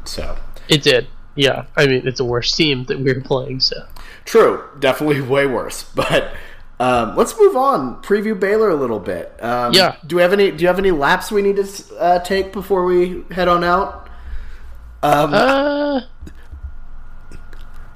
So 0.05 0.35
It 0.67 0.81
did. 0.81 1.07
Yeah, 1.35 1.65
I 1.77 1.85
mean, 1.85 2.05
it's 2.07 2.19
a 2.19 2.25
worse 2.25 2.53
team 2.55 2.85
that 2.85 2.99
we 2.99 3.13
were 3.13 3.21
playing. 3.21 3.59
So 3.61 3.85
true, 4.25 4.63
definitely 4.79 5.21
way 5.35 5.45
worse. 5.45 5.83
But 5.83 6.33
um, 6.79 7.15
let's 7.15 7.37
move 7.37 7.55
on. 7.55 8.01
Preview 8.01 8.37
Baylor 8.37 8.69
a 8.69 8.75
little 8.75 8.99
bit. 8.99 9.31
Um, 9.41 9.73
Yeah. 9.73 9.95
Do 10.05 10.15
we 10.15 10.23
have 10.23 10.33
any? 10.33 10.51
Do 10.51 10.61
you 10.63 10.67
have 10.67 10.79
any 10.79 10.91
laps 10.91 11.31
we 11.31 11.41
need 11.41 11.57
to 11.57 11.95
uh, 11.99 12.19
take 12.19 12.51
before 12.51 12.85
we 12.85 13.23
head 13.31 13.47
on 13.47 13.63
out? 13.63 14.09
Um, 15.03 15.33
uh, 15.33 16.01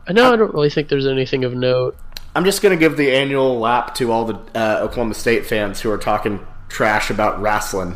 I 0.08 0.14
know 0.14 0.32
I 0.32 0.36
don't 0.36 0.54
really 0.54 0.70
think 0.70 0.90
there's 0.90 1.08
anything 1.08 1.44
of 1.44 1.54
note. 1.54 1.98
I'm 2.36 2.44
just 2.46 2.62
going 2.62 2.78
to 2.78 2.80
give 2.80 2.98
the 2.98 3.12
annual 3.12 3.60
lap 3.60 3.96
to 3.96 4.12
all 4.12 4.26
the 4.26 4.36
uh, 4.54 4.80
Oklahoma 4.82 5.14
State 5.14 5.46
fans 5.46 5.80
who 5.82 5.90
are 5.90 5.98
talking 5.98 6.46
trash 6.70 7.10
about 7.10 7.42
wrestling. 7.42 7.96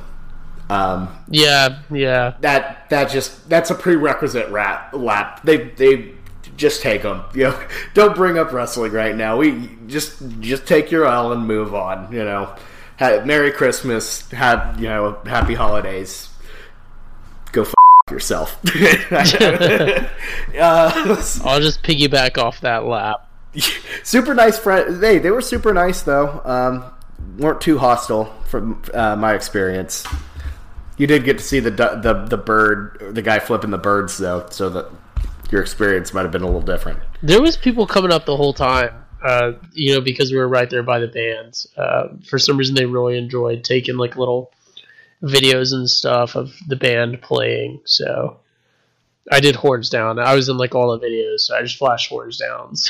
Um, 0.69 1.09
Yeah, 1.29 1.79
yeah. 1.91 2.35
that 2.41 2.89
that 2.89 3.09
just 3.09 3.49
that's 3.49 3.69
a 3.71 3.75
prerequisite 3.75 4.49
rat, 4.49 4.93
lap. 4.93 5.41
They 5.43 5.57
they 5.69 6.13
just 6.55 6.81
take 6.81 7.01
them. 7.01 7.23
You 7.33 7.45
know, 7.45 7.63
don't 7.93 8.15
bring 8.15 8.37
up 8.37 8.51
wrestling 8.53 8.91
right 8.91 9.15
now. 9.15 9.37
We 9.37 9.69
just 9.87 10.21
just 10.39 10.67
take 10.67 10.91
your 10.91 11.05
L 11.05 11.31
and 11.31 11.45
move 11.45 11.73
on. 11.73 12.11
You 12.11 12.23
know, 12.23 12.55
ha 12.99 13.21
Merry 13.25 13.51
Christmas. 13.51 14.29
Have 14.31 14.79
you 14.79 14.87
know 14.87 15.17
Happy 15.25 15.55
Holidays. 15.55 16.29
Go 17.51 17.63
f- 17.63 17.73
yourself. 18.11 18.57
uh, 19.11 20.11
I'll 21.43 21.59
just 21.61 21.83
piggyback 21.83 22.37
off 22.37 22.61
that 22.61 22.85
lap. 22.85 23.28
super 24.03 24.33
nice 24.33 24.57
friend. 24.57 25.01
They 25.01 25.19
they 25.19 25.31
were 25.31 25.41
super 25.41 25.73
nice 25.73 26.01
though. 26.01 26.41
Um, 26.45 26.85
weren't 27.37 27.61
too 27.61 27.77
hostile 27.77 28.25
from 28.45 28.81
uh, 28.93 29.15
my 29.15 29.33
experience. 29.33 30.05
You 30.97 31.07
did 31.07 31.23
get 31.23 31.37
to 31.37 31.43
see 31.43 31.59
the 31.59 31.71
the 31.71 32.25
the 32.29 32.37
bird, 32.37 33.13
the 33.15 33.21
guy 33.21 33.39
flipping 33.39 33.71
the 33.71 33.77
birds 33.77 34.17
though, 34.17 34.47
so 34.49 34.69
that 34.69 34.91
your 35.51 35.61
experience 35.61 36.13
might 36.13 36.23
have 36.23 36.31
been 36.31 36.43
a 36.43 36.45
little 36.45 36.61
different. 36.61 36.99
There 37.23 37.41
was 37.41 37.57
people 37.57 37.87
coming 37.87 38.11
up 38.11 38.25
the 38.25 38.37
whole 38.37 38.53
time, 38.53 38.93
uh, 39.23 39.53
you 39.73 39.93
know, 39.93 40.01
because 40.01 40.31
we 40.31 40.37
were 40.37 40.47
right 40.47 40.69
there 40.69 40.83
by 40.83 40.99
the 40.99 41.07
bands. 41.07 41.67
Uh, 41.75 42.09
for 42.27 42.37
some 42.37 42.57
reason, 42.57 42.75
they 42.75 42.85
really 42.85 43.17
enjoyed 43.17 43.63
taking 43.63 43.97
like 43.97 44.15
little 44.15 44.51
videos 45.23 45.73
and 45.73 45.89
stuff 45.89 46.35
of 46.35 46.53
the 46.67 46.75
band 46.75 47.21
playing. 47.21 47.81
So 47.85 48.39
I 49.31 49.39
did 49.39 49.55
horns 49.55 49.89
down. 49.89 50.19
I 50.19 50.33
was 50.33 50.49
in 50.49 50.57
like 50.57 50.75
all 50.75 50.97
the 50.97 51.05
videos, 51.05 51.41
so 51.41 51.55
I 51.55 51.61
just 51.61 51.77
flashed 51.77 52.09
horns 52.09 52.37
down. 52.37 52.75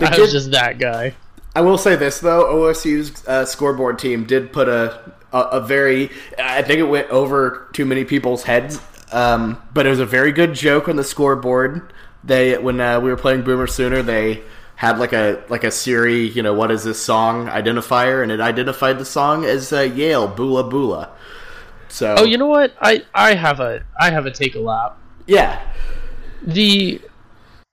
So 0.00 0.06
I 0.06 0.18
was 0.18 0.32
just 0.32 0.50
that 0.50 0.78
guy. 0.78 1.14
I 1.54 1.60
will 1.60 1.78
say 1.78 1.96
this 1.96 2.18
though, 2.18 2.44
OSU's 2.44 3.26
uh, 3.26 3.44
scoreboard 3.44 3.98
team 3.98 4.24
did 4.24 4.52
put 4.52 4.68
a, 4.68 5.12
a 5.32 5.38
a 5.38 5.60
very 5.60 6.10
I 6.38 6.62
think 6.62 6.80
it 6.80 6.84
went 6.84 7.08
over 7.10 7.68
too 7.72 7.84
many 7.84 8.04
people's 8.04 8.42
heads, 8.42 8.80
um, 9.12 9.62
but 9.72 9.86
it 9.86 9.90
was 9.90 10.00
a 10.00 10.06
very 10.06 10.32
good 10.32 10.54
joke 10.54 10.88
on 10.88 10.96
the 10.96 11.04
scoreboard. 11.04 11.92
They 12.24 12.56
when 12.58 12.80
uh, 12.80 13.00
we 13.00 13.10
were 13.10 13.16
playing 13.16 13.42
Boomer 13.42 13.66
Sooner, 13.66 14.02
they 14.02 14.42
had 14.76 14.98
like 14.98 15.12
a 15.12 15.44
like 15.48 15.64
a 15.64 15.70
Siri, 15.70 16.28
you 16.28 16.42
know, 16.42 16.54
what 16.54 16.70
is 16.70 16.84
this 16.84 17.00
song 17.00 17.46
identifier, 17.46 18.22
and 18.22 18.32
it 18.32 18.40
identified 18.40 18.98
the 18.98 19.04
song 19.04 19.44
as 19.44 19.72
uh, 19.72 19.80
Yale 19.80 20.28
Boola 20.28 20.68
Boola. 20.68 21.10
So 21.92 22.14
Oh, 22.18 22.24
you 22.24 22.38
know 22.38 22.46
what? 22.46 22.74
I 22.80 23.04
I 23.14 23.34
have 23.34 23.60
a 23.60 23.84
I 24.00 24.10
have 24.10 24.24
a 24.24 24.30
take 24.30 24.54
a 24.54 24.60
lap. 24.60 24.98
yeah, 25.26 25.60
the 26.42 27.00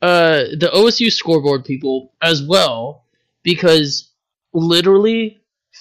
uh 0.02 0.44
the 0.60 0.70
OSU 0.74 1.12
scoreboard 1.12 1.64
people 1.64 2.12
as 2.22 2.44
well 2.44 3.06
because 3.44 4.12
literally 4.54 5.38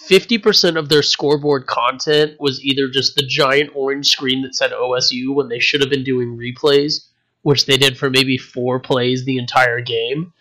50% 0.09 0.77
of 0.79 0.88
their 0.88 1.03
scoreboard 1.03 1.66
content 1.66 2.38
was 2.38 2.62
either 2.62 2.88
just 2.88 3.16
the 3.16 3.27
giant 3.27 3.70
orange 3.74 4.07
screen 4.09 4.42
that 4.42 4.55
said 4.55 4.70
OSU 4.70 5.35
when 5.35 5.48
they 5.48 5.59
should 5.59 5.81
have 5.81 5.90
been 5.90 6.05
doing 6.05 6.37
replays 6.38 7.07
which 7.42 7.66
they 7.66 7.77
did 7.77 7.96
for 7.98 8.11
maybe 8.11 8.37
4 8.38 8.79
plays 8.81 9.24
the 9.24 9.38
entire 9.38 9.81
game 9.81 10.33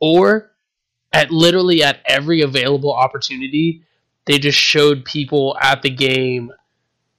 or 0.00 0.50
at 1.12 1.30
literally 1.30 1.82
at 1.82 2.00
every 2.06 2.42
available 2.42 2.92
opportunity 2.92 3.82
they 4.26 4.38
just 4.38 4.58
showed 4.58 5.04
people 5.04 5.56
at 5.62 5.82
the 5.82 5.90
game 5.90 6.52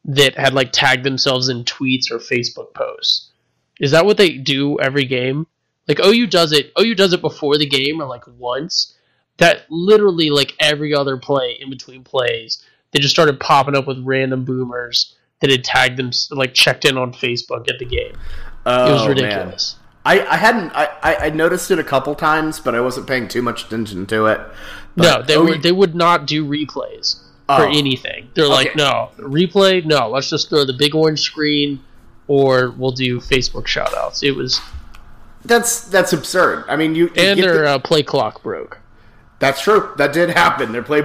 that 0.08 0.36
had 0.38 0.54
like 0.54 0.72
tagged 0.72 1.04
themselves 1.04 1.50
in 1.50 1.64
tweets 1.66 2.10
or 2.12 2.18
Facebook 2.18 2.74
posts 2.74 3.32
is 3.80 3.92
that 3.92 4.06
what 4.06 4.18
they 4.18 4.32
do 4.32 4.80
every 4.80 5.06
game? 5.06 5.46
Like 5.88 6.00
OU 6.04 6.28
does 6.28 6.52
it. 6.52 6.72
OU 6.80 6.96
does 6.96 7.14
it 7.14 7.22
before 7.22 7.58
the 7.58 7.68
game 7.68 8.02
or 8.02 8.06
like 8.08 8.24
once. 8.38 8.96
That 9.38 9.66
literally 9.70 10.30
like 10.32 10.56
every 10.60 10.94
other 10.96 11.16
play 11.18 11.58
in 11.62 11.70
between 11.70 12.04
plays, 12.04 12.64
they 12.92 13.00
just 13.00 13.14
started 13.14 13.40
popping 13.40 13.76
up 13.76 13.86
with 13.86 14.04
random 14.04 14.46
boomers 14.46 15.16
that 15.42 15.52
had 15.52 15.64
tagged 15.64 15.98
them 15.98 16.10
like 16.32 16.56
checked 16.56 16.86
in 16.86 16.98
on 16.98 17.14
Facebook 17.14 17.70
at 17.70 17.78
the 17.78 17.86
game. 17.86 18.14
It 18.14 18.16
was 18.66 19.02
Oh, 19.04 19.08
man. 19.08 19.10
ridiculous. 19.10 19.76
I, 20.04 20.26
I 20.26 20.38
hadn't 20.38 20.72
I, 20.74 20.90
I 21.04 21.30
noticed 21.30 21.70
it 21.70 21.78
a 21.80 21.84
couple 21.84 22.16
times, 22.16 22.60
but 22.60 22.74
I 22.74 22.80
wasn't 22.82 23.08
paying 23.08 23.28
too 23.28 23.42
much 23.44 23.66
attention 23.66 24.08
to 24.08 24.26
it. 24.26 24.42
No, 24.96 25.22
they 25.22 25.36
OU 25.36 25.44
were 25.44 25.58
they 25.60 25.72
would 25.72 25.94
not 25.94 26.26
do 26.26 26.44
replays 26.46 27.22
Oh. 27.50 27.58
for 27.58 27.68
anything. 27.68 28.30
They're 28.34 28.48
like, 28.48 28.76
no 28.76 29.10
replay, 29.18 29.86
no. 29.86 30.10
Let's 30.10 30.30
just 30.30 30.50
throw 30.50 30.66
the 30.66 30.74
big 30.74 30.94
orange 30.94 31.22
screen, 31.22 31.80
or 32.28 32.72
we'll 32.72 32.92
do 32.92 33.20
Facebook 33.22 33.68
shoutouts. 33.68 34.22
It 34.22 34.32
was 34.32 34.60
That's 35.46 35.82
that's 35.82 36.12
absurd. 36.12 36.66
I 36.68 36.76
mean, 36.76 36.94
you, 36.94 37.06
you 37.06 37.12
and 37.16 37.38
get 37.38 37.46
their 37.46 37.62
the- 37.64 37.70
uh, 37.76 37.80
play 37.80 38.04
clock 38.04 38.44
broke. 38.44 38.80
that's 39.40 39.62
true. 39.62 39.92
That 39.98 40.12
did 40.12 40.30
happen. 40.32 40.74
Their 40.74 40.84
play 40.84 41.02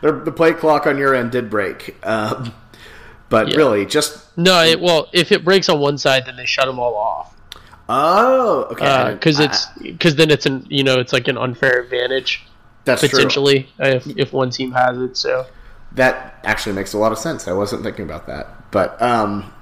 their, 0.00 0.12
the 0.12 0.32
play 0.32 0.54
clock 0.54 0.86
on 0.86 0.96
your 0.96 1.14
end 1.14 1.30
did 1.32 1.50
break. 1.50 1.94
Um, 2.06 2.54
but 3.28 3.48
Yeah. 3.48 3.56
really, 3.56 3.84
just 3.84 4.34
No, 4.38 4.62
it, 4.62 4.80
well, 4.80 5.08
if 5.12 5.30
it 5.30 5.44
breaks 5.44 5.68
on 5.68 5.78
one 5.78 5.98
side, 5.98 6.24
then 6.24 6.36
they 6.36 6.46
shut 6.46 6.66
them 6.66 6.78
all 6.78 6.94
off. 6.96 7.34
oh, 7.90 8.62
okay. 8.70 9.12
Because 9.12 9.40
I- 9.40 9.44
it's 9.44 9.66
because 9.82 10.16
then 10.16 10.30
it's 10.30 10.46
an 10.46 10.66
you 10.70 10.84
know 10.84 10.98
it's 11.00 11.12
like 11.12 11.28
an 11.28 11.36
unfair 11.36 11.82
advantage 11.82 12.42
that's 12.86 13.00
true. 13.00 13.10
potentially 13.10 13.68
if 13.78 14.06
if 14.16 14.32
one 14.32 14.48
team 14.48 14.72
has 14.72 14.96
it. 14.98 15.16
So 15.18 15.44
That 15.94 16.38
actually 16.44 16.74
makes 16.74 16.92
a 16.94 16.98
lot 16.98 17.12
of 17.12 17.18
sense. 17.18 17.46
I 17.46 17.52
wasn't 17.52 17.82
thinking 17.82 18.04
about 18.04 18.26
that, 18.26 18.70
but 18.70 19.00
um, 19.02 19.52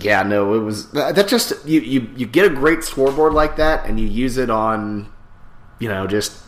yeah, 0.00 0.22
no, 0.22 0.54
it 0.54 0.60
was 0.60 0.90
that 0.90 1.28
just 1.28 1.52
you 1.66 1.80
you 1.80 2.10
you 2.16 2.26
get 2.26 2.50
a 2.50 2.54
great 2.54 2.82
scoreboard 2.84 3.32
like 3.32 3.56
that, 3.56 3.86
and 3.86 3.98
you 4.00 4.06
use 4.06 4.36
it 4.38 4.50
on, 4.50 5.12
you 5.78 5.88
know, 5.88 6.06
just 6.06 6.42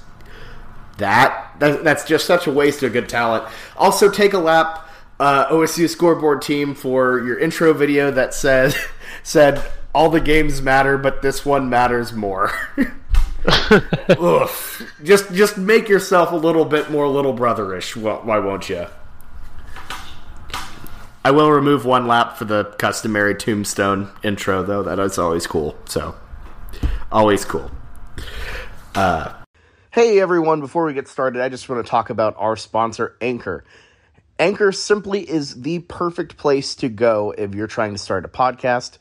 that. 0.98 1.52
that 1.60 1.84
that's 1.84 2.04
just 2.04 2.26
such 2.26 2.46
a 2.46 2.52
waste 2.52 2.82
of 2.82 2.92
good 2.92 3.08
talent. 3.08 3.44
Also, 3.76 4.10
take 4.10 4.32
a 4.32 4.38
lap. 4.38 4.86
Uh, 5.20 5.46
OSU 5.50 5.86
scoreboard 5.86 6.40
team 6.40 6.74
for 6.74 7.22
your 7.26 7.38
intro 7.38 7.74
video 7.74 8.10
that 8.10 8.32
said 8.32 8.74
said 9.22 9.62
all 9.94 10.08
the 10.08 10.20
games 10.20 10.62
matter, 10.62 10.96
but 10.96 11.20
this 11.20 11.44
one 11.44 11.68
matters 11.68 12.12
more. 12.14 12.50
Oof. 14.18 14.82
Just 15.02 15.32
just 15.34 15.56
make 15.58 15.88
yourself 15.88 16.32
a 16.32 16.36
little 16.36 16.64
bit 16.64 16.90
more 16.90 17.06
little 17.06 17.34
brotherish. 17.36 17.92
Wh- 17.92 18.26
Why 18.26 18.38
won't 18.38 18.68
you? 18.70 18.86
I 21.30 21.32
will 21.32 21.52
remove 21.52 21.84
one 21.84 22.08
lap 22.08 22.36
for 22.36 22.44
the 22.44 22.64
customary 22.64 23.36
tombstone 23.36 24.10
intro, 24.24 24.64
though. 24.64 24.82
That 24.82 24.98
is 24.98 25.16
always 25.16 25.46
cool. 25.46 25.76
So, 25.84 26.16
always 27.12 27.44
cool. 27.44 27.70
Uh, 28.96 29.32
hey, 29.92 30.18
everyone. 30.18 30.58
Before 30.58 30.84
we 30.84 30.92
get 30.92 31.06
started, 31.06 31.40
I 31.40 31.48
just 31.48 31.68
want 31.68 31.86
to 31.86 31.88
talk 31.88 32.10
about 32.10 32.34
our 32.36 32.56
sponsor, 32.56 33.16
Anchor. 33.20 33.62
Anchor 34.40 34.72
simply 34.72 35.20
is 35.20 35.62
the 35.62 35.78
perfect 35.78 36.36
place 36.36 36.74
to 36.74 36.88
go 36.88 37.32
if 37.38 37.54
you're 37.54 37.68
trying 37.68 37.92
to 37.92 37.98
start 37.98 38.24
a 38.24 38.28
podcast. 38.28 38.98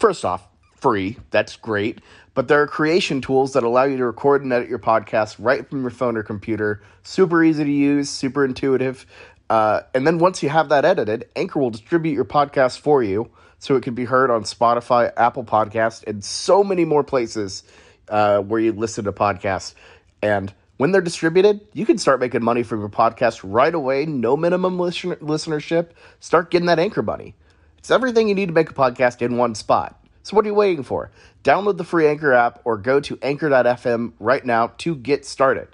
First 0.00 0.24
off, 0.24 0.48
free. 0.80 1.16
That's 1.30 1.54
great. 1.54 2.00
But 2.34 2.48
there 2.48 2.60
are 2.60 2.66
creation 2.66 3.20
tools 3.20 3.52
that 3.52 3.62
allow 3.62 3.84
you 3.84 3.96
to 3.98 4.04
record 4.04 4.42
and 4.42 4.52
edit 4.52 4.68
your 4.68 4.80
podcast 4.80 5.36
right 5.38 5.68
from 5.70 5.82
your 5.82 5.90
phone 5.90 6.16
or 6.16 6.24
computer. 6.24 6.82
Super 7.04 7.44
easy 7.44 7.62
to 7.62 7.70
use, 7.70 8.10
super 8.10 8.44
intuitive. 8.44 9.06
Uh, 9.50 9.80
and 9.94 10.06
then 10.06 10.18
once 10.18 10.42
you 10.42 10.48
have 10.48 10.68
that 10.68 10.84
edited, 10.84 11.28
Anchor 11.34 11.58
will 11.58 11.70
distribute 11.70 12.12
your 12.12 12.24
podcast 12.24 12.80
for 12.80 13.02
you 13.02 13.30
so 13.58 13.76
it 13.76 13.82
can 13.82 13.94
be 13.94 14.04
heard 14.04 14.30
on 14.30 14.42
Spotify, 14.44 15.12
Apple 15.16 15.44
Podcast, 15.44 16.06
and 16.06 16.22
so 16.22 16.62
many 16.62 16.84
more 16.84 17.02
places 17.02 17.62
uh, 18.08 18.40
where 18.40 18.60
you 18.60 18.72
listen 18.72 19.04
to 19.04 19.12
podcasts. 19.12 19.74
And 20.22 20.52
When 20.76 20.92
they're 20.92 21.00
distributed, 21.00 21.60
you 21.72 21.84
can 21.84 21.98
start 21.98 22.20
making 22.20 22.44
money 22.44 22.62
from 22.62 22.78
your 22.78 22.88
podcast 22.88 23.40
right 23.42 23.74
away, 23.74 24.06
no 24.06 24.36
minimum 24.36 24.78
listen- 24.78 25.16
listenership. 25.16 25.88
Start 26.20 26.50
getting 26.52 26.66
that 26.66 26.78
anchor 26.78 27.02
money. 27.02 27.34
It's 27.78 27.90
everything 27.90 28.28
you 28.28 28.34
need 28.34 28.46
to 28.46 28.52
make 28.52 28.70
a 28.70 28.74
podcast 28.74 29.20
in 29.22 29.36
one 29.36 29.54
spot. 29.56 29.98
So 30.22 30.36
what 30.36 30.44
are 30.44 30.48
you 30.48 30.54
waiting 30.54 30.84
for? 30.84 31.10
Download 31.42 31.76
the 31.78 31.84
free 31.84 32.06
Anchor 32.06 32.32
app 32.32 32.60
or 32.64 32.76
go 32.76 33.00
to 33.00 33.18
anchor.fm 33.22 34.12
right 34.20 34.44
now 34.44 34.72
to 34.78 34.94
get 34.94 35.24
started. 35.24 35.68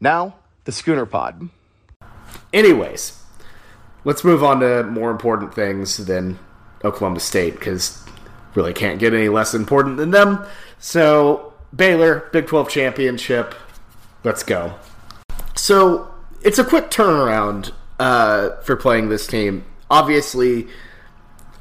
Now, 0.00 0.34
the 0.64 0.72
Schooner 0.72 1.06
Pod. 1.06 1.48
Anyways, 2.52 3.22
let's 4.04 4.24
move 4.24 4.42
on 4.44 4.60
to 4.60 4.82
more 4.84 5.10
important 5.10 5.54
things 5.54 5.96
than 5.98 6.38
Oklahoma 6.84 7.20
State 7.20 7.54
because 7.54 8.04
really 8.54 8.72
can't 8.72 8.98
get 8.98 9.14
any 9.14 9.28
less 9.28 9.54
important 9.54 9.96
than 9.96 10.10
them. 10.10 10.44
So, 10.78 11.54
Baylor, 11.74 12.28
Big 12.32 12.46
12 12.46 12.68
championship. 12.68 13.54
Let's 14.24 14.42
go. 14.42 14.74
So, 15.56 16.12
it's 16.42 16.58
a 16.58 16.64
quick 16.64 16.90
turnaround 16.90 17.72
uh, 17.98 18.56
for 18.62 18.76
playing 18.76 19.08
this 19.08 19.26
team. 19.26 19.64
Obviously, 19.90 20.68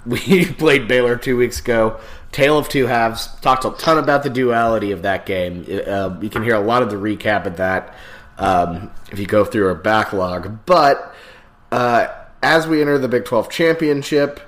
we 0.05 0.45
played 0.53 0.87
Baylor 0.87 1.15
two 1.15 1.37
weeks 1.37 1.59
ago. 1.59 1.99
Tale 2.31 2.57
of 2.57 2.69
Two 2.69 2.87
Halves. 2.87 3.27
Talked 3.41 3.65
a 3.65 3.71
ton 3.71 3.97
about 3.97 4.23
the 4.23 4.29
duality 4.29 4.91
of 4.91 5.01
that 5.01 5.25
game. 5.25 5.65
Uh, 5.69 6.17
you 6.21 6.29
can 6.29 6.43
hear 6.43 6.55
a 6.55 6.61
lot 6.61 6.81
of 6.81 6.89
the 6.89 6.95
recap 6.95 7.45
of 7.45 7.57
that 7.57 7.93
um, 8.41 8.91
if 9.11 9.19
you 9.19 9.27
go 9.27 9.45
through 9.45 9.67
our 9.67 9.75
backlog. 9.75 10.65
But 10.65 11.13
uh, 11.71 12.07
as 12.41 12.67
we 12.67 12.81
enter 12.81 12.97
the 12.97 13.07
Big 13.07 13.23
Twelve 13.23 13.49
championship, 13.49 14.41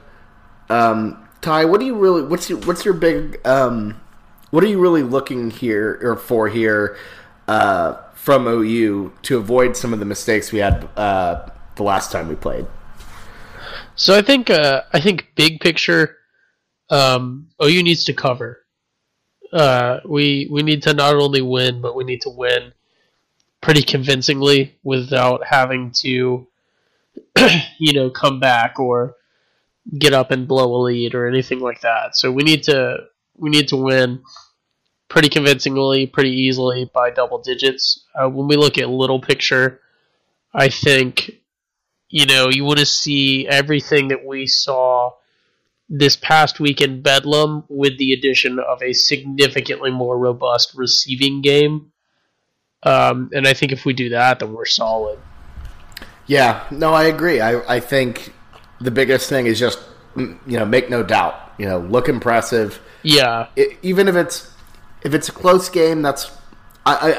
um, 0.70 1.26
Ty, 1.42 1.66
what 1.66 1.80
do 1.80 1.86
you 1.86 1.96
really? 1.96 2.24
What's 2.24 2.50
your, 2.50 2.60
what's 2.60 2.84
your 2.84 2.96
big? 2.96 3.40
Um, 3.46 4.02
what 4.50 4.64
are 4.64 4.68
you 4.68 4.80
really 4.80 5.04
looking 5.04 5.52
here 5.52 6.00
or 6.02 6.16
for 6.16 6.50
here 6.50 6.98
uh, 7.48 7.94
from 8.16 8.48
OU 8.48 9.14
to 9.24 9.38
avoid 9.38 9.78
some 9.78 9.94
of 9.94 10.00
the 10.00 10.06
mistakes 10.06 10.52
we 10.52 10.60
had 10.60 10.90
uh, 10.98 11.48
the 11.76 11.84
last 11.84 12.12
time 12.12 12.28
we 12.28 12.36
played? 12.36 12.66
So 13.96 14.18
I 14.18 14.24
think 14.24 14.50
uh, 14.50 14.82
I 14.92 15.00
think 15.00 15.28
big 15.36 15.60
picture, 15.60 16.18
um, 16.90 17.50
OU 17.64 17.84
needs 17.84 18.06
to 18.06 18.14
cover. 18.14 18.66
Uh, 19.52 20.00
we 20.04 20.48
we 20.50 20.64
need 20.64 20.82
to 20.82 20.96
not 20.96 21.14
only 21.16 21.44
win, 21.44 21.80
but 21.80 21.96
we 21.96 22.04
need 22.04 22.22
to 22.22 22.30
win 22.32 22.74
pretty 23.64 23.82
convincingly 23.82 24.78
without 24.84 25.46
having 25.48 25.90
to, 25.92 26.46
you 27.80 27.94
know, 27.94 28.10
come 28.10 28.40
back 28.40 28.78
or 28.78 29.16
get 29.98 30.14
up 30.14 30.32
and 30.32 30.50
blow 30.50 30.76
a 30.76 30.80
lead 30.84 31.16
or 31.16 31.28
anything 31.28 31.62
like 31.62 31.80
that. 31.80 32.16
So 32.16 32.30
we 32.30 32.44
need 32.44 32.64
to 32.64 32.98
we 33.36 33.50
need 33.50 33.70
to 33.70 33.78
win 33.78 34.22
pretty 35.08 35.30
convincingly, 35.30 36.06
pretty 36.06 36.32
easily 36.32 36.92
by 36.94 37.10
double 37.10 37.42
digits. 37.42 38.06
Uh, 38.14 38.30
when 38.30 38.48
we 38.48 38.58
look 38.58 38.78
at 38.78 38.90
little 38.90 39.22
picture, 39.22 39.80
I 40.54 40.68
think 40.68 41.32
you 42.10 42.26
know 42.26 42.50
you 42.50 42.66
want 42.66 42.80
to 42.80 42.86
see 42.86 43.48
everything 43.48 44.10
that 44.10 44.26
we 44.26 44.46
saw 44.46 45.12
this 45.88 46.18
past 46.18 46.60
week 46.60 46.82
in 46.82 47.02
Bedlam 47.02 47.64
with 47.70 47.98
the 47.98 48.12
addition 48.12 48.60
of 48.60 48.84
a 48.84 48.92
significantly 48.92 49.90
more 49.90 50.18
robust 50.18 50.74
receiving 50.76 51.42
game. 51.42 51.93
Um, 52.86 53.30
and 53.34 53.48
I 53.48 53.54
think 53.54 53.72
if 53.72 53.86
we 53.86 53.94
do 53.94 54.10
that, 54.10 54.40
then 54.40 54.54
we're 54.54 54.66
solid. 54.66 55.20
Yeah, 56.26 56.66
no, 56.72 56.94
I 56.94 57.06
agree. 57.06 57.42
I, 57.42 57.76
I 57.76 57.80
think 57.80 58.34
the 58.80 58.92
biggest 58.92 59.30
thing 59.30 59.46
is 59.46 59.60
just 59.60 59.80
you 60.16 60.38
know 60.46 60.66
make 60.66 60.90
no 60.90 61.04
doubt. 61.04 61.54
You 61.58 61.68
know, 61.68 61.80
look 61.80 62.10
impressive. 62.10 62.82
Yeah, 63.04 63.48
it, 63.56 63.78
even 63.82 64.08
if 64.08 64.16
it's 64.16 64.54
if 65.04 65.14
it's 65.14 65.30
a 65.30 65.32
close 65.32 65.70
game, 65.70 66.02
that's 66.02 66.32
I, 66.86 67.14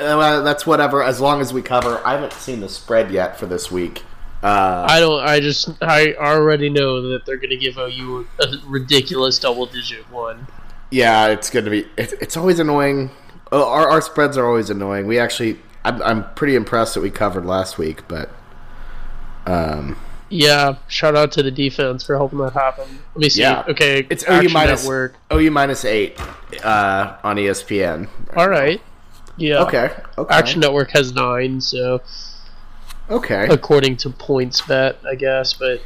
I, 0.00 0.12
I, 0.12 0.40
that's 0.40 0.66
whatever. 0.66 1.02
As 1.02 1.20
long 1.20 1.40
as 1.40 1.52
we 1.52 1.62
cover. 1.62 2.00
I 2.04 2.12
haven't 2.12 2.32
seen 2.32 2.60
the 2.60 2.68
spread 2.68 3.10
yet 3.10 3.38
for 3.38 3.46
this 3.46 3.70
week. 3.70 4.02
Uh, 4.42 4.86
I 4.88 5.00
don't. 5.00 5.22
I 5.22 5.40
just. 5.40 5.70
I 5.82 6.14
already 6.14 6.68
know 6.68 7.10
that 7.10 7.24
they're 7.24 7.36
going 7.36 7.50
to 7.50 7.56
give 7.56 7.78
OU 7.78 8.26
a 8.40 8.46
ridiculous 8.66 9.38
double-digit 9.38 10.10
one. 10.10 10.46
Yeah, 10.90 11.28
it's 11.28 11.50
going 11.50 11.64
to 11.64 11.70
be. 11.70 11.86
It's, 11.96 12.12
it's 12.14 12.36
always 12.36 12.58
annoying. 12.58 13.10
Our, 13.62 13.88
our 13.88 14.00
spreads 14.00 14.36
are 14.36 14.46
always 14.46 14.70
annoying. 14.70 15.06
We 15.06 15.18
actually. 15.18 15.58
I'm, 15.86 16.00
I'm 16.02 16.34
pretty 16.34 16.54
impressed 16.54 16.94
that 16.94 17.02
we 17.02 17.10
covered 17.10 17.44
last 17.44 17.78
week, 17.78 18.08
but. 18.08 18.30
Um, 19.46 19.98
yeah, 20.30 20.76
shout 20.88 21.14
out 21.14 21.32
to 21.32 21.42
the 21.42 21.50
defense 21.50 22.04
for 22.04 22.16
helping 22.16 22.38
that 22.38 22.54
happen. 22.54 22.86
Let 23.14 23.20
me 23.20 23.28
see. 23.28 23.42
Yeah. 23.42 23.64
Okay, 23.68 24.06
it's 24.10 24.24
OU 24.28 24.48
minus 24.48 24.82
Network. 24.82 25.16
OU 25.32 25.50
minus 25.50 25.84
eight 25.84 26.18
uh, 26.64 27.16
on 27.22 27.36
ESPN. 27.36 28.08
Right 28.28 28.36
All 28.36 28.48
right. 28.48 28.80
Yeah. 29.36 29.62
Okay. 29.64 29.94
Okay. 30.16 30.34
Action 30.34 30.60
Network 30.60 30.90
has 30.92 31.12
nine, 31.12 31.60
so. 31.60 32.02
Okay. 33.10 33.46
According 33.50 33.98
to 33.98 34.10
PointsBet, 34.10 35.04
I 35.06 35.14
guess, 35.14 35.52
but 35.52 35.82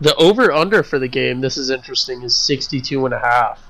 the 0.00 0.14
over 0.16 0.52
under 0.52 0.82
for 0.82 0.98
the 0.98 1.08
game, 1.08 1.40
this 1.40 1.56
is 1.56 1.70
interesting, 1.70 2.22
is 2.22 2.36
62 2.36 3.04
and 3.04 3.14
a 3.14 3.18
half. 3.18 3.62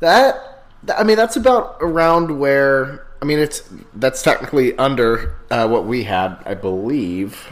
That 0.00 0.53
I 0.92 1.04
mean 1.04 1.16
that's 1.16 1.36
about 1.36 1.76
around 1.80 2.38
where 2.38 3.06
I 3.22 3.24
mean 3.24 3.38
it's 3.38 3.68
that's 3.94 4.22
technically 4.22 4.76
under 4.76 5.34
uh, 5.50 5.66
what 5.68 5.86
we 5.86 6.04
had, 6.04 6.36
I 6.44 6.54
believe. 6.54 7.50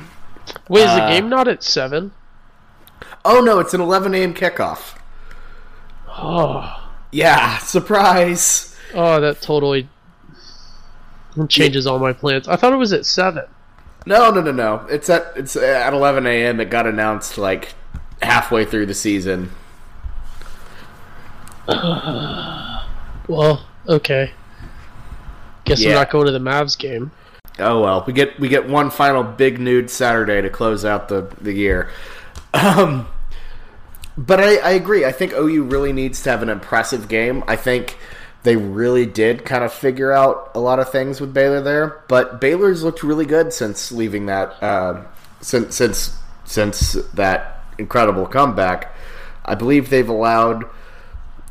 Wait, 0.69 0.83
is 0.83 0.89
uh, 0.89 0.97
the 0.97 1.13
game 1.13 1.29
not 1.29 1.49
at 1.49 1.63
seven? 1.63 2.13
Oh 3.25 3.41
no, 3.41 3.59
it's 3.59 3.73
an 3.75 3.81
eleven 3.81 4.15
a.m. 4.15 4.35
kickoff. 4.35 4.99
Oh, 6.09 6.91
yeah! 7.11 7.59
Surprise! 7.59 8.77
Oh, 8.95 9.21
that 9.21 9.41
totally 9.41 9.89
changes 11.49 11.87
all 11.87 11.99
my 11.99 12.13
plans. 12.13 12.49
I 12.49 12.57
thought 12.57 12.73
it 12.73 12.77
was 12.77 12.93
at 12.93 13.07
seven. 13.07 13.45
No, 14.05 14.31
no, 14.31 14.43
no, 14.43 14.53
no. 14.53 14.87
It's 14.91 15.09
at 15.09 15.33
it's 15.37 15.57
at 15.57 15.93
eleven 15.95 16.27
a.m. 16.27 16.61
It 16.61 16.69
got 16.69 16.87
announced 16.87 17.39
like 17.39 17.75
halfway 18.21 18.65
through 18.65 18.87
the 18.87 18.95
season. 18.95 19.51
well, 23.33 23.67
okay. 23.89 24.33
Guess 25.65 25.81
yeah. 25.81 25.91
I'm 25.91 25.95
not 25.97 26.11
going 26.11 26.27
to 26.27 26.33
the 26.33 26.39
Mavs 26.39 26.79
game. 26.79 27.11
Oh 27.59 27.81
well, 27.83 28.05
we 28.07 28.13
get 28.13 28.39
we 28.41 28.49
get 28.49 28.69
one 28.69 28.91
final 28.91 29.23
Big 29.23 29.61
Noon 29.61 29.89
Saturday 29.89 30.41
to 30.41 30.51
close 30.51 30.85
out 30.85 31.09
the 31.09 31.35
the 31.41 31.53
year. 31.53 31.91
Um, 32.55 33.07
but 34.17 34.41
I, 34.41 34.57
I 34.57 34.71
agree. 34.73 35.05
I 35.05 35.13
think 35.13 35.33
OU 35.33 35.65
really 35.65 35.93
needs 35.93 36.23
to 36.23 36.31
have 36.31 36.43
an 36.43 36.49
impressive 36.49 37.09
game. 37.09 37.45
I 37.47 37.57
think 37.57 37.99
they 38.43 38.57
really 38.57 39.07
did 39.07 39.45
kind 39.45 39.65
of 39.65 39.73
figure 39.73 40.13
out 40.13 40.51
a 40.55 40.61
lot 40.61 40.79
of 40.79 40.91
things 40.91 41.21
with 41.21 41.33
Baylor 41.33 41.61
there. 41.61 42.03
But 42.09 42.41
Baylor's 42.41 42.83
looked 42.83 43.03
really 43.03 43.27
good 43.27 43.53
since 43.53 43.93
leaving 43.93 44.27
that 44.27 44.63
uh, 44.63 45.03
since 45.41 45.77
since 45.77 46.19
since 46.45 46.93
that 47.15 47.63
incredible 47.79 48.27
comeback. 48.27 48.95
I 49.45 49.55
believe 49.55 49.91
they've 49.91 50.09
allowed. 50.09 50.65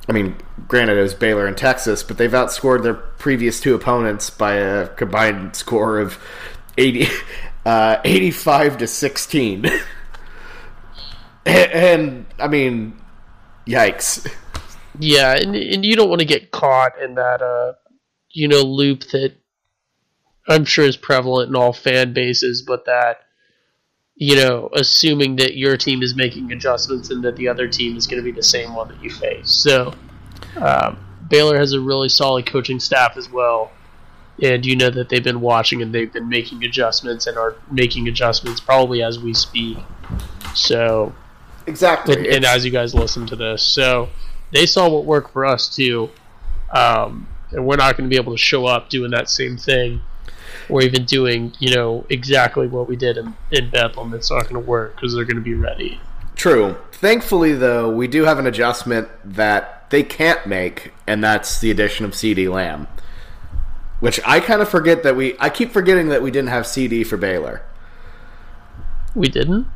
I 0.09 0.13
mean, 0.13 0.35
granted, 0.67 0.97
it 0.97 1.01
was 1.01 1.13
Baylor 1.13 1.45
and 1.45 1.57
Texas, 1.57 2.03
but 2.03 2.17
they've 2.17 2.31
outscored 2.31 2.83
their 2.83 2.93
previous 2.93 3.59
two 3.59 3.75
opponents 3.75 4.29
by 4.29 4.53
a 4.53 4.87
combined 4.89 5.55
score 5.55 5.99
of 5.99 6.19
80, 6.77 7.07
uh, 7.65 7.97
85 8.03 8.79
to 8.79 8.87
16. 8.87 9.69
and, 11.45 12.25
I 12.39 12.47
mean, 12.47 12.99
yikes. 13.67 14.31
Yeah, 14.99 15.35
and, 15.35 15.55
and 15.55 15.85
you 15.85 15.95
don't 15.95 16.09
want 16.09 16.19
to 16.19 16.25
get 16.25 16.51
caught 16.51 16.99
in 16.99 17.15
that, 17.15 17.41
uh, 17.41 17.73
you 18.31 18.47
know, 18.47 18.61
loop 18.61 19.01
that 19.11 19.35
I'm 20.47 20.65
sure 20.65 20.85
is 20.85 20.97
prevalent 20.97 21.49
in 21.49 21.55
all 21.55 21.73
fan 21.73 22.13
bases, 22.13 22.61
but 22.61 22.85
that 22.85 23.21
you 24.21 24.35
know, 24.35 24.69
assuming 24.73 25.35
that 25.37 25.57
your 25.57 25.75
team 25.75 26.03
is 26.03 26.13
making 26.13 26.51
adjustments 26.51 27.09
and 27.09 27.23
that 27.23 27.35
the 27.37 27.47
other 27.47 27.67
team 27.67 27.97
is 27.97 28.05
going 28.05 28.19
to 28.19 28.23
be 28.23 28.31
the 28.31 28.43
same 28.43 28.75
one 28.75 28.87
that 28.87 29.03
you 29.03 29.09
face. 29.09 29.49
So, 29.49 29.95
um, 30.57 31.03
Baylor 31.27 31.57
has 31.57 31.73
a 31.73 31.81
really 31.81 32.07
solid 32.07 32.45
coaching 32.45 32.79
staff 32.79 33.17
as 33.17 33.31
well, 33.31 33.71
and 34.39 34.63
you 34.63 34.75
know 34.75 34.91
that 34.91 35.09
they've 35.09 35.23
been 35.23 35.41
watching 35.41 35.81
and 35.81 35.91
they've 35.91 36.13
been 36.13 36.29
making 36.29 36.63
adjustments 36.63 37.25
and 37.25 37.35
are 37.35 37.55
making 37.71 38.07
adjustments 38.09 38.61
probably 38.61 39.01
as 39.01 39.17
we 39.17 39.33
speak. 39.33 39.79
So, 40.53 41.15
exactly, 41.65 42.13
and, 42.13 42.27
and 42.27 42.45
as 42.45 42.63
you 42.63 42.69
guys 42.69 42.93
listen 42.93 43.25
to 43.25 43.35
this, 43.35 43.63
so 43.63 44.07
they 44.53 44.67
saw 44.67 44.87
what 44.87 45.05
worked 45.05 45.33
for 45.33 45.47
us 45.47 45.75
too, 45.75 46.11
um, 46.71 47.27
and 47.53 47.65
we're 47.65 47.77
not 47.77 47.97
going 47.97 48.07
to 48.07 48.13
be 48.13 48.21
able 48.21 48.33
to 48.33 48.41
show 48.41 48.67
up 48.67 48.87
doing 48.87 49.09
that 49.09 49.31
same 49.31 49.57
thing 49.57 49.99
or 50.71 50.81
even 50.81 51.05
doing 51.05 51.53
you 51.59 51.75
know 51.75 52.05
exactly 52.09 52.67
what 52.67 52.87
we 52.87 52.95
did 52.95 53.17
in, 53.17 53.35
in 53.51 53.69
Bedlam. 53.69 54.13
It's 54.13 54.31
not 54.31 54.43
going 54.43 54.55
to 54.55 54.67
work 54.67 54.95
because 54.95 55.13
they're 55.13 55.25
going 55.25 55.35
to 55.35 55.41
be 55.41 55.53
ready. 55.53 55.99
True. 56.35 56.77
Thankfully, 56.93 57.53
though, 57.53 57.93
we 57.93 58.07
do 58.07 58.23
have 58.23 58.39
an 58.39 58.47
adjustment 58.47 59.09
that 59.23 59.89
they 59.89 60.03
can't 60.03 60.45
make, 60.47 60.93
and 61.05 61.23
that's 61.23 61.59
the 61.59 61.69
addition 61.71 62.05
of 62.05 62.11
CeeDee 62.11 62.51
Lamb. 62.51 62.87
Which 63.99 64.19
I 64.25 64.39
kind 64.39 64.61
of 64.61 64.69
forget 64.69 65.03
that 65.03 65.15
we. 65.15 65.35
I 65.39 65.49
keep 65.49 65.71
forgetting 65.71 66.09
that 66.09 66.23
we 66.23 66.31
didn't 66.31 66.49
have 66.49 66.63
CeeDee 66.63 67.05
for 67.05 67.17
Baylor. 67.17 67.61
We 69.13 69.27
didn't. 69.27 69.67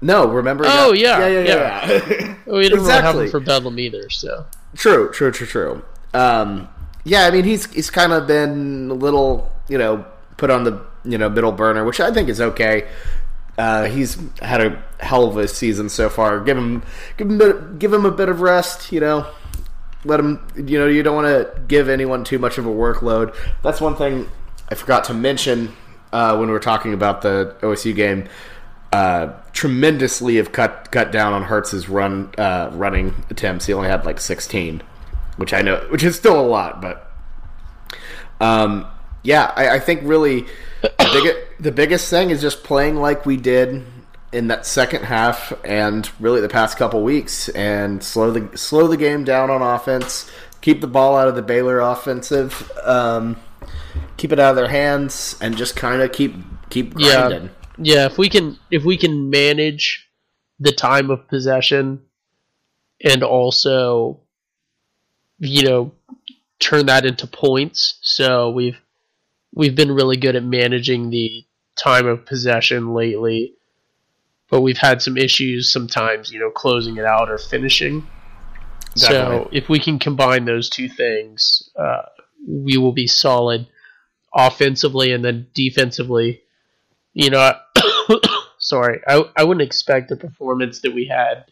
No, 0.00 0.28
remember? 0.28 0.64
Oh 0.66 0.92
yeah, 0.92 1.26
yeah, 1.26 1.40
yeah. 1.40 1.44
yeah. 1.44 1.86
yeah. 1.86 2.34
we 2.46 2.62
didn't 2.62 2.78
exactly. 2.78 2.80
really 2.80 3.04
have 3.04 3.16
him 3.16 3.30
for 3.30 3.40
Bedlam 3.40 3.78
either. 3.78 4.08
So 4.08 4.46
true, 4.76 5.10
true, 5.12 5.32
true, 5.32 5.46
true. 5.46 5.84
Um, 6.14 6.68
yeah, 7.04 7.26
I 7.26 7.30
mean 7.30 7.44
he's 7.44 7.70
he's 7.72 7.90
kind 7.90 8.12
of 8.12 8.26
been 8.26 8.90
a 8.90 8.94
little 8.94 9.52
you 9.68 9.78
know, 9.78 10.04
put 10.38 10.50
on 10.50 10.64
the 10.64 10.80
you 11.04 11.18
know 11.18 11.28
middle 11.28 11.52
burner, 11.52 11.84
which 11.84 12.00
I 12.00 12.10
think 12.10 12.30
is 12.30 12.40
okay. 12.40 12.88
Uh, 13.58 13.86
he's 13.86 14.16
had 14.40 14.60
a 14.60 14.82
hell 15.00 15.24
of 15.28 15.36
a 15.36 15.46
season 15.46 15.88
so 15.88 16.08
far. 16.08 16.40
Give 16.40 16.56
him, 16.56 16.82
give 17.16 17.28
him, 17.28 17.40
a 17.40 17.52
bit, 17.52 17.78
give 17.80 17.92
him 17.92 18.06
a 18.06 18.10
bit 18.10 18.30
of 18.30 18.40
rest. 18.40 18.90
You 18.90 19.00
know, 19.00 19.26
let 20.04 20.18
him. 20.18 20.40
You 20.56 20.78
know, 20.78 20.86
you 20.86 21.02
don't 21.02 21.16
want 21.16 21.26
to 21.26 21.60
give 21.68 21.90
anyone 21.90 22.24
too 22.24 22.38
much 22.38 22.56
of 22.56 22.64
a 22.64 22.70
workload. 22.70 23.34
That's 23.62 23.80
one 23.80 23.96
thing 23.96 24.28
I 24.70 24.74
forgot 24.74 25.04
to 25.04 25.14
mention 25.14 25.74
uh, 26.12 26.36
when 26.36 26.48
we 26.48 26.52
were 26.52 26.60
talking 26.60 26.94
about 26.94 27.20
the 27.22 27.56
OSU 27.60 27.94
game. 27.94 28.28
Uh, 28.90 29.34
tremendously 29.52 30.36
have 30.36 30.50
cut 30.50 30.88
cut 30.90 31.12
down 31.12 31.34
on 31.34 31.42
Hurts's 31.42 31.90
run 31.90 32.30
uh, 32.38 32.70
running 32.72 33.14
attempts. 33.28 33.66
He 33.66 33.74
only 33.74 33.88
had 33.88 34.06
like 34.06 34.18
16, 34.18 34.82
which 35.36 35.52
I 35.52 35.60
know, 35.60 35.84
which 35.90 36.02
is 36.02 36.16
still 36.16 36.40
a 36.40 36.46
lot, 36.46 36.80
but 36.80 37.12
um, 38.40 38.86
yeah, 39.22 39.52
I, 39.56 39.76
I 39.76 39.78
think 39.80 40.02
really 40.04 40.46
the, 40.82 40.92
big, 40.98 41.36
the 41.60 41.72
biggest 41.72 42.10
thing 42.10 42.30
is 42.30 42.40
just 42.40 42.64
playing 42.64 42.96
like 42.96 43.26
we 43.26 43.36
did 43.36 43.84
in 44.32 44.48
that 44.48 44.66
second 44.66 45.04
half 45.04 45.52
and 45.64 46.10
really 46.20 46.40
the 46.40 46.48
past 46.48 46.76
couple 46.76 47.02
weeks 47.02 47.48
and 47.50 48.02
slow 48.02 48.30
the 48.30 48.56
slow 48.56 48.86
the 48.86 48.96
game 48.96 49.24
down 49.24 49.50
on 49.50 49.62
offense, 49.62 50.30
keep 50.60 50.80
the 50.80 50.86
ball 50.86 51.16
out 51.16 51.28
of 51.28 51.34
the 51.34 51.42
Baylor 51.42 51.80
offensive, 51.80 52.70
um, 52.84 53.36
keep 54.16 54.32
it 54.32 54.38
out 54.38 54.50
of 54.50 54.56
their 54.56 54.68
hands, 54.68 55.36
and 55.40 55.56
just 55.56 55.76
kind 55.76 56.02
of 56.02 56.12
keep 56.12 56.34
keep 56.70 56.94
grinding. 56.94 57.44
Yeah. 57.44 57.50
Yeah, 57.80 58.06
if 58.06 58.18
we 58.18 58.28
can 58.28 58.58
if 58.70 58.84
we 58.84 58.96
can 58.96 59.30
manage 59.30 60.08
the 60.58 60.72
time 60.72 61.10
of 61.10 61.28
possession 61.28 62.02
and 63.02 63.22
also 63.22 64.20
you 65.38 65.62
know 65.62 65.92
turn 66.58 66.86
that 66.86 67.06
into 67.06 67.26
points. 67.26 67.98
So 68.02 68.50
we've 68.50 68.78
we've 69.54 69.74
been 69.74 69.92
really 69.92 70.16
good 70.16 70.36
at 70.36 70.44
managing 70.44 71.10
the 71.10 71.44
time 71.76 72.06
of 72.06 72.26
possession 72.26 72.92
lately, 72.94 73.54
but 74.50 74.60
we've 74.60 74.78
had 74.78 75.02
some 75.02 75.16
issues 75.16 75.72
sometimes, 75.72 76.30
you 76.30 76.40
know, 76.40 76.50
closing 76.50 76.96
it 76.96 77.04
out 77.04 77.30
or 77.30 77.38
finishing. 77.38 78.06
Definitely. 78.96 79.44
So 79.44 79.48
if 79.52 79.68
we 79.68 79.78
can 79.78 79.98
combine 79.98 80.44
those 80.44 80.68
two 80.68 80.88
things, 80.88 81.70
uh, 81.76 82.02
we 82.46 82.76
will 82.76 82.92
be 82.92 83.06
solid 83.06 83.66
offensively 84.34 85.12
and 85.12 85.24
then 85.24 85.46
defensively. 85.54 86.42
You 87.12 87.30
know, 87.30 87.52
sorry, 88.58 89.00
I, 89.06 89.24
I 89.36 89.44
wouldn't 89.44 89.66
expect 89.66 90.08
the 90.08 90.16
performance 90.16 90.80
that 90.80 90.94
we 90.94 91.06
had 91.06 91.44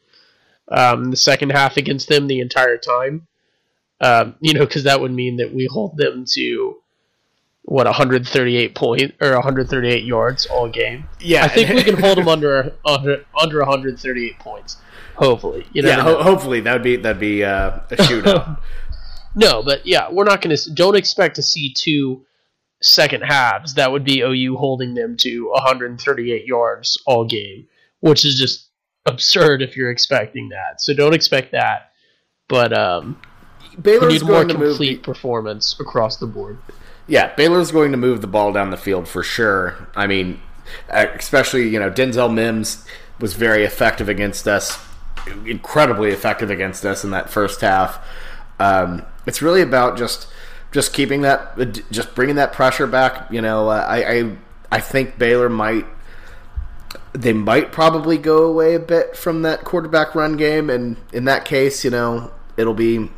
um, 0.69 1.11
the 1.11 1.17
second 1.17 1.51
half 1.51 1.77
against 1.77 2.09
them 2.09 2.27
the 2.27 2.41
entire 2.41 2.79
time. 2.79 3.27
Um, 4.01 4.35
you 4.41 4.53
know, 4.53 4.61
because 4.61 4.85
that 4.85 5.01
would 5.01 5.13
mean 5.13 5.37
that 5.37 5.55
we 5.55 5.67
hold 5.71 5.97
them 5.97 6.25
to 6.33 6.77
what 7.67 7.85
138 7.87 8.75
point 8.75 9.15
or 9.21 9.33
138 9.35 10.05
yards 10.05 10.47
all 10.47 10.69
game. 10.69 11.05
Yeah, 11.21 11.45
I 11.45 11.49
think 11.49 11.71
we 11.71 11.83
can 11.83 11.97
hold 12.01 12.17
them 12.17 12.29
under 12.37 12.73
under, 12.85 13.25
under 13.41 13.59
138 13.59 14.39
points. 14.39 14.77
Hopefully, 15.17 15.67
you 15.73 15.83
know. 15.83 15.89
yeah, 15.89 16.03
ho- 16.03 16.23
hopefully 16.23 16.61
that'd 16.61 16.83
be 16.83 16.97
that'd 16.97 17.21
be 17.21 17.45
uh, 17.45 17.81
a 17.91 17.97
shootout. 17.97 18.61
No, 19.39 19.63
but 19.63 19.87
yeah, 19.87 20.11
we're 20.11 20.25
not 20.25 20.41
going 20.41 20.57
to. 20.57 20.71
Don't 20.73 20.97
expect 20.97 21.37
to 21.37 21.43
see 21.43 21.71
two 21.71 22.25
second 22.81 23.21
halves. 23.21 23.75
That 23.75 23.93
would 23.93 24.03
be 24.03 24.23
OU 24.23 24.57
holding 24.57 24.95
them 24.95 25.19
to 25.19 25.51
138 25.51 26.47
yards 26.47 26.97
all 27.07 27.27
game, 27.27 27.69
which 28.01 28.25
is 28.25 28.39
just 28.39 28.71
absurd 29.05 29.61
if 29.61 29.77
you're 29.77 29.91
expecting 29.91 30.49
that. 30.49 30.81
So 30.81 30.95
don't 30.95 31.15
expect 31.15 31.53
that. 31.53 31.91
But 32.49 32.73
um, 32.73 33.21
we 33.85 33.99
need 34.07 34.23
more 34.23 34.37
going 34.37 34.49
to 34.49 34.55
move. 34.59 34.69
complete 34.71 35.03
The, 35.03 35.13
performance 35.13 35.79
across 35.79 36.17
the 36.17 36.27
board. 36.27 36.59
Yeah, 37.07 37.35
Baylor's 37.35 37.71
going 37.71 37.93
to 37.93 37.97
move 37.97 38.21
the 38.21 38.27
ball 38.27 38.53
down 38.53 38.71
the 38.71 38.77
field 38.77 39.09
for 39.09 39.23
sure. 39.23 39.89
I 39.95 40.07
mean, 40.07 40.41
uh, 40.91 41.07
especially 41.15 41.69
you 41.69 41.79
know 41.79 41.91
Denzel 41.91 42.33
Mims 42.33 42.85
was 43.21 43.35
very 43.35 43.65
effective 43.65 44.09
against 44.09 44.49
us, 44.49 44.79
incredibly 45.47 46.11
effective 46.11 46.51
against 46.51 46.85
us 46.85 47.05
in 47.05 47.11
that 47.11 47.31
first 47.31 47.61
half. 47.61 48.05
Um, 48.59 49.05
it's 49.27 49.43
really 49.43 49.63
about 49.63 49.97
just 49.97 50.29
just 50.73 50.93
keeping 50.93 51.23
that, 51.23 51.57
just 51.91 52.15
bringing 52.15 52.37
that 52.37 52.53
pressure 52.53 52.87
back. 52.87 53.31
You 53.31 53.41
know, 53.41 53.69
uh, 53.71 53.85
I, 53.89 54.13
I 54.13 54.37
I 54.73 54.81
think 54.81 55.19
Baylor 55.19 55.49
might 55.49 55.87
they 57.13 57.33
might 57.33 57.73
probably 57.73 58.19
go 58.19 58.45
away 58.45 58.75
a 58.75 58.81
bit 58.81 59.17
from 59.17 59.43
that 59.43 59.65
quarterback 59.65 60.15
run 60.15 60.37
game, 60.37 60.71
and 60.71 60.97
in 61.13 61.25
that 61.27 61.45
case, 61.45 61.85
you 61.85 61.91
know, 61.91 62.33
it'll 62.57 62.75
be 62.75 63.11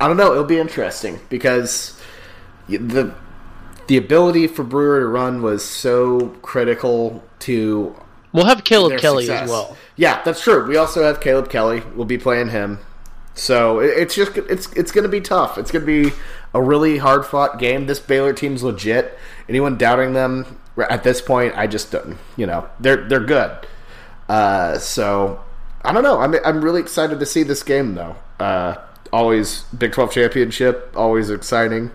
I 0.00 0.06
don't 0.06 0.16
know, 0.16 0.32
it'll 0.32 0.44
be 0.44 0.58
interesting 0.58 1.18
because 1.28 1.97
the 2.68 3.14
the 3.86 3.96
ability 3.96 4.46
for 4.46 4.62
Brewer 4.64 5.00
to 5.00 5.06
run 5.06 5.42
was 5.42 5.64
so 5.64 6.28
critical 6.42 7.24
to 7.40 7.96
We'll 8.32 8.44
have 8.44 8.62
Caleb 8.64 8.98
Kelly 8.98 9.24
success. 9.24 9.44
as 9.44 9.50
well. 9.50 9.76
Yeah, 9.96 10.22
that's 10.22 10.42
true. 10.42 10.66
We 10.68 10.76
also 10.76 11.02
have 11.02 11.20
Caleb 11.20 11.48
Kelly. 11.48 11.82
We'll 11.94 12.04
be 12.04 12.18
playing 12.18 12.50
him. 12.50 12.78
So 13.34 13.78
it's 13.78 14.14
just 14.14 14.36
it's 14.36 14.70
it's 14.72 14.92
going 14.92 15.04
to 15.04 15.08
be 15.08 15.20
tough. 15.20 15.56
It's 15.58 15.70
going 15.70 15.86
to 15.86 16.10
be 16.10 16.14
a 16.52 16.60
really 16.60 16.98
hard 16.98 17.24
fought 17.24 17.58
game. 17.58 17.86
This 17.86 18.00
Baylor 18.00 18.32
team's 18.32 18.62
legit. 18.62 19.16
Anyone 19.48 19.78
doubting 19.78 20.12
them 20.12 20.60
at 20.90 21.04
this 21.04 21.20
point, 21.20 21.56
I 21.56 21.66
just 21.66 21.90
don't. 21.92 22.18
You 22.36 22.46
know, 22.46 22.68
they're 22.80 23.08
they're 23.08 23.20
good. 23.24 23.56
Uh, 24.28 24.78
so 24.78 25.40
I 25.82 25.92
don't 25.92 26.02
know. 26.02 26.20
I'm 26.20 26.34
I'm 26.44 26.62
really 26.62 26.80
excited 26.80 27.20
to 27.20 27.26
see 27.26 27.44
this 27.44 27.62
game 27.62 27.94
though. 27.94 28.16
Uh, 28.38 28.76
always 29.12 29.62
Big 29.76 29.92
Twelve 29.92 30.12
championship, 30.12 30.92
always 30.96 31.30
exciting. 31.30 31.92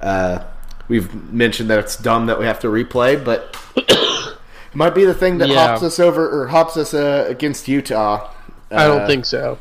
Uh, 0.00 0.44
we've 0.88 1.12
mentioned 1.32 1.70
that 1.70 1.78
it's 1.78 1.96
dumb 1.96 2.26
that 2.26 2.38
we 2.38 2.44
have 2.46 2.60
to 2.60 2.68
replay, 2.68 3.22
but 3.22 3.56
it 3.76 4.36
might 4.74 4.94
be 4.94 5.04
the 5.04 5.14
thing 5.14 5.38
that 5.38 5.48
Yeah. 5.48 5.66
hops 5.68 5.82
us 5.82 5.98
over 5.98 6.28
or 6.28 6.48
hops 6.48 6.76
us 6.76 6.92
uh, 6.94 7.24
against 7.28 7.68
Utah. 7.68 8.30
I 8.70 8.86
don't 8.86 9.02
Uh, 9.02 9.06
think 9.06 9.24
so. 9.24 9.58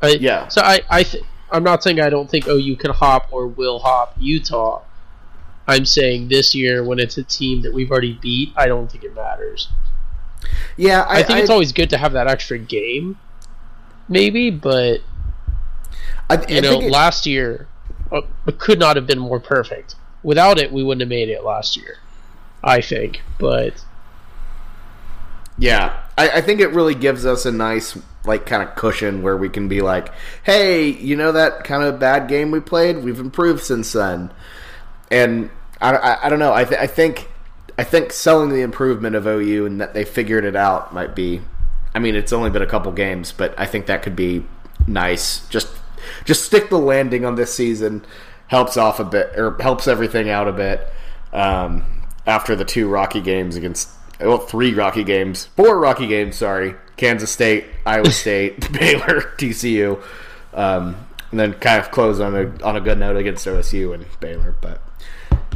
I, 0.00 0.08
yeah. 0.20 0.48
So 0.48 0.60
I 0.62 0.80
I 0.90 1.02
th- 1.04 1.24
I'm 1.50 1.62
not 1.64 1.82
saying 1.82 2.00
I 2.00 2.10
don't 2.10 2.28
think 2.30 2.46
OU 2.48 2.76
can 2.76 2.90
hop 2.92 3.28
or 3.30 3.46
will 3.46 3.78
hop 3.80 4.14
Utah. 4.18 4.82
I'm 5.68 5.84
saying 5.84 6.28
this 6.28 6.54
year 6.54 6.82
when 6.82 6.98
it's 6.98 7.16
a 7.18 7.22
team 7.22 7.62
that 7.62 7.72
we've 7.72 7.90
already 7.90 8.14
beat, 8.20 8.52
I 8.56 8.66
don't 8.66 8.90
think 8.90 9.04
it 9.04 9.14
matters. 9.14 9.68
Yeah, 10.76 11.02
I, 11.02 11.18
I, 11.20 11.22
think 11.22 11.38
it's 11.38 11.50
I- 11.50 11.52
always 11.52 11.70
good 11.72 11.88
to 11.90 11.98
have 11.98 12.12
that 12.14 12.26
extra 12.26 12.58
game, 12.58 13.16
maybe, 14.08 14.50
but 14.50 15.00
you 16.48 16.60
know, 16.60 16.70
think 16.70 16.84
it- 16.84 16.90
last 16.92 17.26
year 17.26 17.68
uh, 18.12 18.22
could 18.58 18.78
not 18.78 18.96
have 18.96 19.06
been 19.06 19.18
more 19.18 19.40
perfect. 19.40 19.96
Without 20.22 20.58
it, 20.58 20.72
we 20.72 20.84
wouldn't 20.84 21.02
have 21.02 21.08
made 21.08 21.28
it 21.28 21.44
last 21.44 21.76
year. 21.76 21.98
I 22.62 22.80
think, 22.80 23.22
but 23.38 23.84
Yeah, 25.58 26.02
I, 26.16 26.30
I 26.30 26.40
think 26.40 26.60
it 26.60 26.68
really 26.68 26.94
gives 26.94 27.26
us 27.26 27.44
a 27.46 27.52
nice 27.52 27.98
like 28.24 28.46
kind 28.46 28.62
of 28.62 28.74
cushion 28.74 29.22
where 29.22 29.36
we 29.36 29.48
can 29.48 29.68
be 29.68 29.80
like, 29.82 30.08
hey, 30.44 30.88
you 30.88 31.16
know 31.16 31.32
that 31.32 31.64
kind 31.64 31.82
of 31.82 31.98
bad 31.98 32.28
game 32.28 32.50
we 32.50 32.60
played, 32.60 32.98
we've 32.98 33.18
improved 33.18 33.62
since 33.62 33.92
then, 33.92 34.32
and 35.10 35.50
I, 35.80 35.96
I, 35.96 36.26
I 36.26 36.28
don't 36.28 36.38
know, 36.38 36.54
I, 36.54 36.64
th- 36.64 36.80
I 36.80 36.86
think 36.86 37.28
I 37.78 37.84
think 37.84 38.12
selling 38.12 38.50
the 38.50 38.62
improvement 38.62 39.16
of 39.16 39.26
OU 39.26 39.66
and 39.66 39.80
that 39.80 39.94
they 39.94 40.04
figured 40.04 40.44
it 40.44 40.56
out 40.56 40.92
might 40.94 41.14
be, 41.14 41.40
I 41.94 41.98
mean, 41.98 42.14
it's 42.14 42.32
only 42.32 42.50
been 42.50 42.62
a 42.62 42.66
couple 42.66 42.92
games, 42.92 43.32
but 43.32 43.54
I 43.58 43.66
think 43.66 43.86
that 43.86 44.02
could 44.02 44.16
be 44.16 44.44
nice. 44.86 45.46
Just 45.48 45.68
just 46.24 46.44
stick 46.44 46.70
the 46.70 46.78
landing 46.78 47.24
on 47.24 47.34
this 47.34 47.54
season 47.54 48.04
helps 48.48 48.76
off 48.76 49.00
a 49.00 49.04
bit 49.04 49.38
or 49.38 49.56
helps 49.60 49.88
everything 49.88 50.28
out 50.28 50.48
a 50.48 50.52
bit 50.52 50.86
um, 51.32 51.84
after 52.26 52.54
the 52.54 52.64
two 52.64 52.88
Rocky 52.88 53.20
games 53.20 53.56
against 53.56 53.88
well 54.20 54.38
three 54.38 54.74
Rocky 54.74 55.04
games 55.04 55.46
four 55.56 55.78
Rocky 55.78 56.06
games 56.06 56.36
sorry 56.36 56.74
Kansas 56.96 57.30
State 57.30 57.64
Iowa 57.86 58.10
State 58.10 58.72
Baylor 58.72 59.22
TCU 59.38 60.02
um, 60.52 60.96
and 61.30 61.40
then 61.40 61.54
kind 61.54 61.80
of 61.80 61.90
close 61.90 62.20
on 62.20 62.34
a 62.36 62.62
on 62.62 62.76
a 62.76 62.80
good 62.80 62.98
note 62.98 63.16
against 63.16 63.46
OSU 63.46 63.94
and 63.94 64.04
Baylor 64.20 64.54
but 64.60 64.80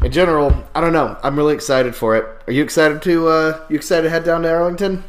in 0.03 0.11
general 0.11 0.65
I 0.75 0.81
don't 0.81 0.93
know 0.93 1.19
I'm 1.23 1.37
really 1.37 1.55
excited 1.55 1.95
for 1.95 2.17
it 2.17 2.25
are 2.47 2.53
you 2.53 2.63
excited 2.63 3.03
to 3.03 3.29
uh, 3.29 3.67
you 3.69 3.77
excited 3.77 4.03
to 4.03 4.11
head 4.11 4.25
down 4.25 4.43
to 4.43 4.51
Arlington 4.51 5.05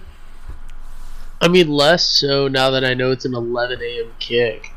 I 1.40 1.48
mean 1.48 1.70
less 1.70 2.04
so 2.04 2.48
now 2.48 2.72
that 2.72 2.84
I 2.84 2.94
know 2.94 3.12
it's 3.12 3.26
an 3.26 3.36
11 3.36 3.80
a.m. 3.82 4.12
kick. 4.20 4.72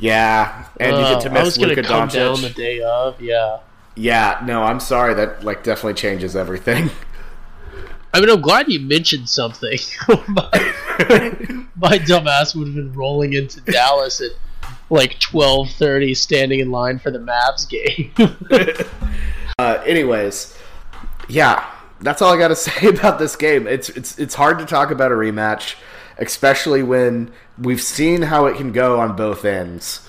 Yeah 0.00 0.66
and 0.78 0.96
you 0.96 1.02
get 1.02 1.20
to 1.22 1.30
Uh, 1.30 1.38
I 1.38 1.42
was 1.42 1.58
miss 1.58 1.68
Luka 1.68 1.82
come 1.82 2.08
down 2.08 2.40
the 2.42 2.50
day 2.50 2.80
of. 2.80 3.20
Yeah, 3.20 3.58
yeah 3.94 4.42
no 4.44 4.62
I'm 4.62 4.80
sorry 4.80 5.14
that 5.14 5.44
like 5.44 5.62
definitely 5.62 5.94
changes 5.94 6.34
everything 6.34 6.90
I 8.12 8.20
mean 8.20 8.30
I'm 8.30 8.40
glad 8.40 8.68
you 8.68 8.80
mentioned 8.80 9.28
something. 9.28 9.78
my, 10.08 10.50
my 11.76 11.98
dumbass 11.98 12.56
would 12.56 12.66
have 12.66 12.74
been 12.74 12.92
rolling 12.92 13.34
into 13.34 13.60
Dallas 13.60 14.20
at 14.20 14.32
like 14.90 15.18
12:30, 15.20 16.16
standing 16.16 16.60
in 16.60 16.70
line 16.70 16.98
for 16.98 17.10
the 17.10 17.18
Mavs 17.18 17.68
game. 17.68 18.12
Uh, 19.58 19.78
anyways, 19.84 20.56
yeah, 21.28 21.70
that's 22.00 22.22
all 22.22 22.32
I 22.32 22.38
got 22.38 22.48
to 22.48 22.56
say 22.56 22.88
about 22.88 23.18
this 23.18 23.36
game. 23.36 23.66
It's 23.66 23.90
it's 23.90 24.18
it's 24.18 24.34
hard 24.34 24.58
to 24.60 24.64
talk 24.64 24.90
about 24.90 25.12
a 25.12 25.14
rematch, 25.14 25.74
especially 26.20 26.82
when 26.82 27.32
we've 27.58 27.82
seen 27.82 28.22
how 28.22 28.46
it 28.46 28.56
can 28.56 28.72
go 28.72 29.00
on 29.00 29.16
both 29.16 29.44
ends, 29.44 30.06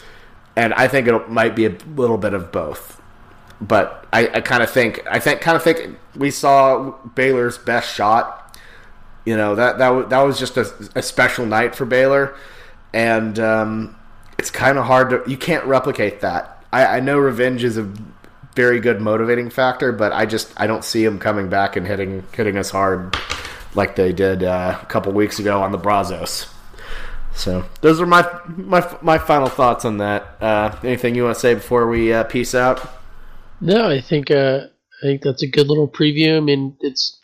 and 0.55 0.74
I 0.74 0.88
think 0.88 1.07
it 1.07 1.30
might 1.30 1.55
be 1.55 1.66
a 1.66 1.76
little 1.95 2.18
bit 2.18 2.34
of 2.34 2.51
both. 2.51 3.01
but 3.62 4.07
I, 4.12 4.28
I 4.28 4.41
kind 4.41 4.64
of 4.64 4.70
think 4.70 5.01
I 5.09 5.20
think 5.20 5.41
kind 5.41 5.55
of 5.55 5.64
think 5.64 5.97
we 6.16 6.32
saw 6.32 6.91
Baylor's 7.16 7.57
best 7.57 7.93
shot. 7.93 8.57
You 9.26 9.38
know 9.38 9.55
that 9.55 9.78
that 9.78 10.09
that 10.09 10.22
was 10.22 10.39
just 10.39 10.57
a, 10.57 10.72
a 10.95 11.01
special 11.03 11.45
night 11.45 11.76
for 11.76 11.86
Baylor, 11.86 12.36
and 12.91 13.38
um, 13.39 13.95
it's 14.39 14.49
kind 14.49 14.78
of 14.80 14.86
hard 14.86 15.12
to 15.12 15.24
you 15.30 15.38
can't 15.38 15.64
replicate 15.66 16.22
that. 16.22 16.64
I, 16.74 16.97
I 16.97 16.99
know 17.01 17.20
revenge 17.20 17.64
is 17.64 17.78
a 17.78 17.91
very 18.55 18.80
good 18.80 18.99
motivating 18.99 19.49
factor, 19.51 19.91
but 19.91 20.12
I 20.12 20.26
just 20.26 20.51
I 20.57 20.66
don't 20.66 20.84
see 20.84 21.03
him 21.05 21.20
coming 21.20 21.49
back 21.49 21.76
and 21.76 21.86
hitting 21.86 22.24
hitting 22.34 22.57
us 22.57 22.72
hard 22.72 23.16
like 23.76 23.95
they 23.95 24.13
did 24.13 24.43
uh, 24.43 24.80
a 24.82 24.86
couple 24.86 25.11
weeks 25.13 25.39
ago 25.39 25.61
on 25.61 25.72
the 25.72 25.78
Brazos. 25.78 26.47
So 27.34 27.65
those 27.82 28.01
are 28.01 28.05
my 28.05 28.28
my 28.47 28.97
my 29.01 29.17
final 29.17 29.47
thoughts 29.47 29.86
on 29.86 29.97
that. 29.97 30.36
Uh, 30.41 30.76
anything 30.84 31.15
you 31.15 31.24
want 31.24 31.36
to 31.36 31.39
say 31.39 31.53
before 31.53 31.88
we 31.88 32.13
uh, 32.13 32.24
peace 32.26 32.53
out? 32.53 32.82
No, 33.61 33.89
I 33.89 34.01
think 34.01 34.30
uh, 34.32 34.67
I 35.01 35.05
think 35.05 35.22
that's 35.22 35.43
a 35.43 35.47
good 35.47 35.67
little 35.67 35.88
preview. 35.88 36.38
I 36.38 36.39
mean, 36.39 36.76
it's 36.82 37.19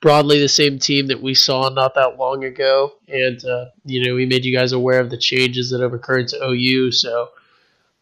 broadly 0.00 0.38
the 0.38 0.48
same 0.48 0.78
team 0.78 1.06
that 1.08 1.22
we 1.22 1.34
saw 1.34 1.68
not 1.70 1.94
that 1.94 2.18
long 2.18 2.44
ago, 2.44 2.92
and 3.08 3.42
uh, 3.44 3.66
you 3.84 4.04
know 4.04 4.14
we 4.14 4.26
made 4.26 4.44
you 4.44 4.56
guys 4.56 4.72
aware 4.72 5.00
of 5.00 5.10
the 5.10 5.18
changes 5.18 5.70
that 5.70 5.80
have 5.80 5.94
occurred 5.94 6.28
to 6.28 6.44
OU. 6.44 6.92
So 6.92 7.30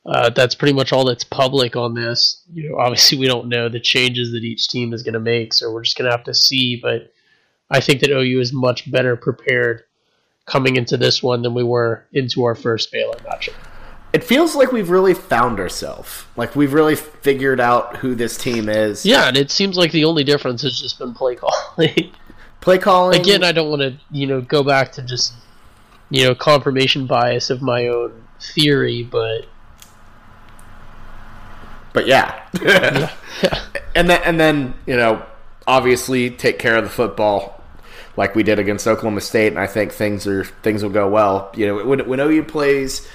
uh, 0.04 0.30
that's 0.30 0.54
pretty 0.54 0.74
much 0.74 0.92
all 0.92 1.04
that's 1.04 1.24
public 1.24 1.76
on 1.76 1.94
this. 1.94 2.42
You 2.52 2.70
know, 2.70 2.78
obviously 2.78 3.18
we 3.18 3.28
don't 3.28 3.48
know 3.48 3.68
the 3.68 3.80
changes 3.80 4.32
that 4.32 4.42
each 4.42 4.68
team 4.68 4.92
is 4.92 5.02
going 5.02 5.14
to 5.14 5.20
make, 5.20 5.52
so 5.52 5.72
we're 5.72 5.84
just 5.84 5.96
going 5.96 6.10
to 6.10 6.16
have 6.16 6.24
to 6.24 6.34
see. 6.34 6.76
But 6.76 7.12
I 7.70 7.80
think 7.80 8.00
that 8.00 8.10
OU 8.10 8.40
is 8.40 8.52
much 8.52 8.90
better 8.90 9.16
prepared 9.16 9.84
coming 10.46 10.76
into 10.76 10.96
this 10.96 11.22
one 11.22 11.42
than 11.42 11.54
we 11.54 11.64
were 11.64 12.06
into 12.12 12.44
our 12.44 12.54
first 12.54 12.92
Baylor 12.92 13.16
matchup. 13.16 13.54
It 14.12 14.24
feels 14.24 14.54
like 14.54 14.72
we've 14.72 14.88
really 14.88 15.12
found 15.12 15.58
ourselves. 15.58 16.24
Like 16.36 16.56
we've 16.56 16.72
really 16.72 16.94
figured 16.94 17.60
out 17.60 17.98
who 17.98 18.14
this 18.14 18.38
team 18.38 18.68
is. 18.68 19.04
Yeah, 19.04 19.28
and 19.28 19.36
it 19.36 19.50
seems 19.50 19.76
like 19.76 19.92
the 19.92 20.04
only 20.04 20.24
difference 20.24 20.62
has 20.62 20.80
just 20.80 20.98
been 20.98 21.12
play 21.12 21.36
calling. 21.36 22.12
play 22.60 22.78
calling. 22.78 23.20
Again, 23.20 23.42
I 23.42 23.52
don't 23.52 23.68
want 23.68 23.82
to, 23.82 23.96
you 24.10 24.26
know, 24.26 24.40
go 24.40 24.62
back 24.62 24.92
to 24.92 25.02
just, 25.02 25.34
you 26.08 26.24
know, 26.24 26.34
confirmation 26.34 27.06
bias 27.06 27.50
of 27.50 27.60
my 27.60 27.88
own 27.88 28.24
theory, 28.40 29.02
but 29.02 29.46
but 31.92 32.06
yeah. 32.06 32.42
yeah. 32.62 33.12
yeah. 33.42 33.64
And 33.96 34.08
then 34.08 34.22
and 34.24 34.38
then, 34.38 34.74
you 34.86 34.96
know, 34.96 35.26
obviously 35.66 36.30
take 36.30 36.58
care 36.58 36.76
of 36.76 36.84
the 36.84 36.90
football 36.90 37.55
like 38.16 38.34
we 38.34 38.42
did 38.42 38.58
against 38.58 38.86
Oklahoma 38.86 39.20
State, 39.20 39.48
and 39.48 39.58
I 39.58 39.66
think 39.66 39.92
things 39.92 40.26
are 40.26 40.44
things 40.44 40.82
will 40.82 40.90
go 40.90 41.08
well. 41.08 41.50
You 41.54 41.66
know, 41.66 41.84
when 41.84 42.08
when 42.08 42.20
OU 42.20 42.44
plays 42.44 43.06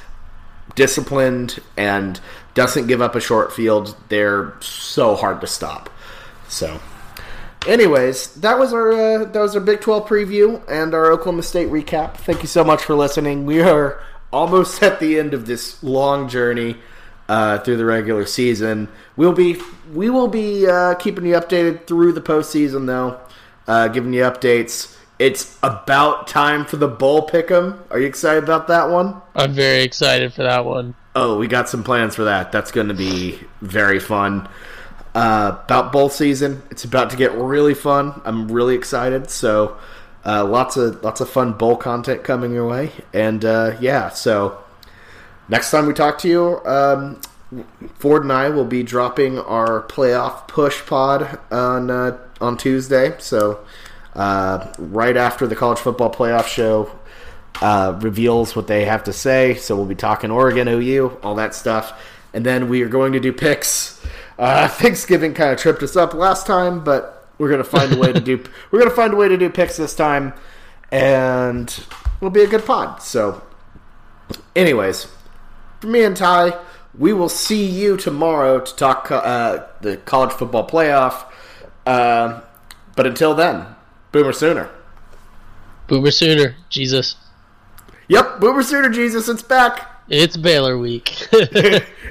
disciplined 0.76 1.60
and 1.78 2.20
doesn't 2.54 2.88
give 2.88 3.02
up 3.02 3.16
a 3.16 3.20
short 3.20 3.54
field, 3.54 3.96
they're 4.10 4.54
so 4.62 5.16
hard 5.16 5.42
to 5.42 5.48
stop. 5.48 5.90
So, 6.48 6.80
anyways, 7.68 8.36
that 8.36 8.60
was 8.60 8.74
our 8.74 8.92
uh, 8.92 9.26
that 9.26 9.40
was 9.40 9.56
our 9.56 9.62
Big 9.62 9.82
Twelve 9.82 10.08
preview 10.08 10.62
and 10.70 10.94
our 10.94 11.12
Oklahoma 11.12 11.44
State 11.44 11.70
recap. 11.70 12.18
Thank 12.18 12.42
you 12.42 12.48
so 12.48 12.64
much 12.64 12.84
for 12.84 12.96
listening. 12.96 13.46
We 13.46 13.62
are 13.62 14.02
almost 14.32 14.82
at 14.84 15.00
the 15.00 15.20
end 15.20 15.34
of 15.34 15.46
this 15.46 15.82
long 15.84 16.30
journey 16.30 16.78
uh, 17.28 17.60
through 17.60 17.78
the 17.78 17.86
regular 17.86 18.26
season. 18.26 18.90
We'll 19.16 19.34
be 19.34 19.58
we 19.94 20.10
will 20.10 20.28
be 20.28 20.68
uh, 20.68 20.96
keeping 20.96 21.26
you 21.26 21.36
updated 21.36 21.88
through 21.88 22.14
the 22.14 22.22
postseason, 22.22 22.88
though, 22.88 23.20
uh, 23.72 23.88
giving 23.88 24.12
you 24.12 24.24
updates. 24.24 24.98
It's 25.18 25.58
about 25.64 26.28
time 26.28 26.66
for 26.66 26.76
the 26.76 26.90
bowl 26.90 27.26
pick'em. 27.26 27.80
Are 27.90 28.00
you 28.00 28.06
excited 28.06 28.44
about 28.44 28.68
that 28.68 28.90
one? 28.90 29.22
I'm 29.34 29.54
very 29.54 29.84
excited 29.84 30.34
for 30.34 30.44
that 30.44 30.66
one. 30.66 30.94
Oh, 31.16 31.38
we 31.38 31.48
got 31.48 31.70
some 31.70 31.82
plans 31.82 32.16
for 32.16 32.26
that. 32.26 32.52
That's 32.52 32.72
going 32.72 32.90
to 32.90 32.94
be 32.94 33.40
very 33.62 34.02
fun. 34.02 34.50
Uh, 35.16 35.58
about 35.64 35.94
bowl 35.94 36.10
season, 36.10 36.64
it's 36.70 36.84
about 36.84 37.12
to 37.12 37.18
get 37.18 37.32
really 37.34 37.74
fun. 37.74 38.22
I'm 38.26 38.52
really 38.52 38.76
excited. 38.76 39.30
So, 39.30 39.78
uh, 40.26 40.44
lots 40.44 40.76
of 40.76 41.02
lots 41.02 41.22
of 41.22 41.30
fun 41.30 41.54
bowl 41.54 41.78
content 41.78 42.26
coming 42.26 42.52
your 42.52 42.68
way, 42.68 42.92
and 43.14 43.44
uh, 43.46 43.78
yeah. 43.80 44.10
So, 44.10 44.62
next 45.48 45.72
time 45.72 45.86
we 45.86 45.94
talk 45.94 46.18
to 46.20 46.28
you, 46.30 46.66
um, 46.66 47.22
Ford 48.00 48.24
and 48.24 48.32
I 48.34 48.50
will 48.50 48.66
be 48.66 48.84
dropping 48.84 49.40
our 49.40 49.84
playoff 49.84 50.48
push 50.48 50.86
pod 50.86 51.40
on 51.52 51.90
uh, 51.90 52.18
on 52.42 52.58
Tuesday. 52.58 53.16
So 53.20 53.66
uh, 54.16 54.72
right 54.78 55.16
after 55.16 55.48
the 55.48 55.56
college 55.56 55.80
football 55.80 56.12
playoff 56.12 56.48
show 56.48 56.92
uh, 57.62 57.98
reveals 58.02 58.56
what 58.56 58.68
they 58.68 58.86
have 58.86 59.04
to 59.06 59.14
say. 59.14 59.56
So 59.56 59.76
we'll 59.76 59.86
be 59.86 59.96
talking 59.96 60.32
Oregon, 60.32 60.68
OU, 60.68 61.20
all 61.24 61.36
that 61.36 61.54
stuff, 61.54 62.00
and 62.34 62.46
then 62.46 62.70
we 62.70 62.82
are 62.82 62.90
going 62.90 63.14
to 63.14 63.20
do 63.20 63.32
picks. 63.32 64.04
Uh, 64.38 64.68
Thanksgiving 64.70 65.34
kind 65.34 65.52
of 65.52 65.60
tripped 65.60 65.84
us 65.84 65.96
up 65.96 66.14
last 66.14 66.48
time, 66.48 66.84
but 66.84 67.30
we're 67.38 67.50
gonna 67.50 67.64
find 67.64 67.92
a 67.94 67.98
way 67.98 68.14
to 68.14 68.20
do 68.20 68.44
we're 68.72 68.80
gonna 68.80 68.92
find 68.92 69.14
a 69.14 69.16
way 69.16 69.28
to 69.28 69.38
do 69.38 69.50
picks 69.50 69.78
this 69.78 69.96
time, 69.96 70.34
and 70.92 71.84
it'll 72.18 72.30
be 72.30 72.44
a 72.44 72.48
good 72.48 72.66
pod. 72.66 73.02
So, 73.02 73.42
anyways, 74.56 75.08
for 75.80 75.88
me 75.88 76.04
and 76.04 76.16
Ty, 76.16 76.60
we 76.98 77.14
will 77.14 77.30
see 77.30 77.66
you 77.66 77.98
tomorrow 77.98 78.60
to 78.60 78.76
talk 78.76 79.12
uh, 79.12 79.66
the 79.82 79.98
college 79.98 80.32
football 80.32 80.68
playoff. 80.68 81.26
Uh, 81.86 82.42
but 82.96 83.08
until 83.08 83.34
then, 83.34 83.66
Boomer 84.12 84.34
Sooner. 84.34 84.70
Boomer 85.88 86.12
Sooner, 86.12 86.56
Jesus. 86.70 87.16
Yep, 88.08 88.40
Boomer 88.40 88.64
Sooner, 88.64 88.90
Jesus, 88.90 89.28
it's 89.28 89.42
back. 89.42 90.04
It's 90.10 90.36
Baylor 90.38 90.78
week. 90.78 91.28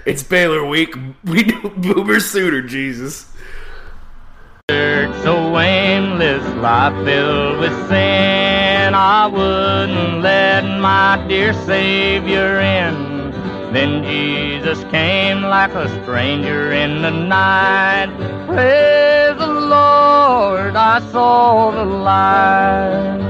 it's 0.07 0.23
Baylor 0.23 0.65
week. 0.65 0.95
We 1.25 1.43
do 1.45 1.71
Boomer 1.77 2.21
Sooner, 2.21 2.63
Jesus. 2.63 3.27
So 4.71 5.59
aimless, 5.59 6.47
life 6.57 6.95
filled 7.05 7.59
with 7.59 7.89
sin, 7.89 8.95
I 8.95 9.27
wouldn't 9.27 10.23
let 10.23 10.63
my 10.63 11.25
dear 11.29 11.53
Savior 11.53 12.61
in. 12.61 13.10
Then 13.73 14.03
Jesus 14.03 14.83
came 14.91 15.43
like 15.43 15.73
a 15.75 15.89
stranger 16.03 16.73
in 16.73 17.03
the 17.03 17.11
night. 17.11 18.11
Praise 18.49 19.39
the 19.39 19.47
Lord, 19.47 20.75
I 20.75 20.99
saw 21.13 21.71
the 21.71 21.85
light. 21.85 23.21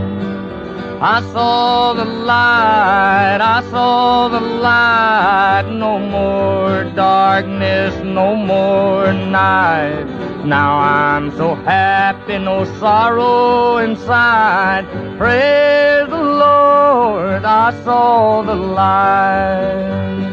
I 1.03 1.20
saw 1.32 1.93
the 1.93 2.07
light, 2.07 3.38
I 3.41 3.62
saw 3.70 4.28
the 4.28 4.41
light. 4.41 5.70
No 5.72 5.99
more 5.99 6.84
darkness, 6.95 7.95
no 8.03 8.34
more 8.34 9.12
night. 9.12 10.05
Now 10.47 10.78
I'm 10.78 11.30
so 11.36 11.55
happy, 11.55 12.38
no 12.38 12.64
sorrow 12.78 13.76
inside. 13.76 14.86
Praise 15.18 16.09
the 16.09 16.22
Lord, 16.22 17.45
I 17.45 17.72
saw 17.84 18.41
the 18.41 18.55
light. 18.55 20.30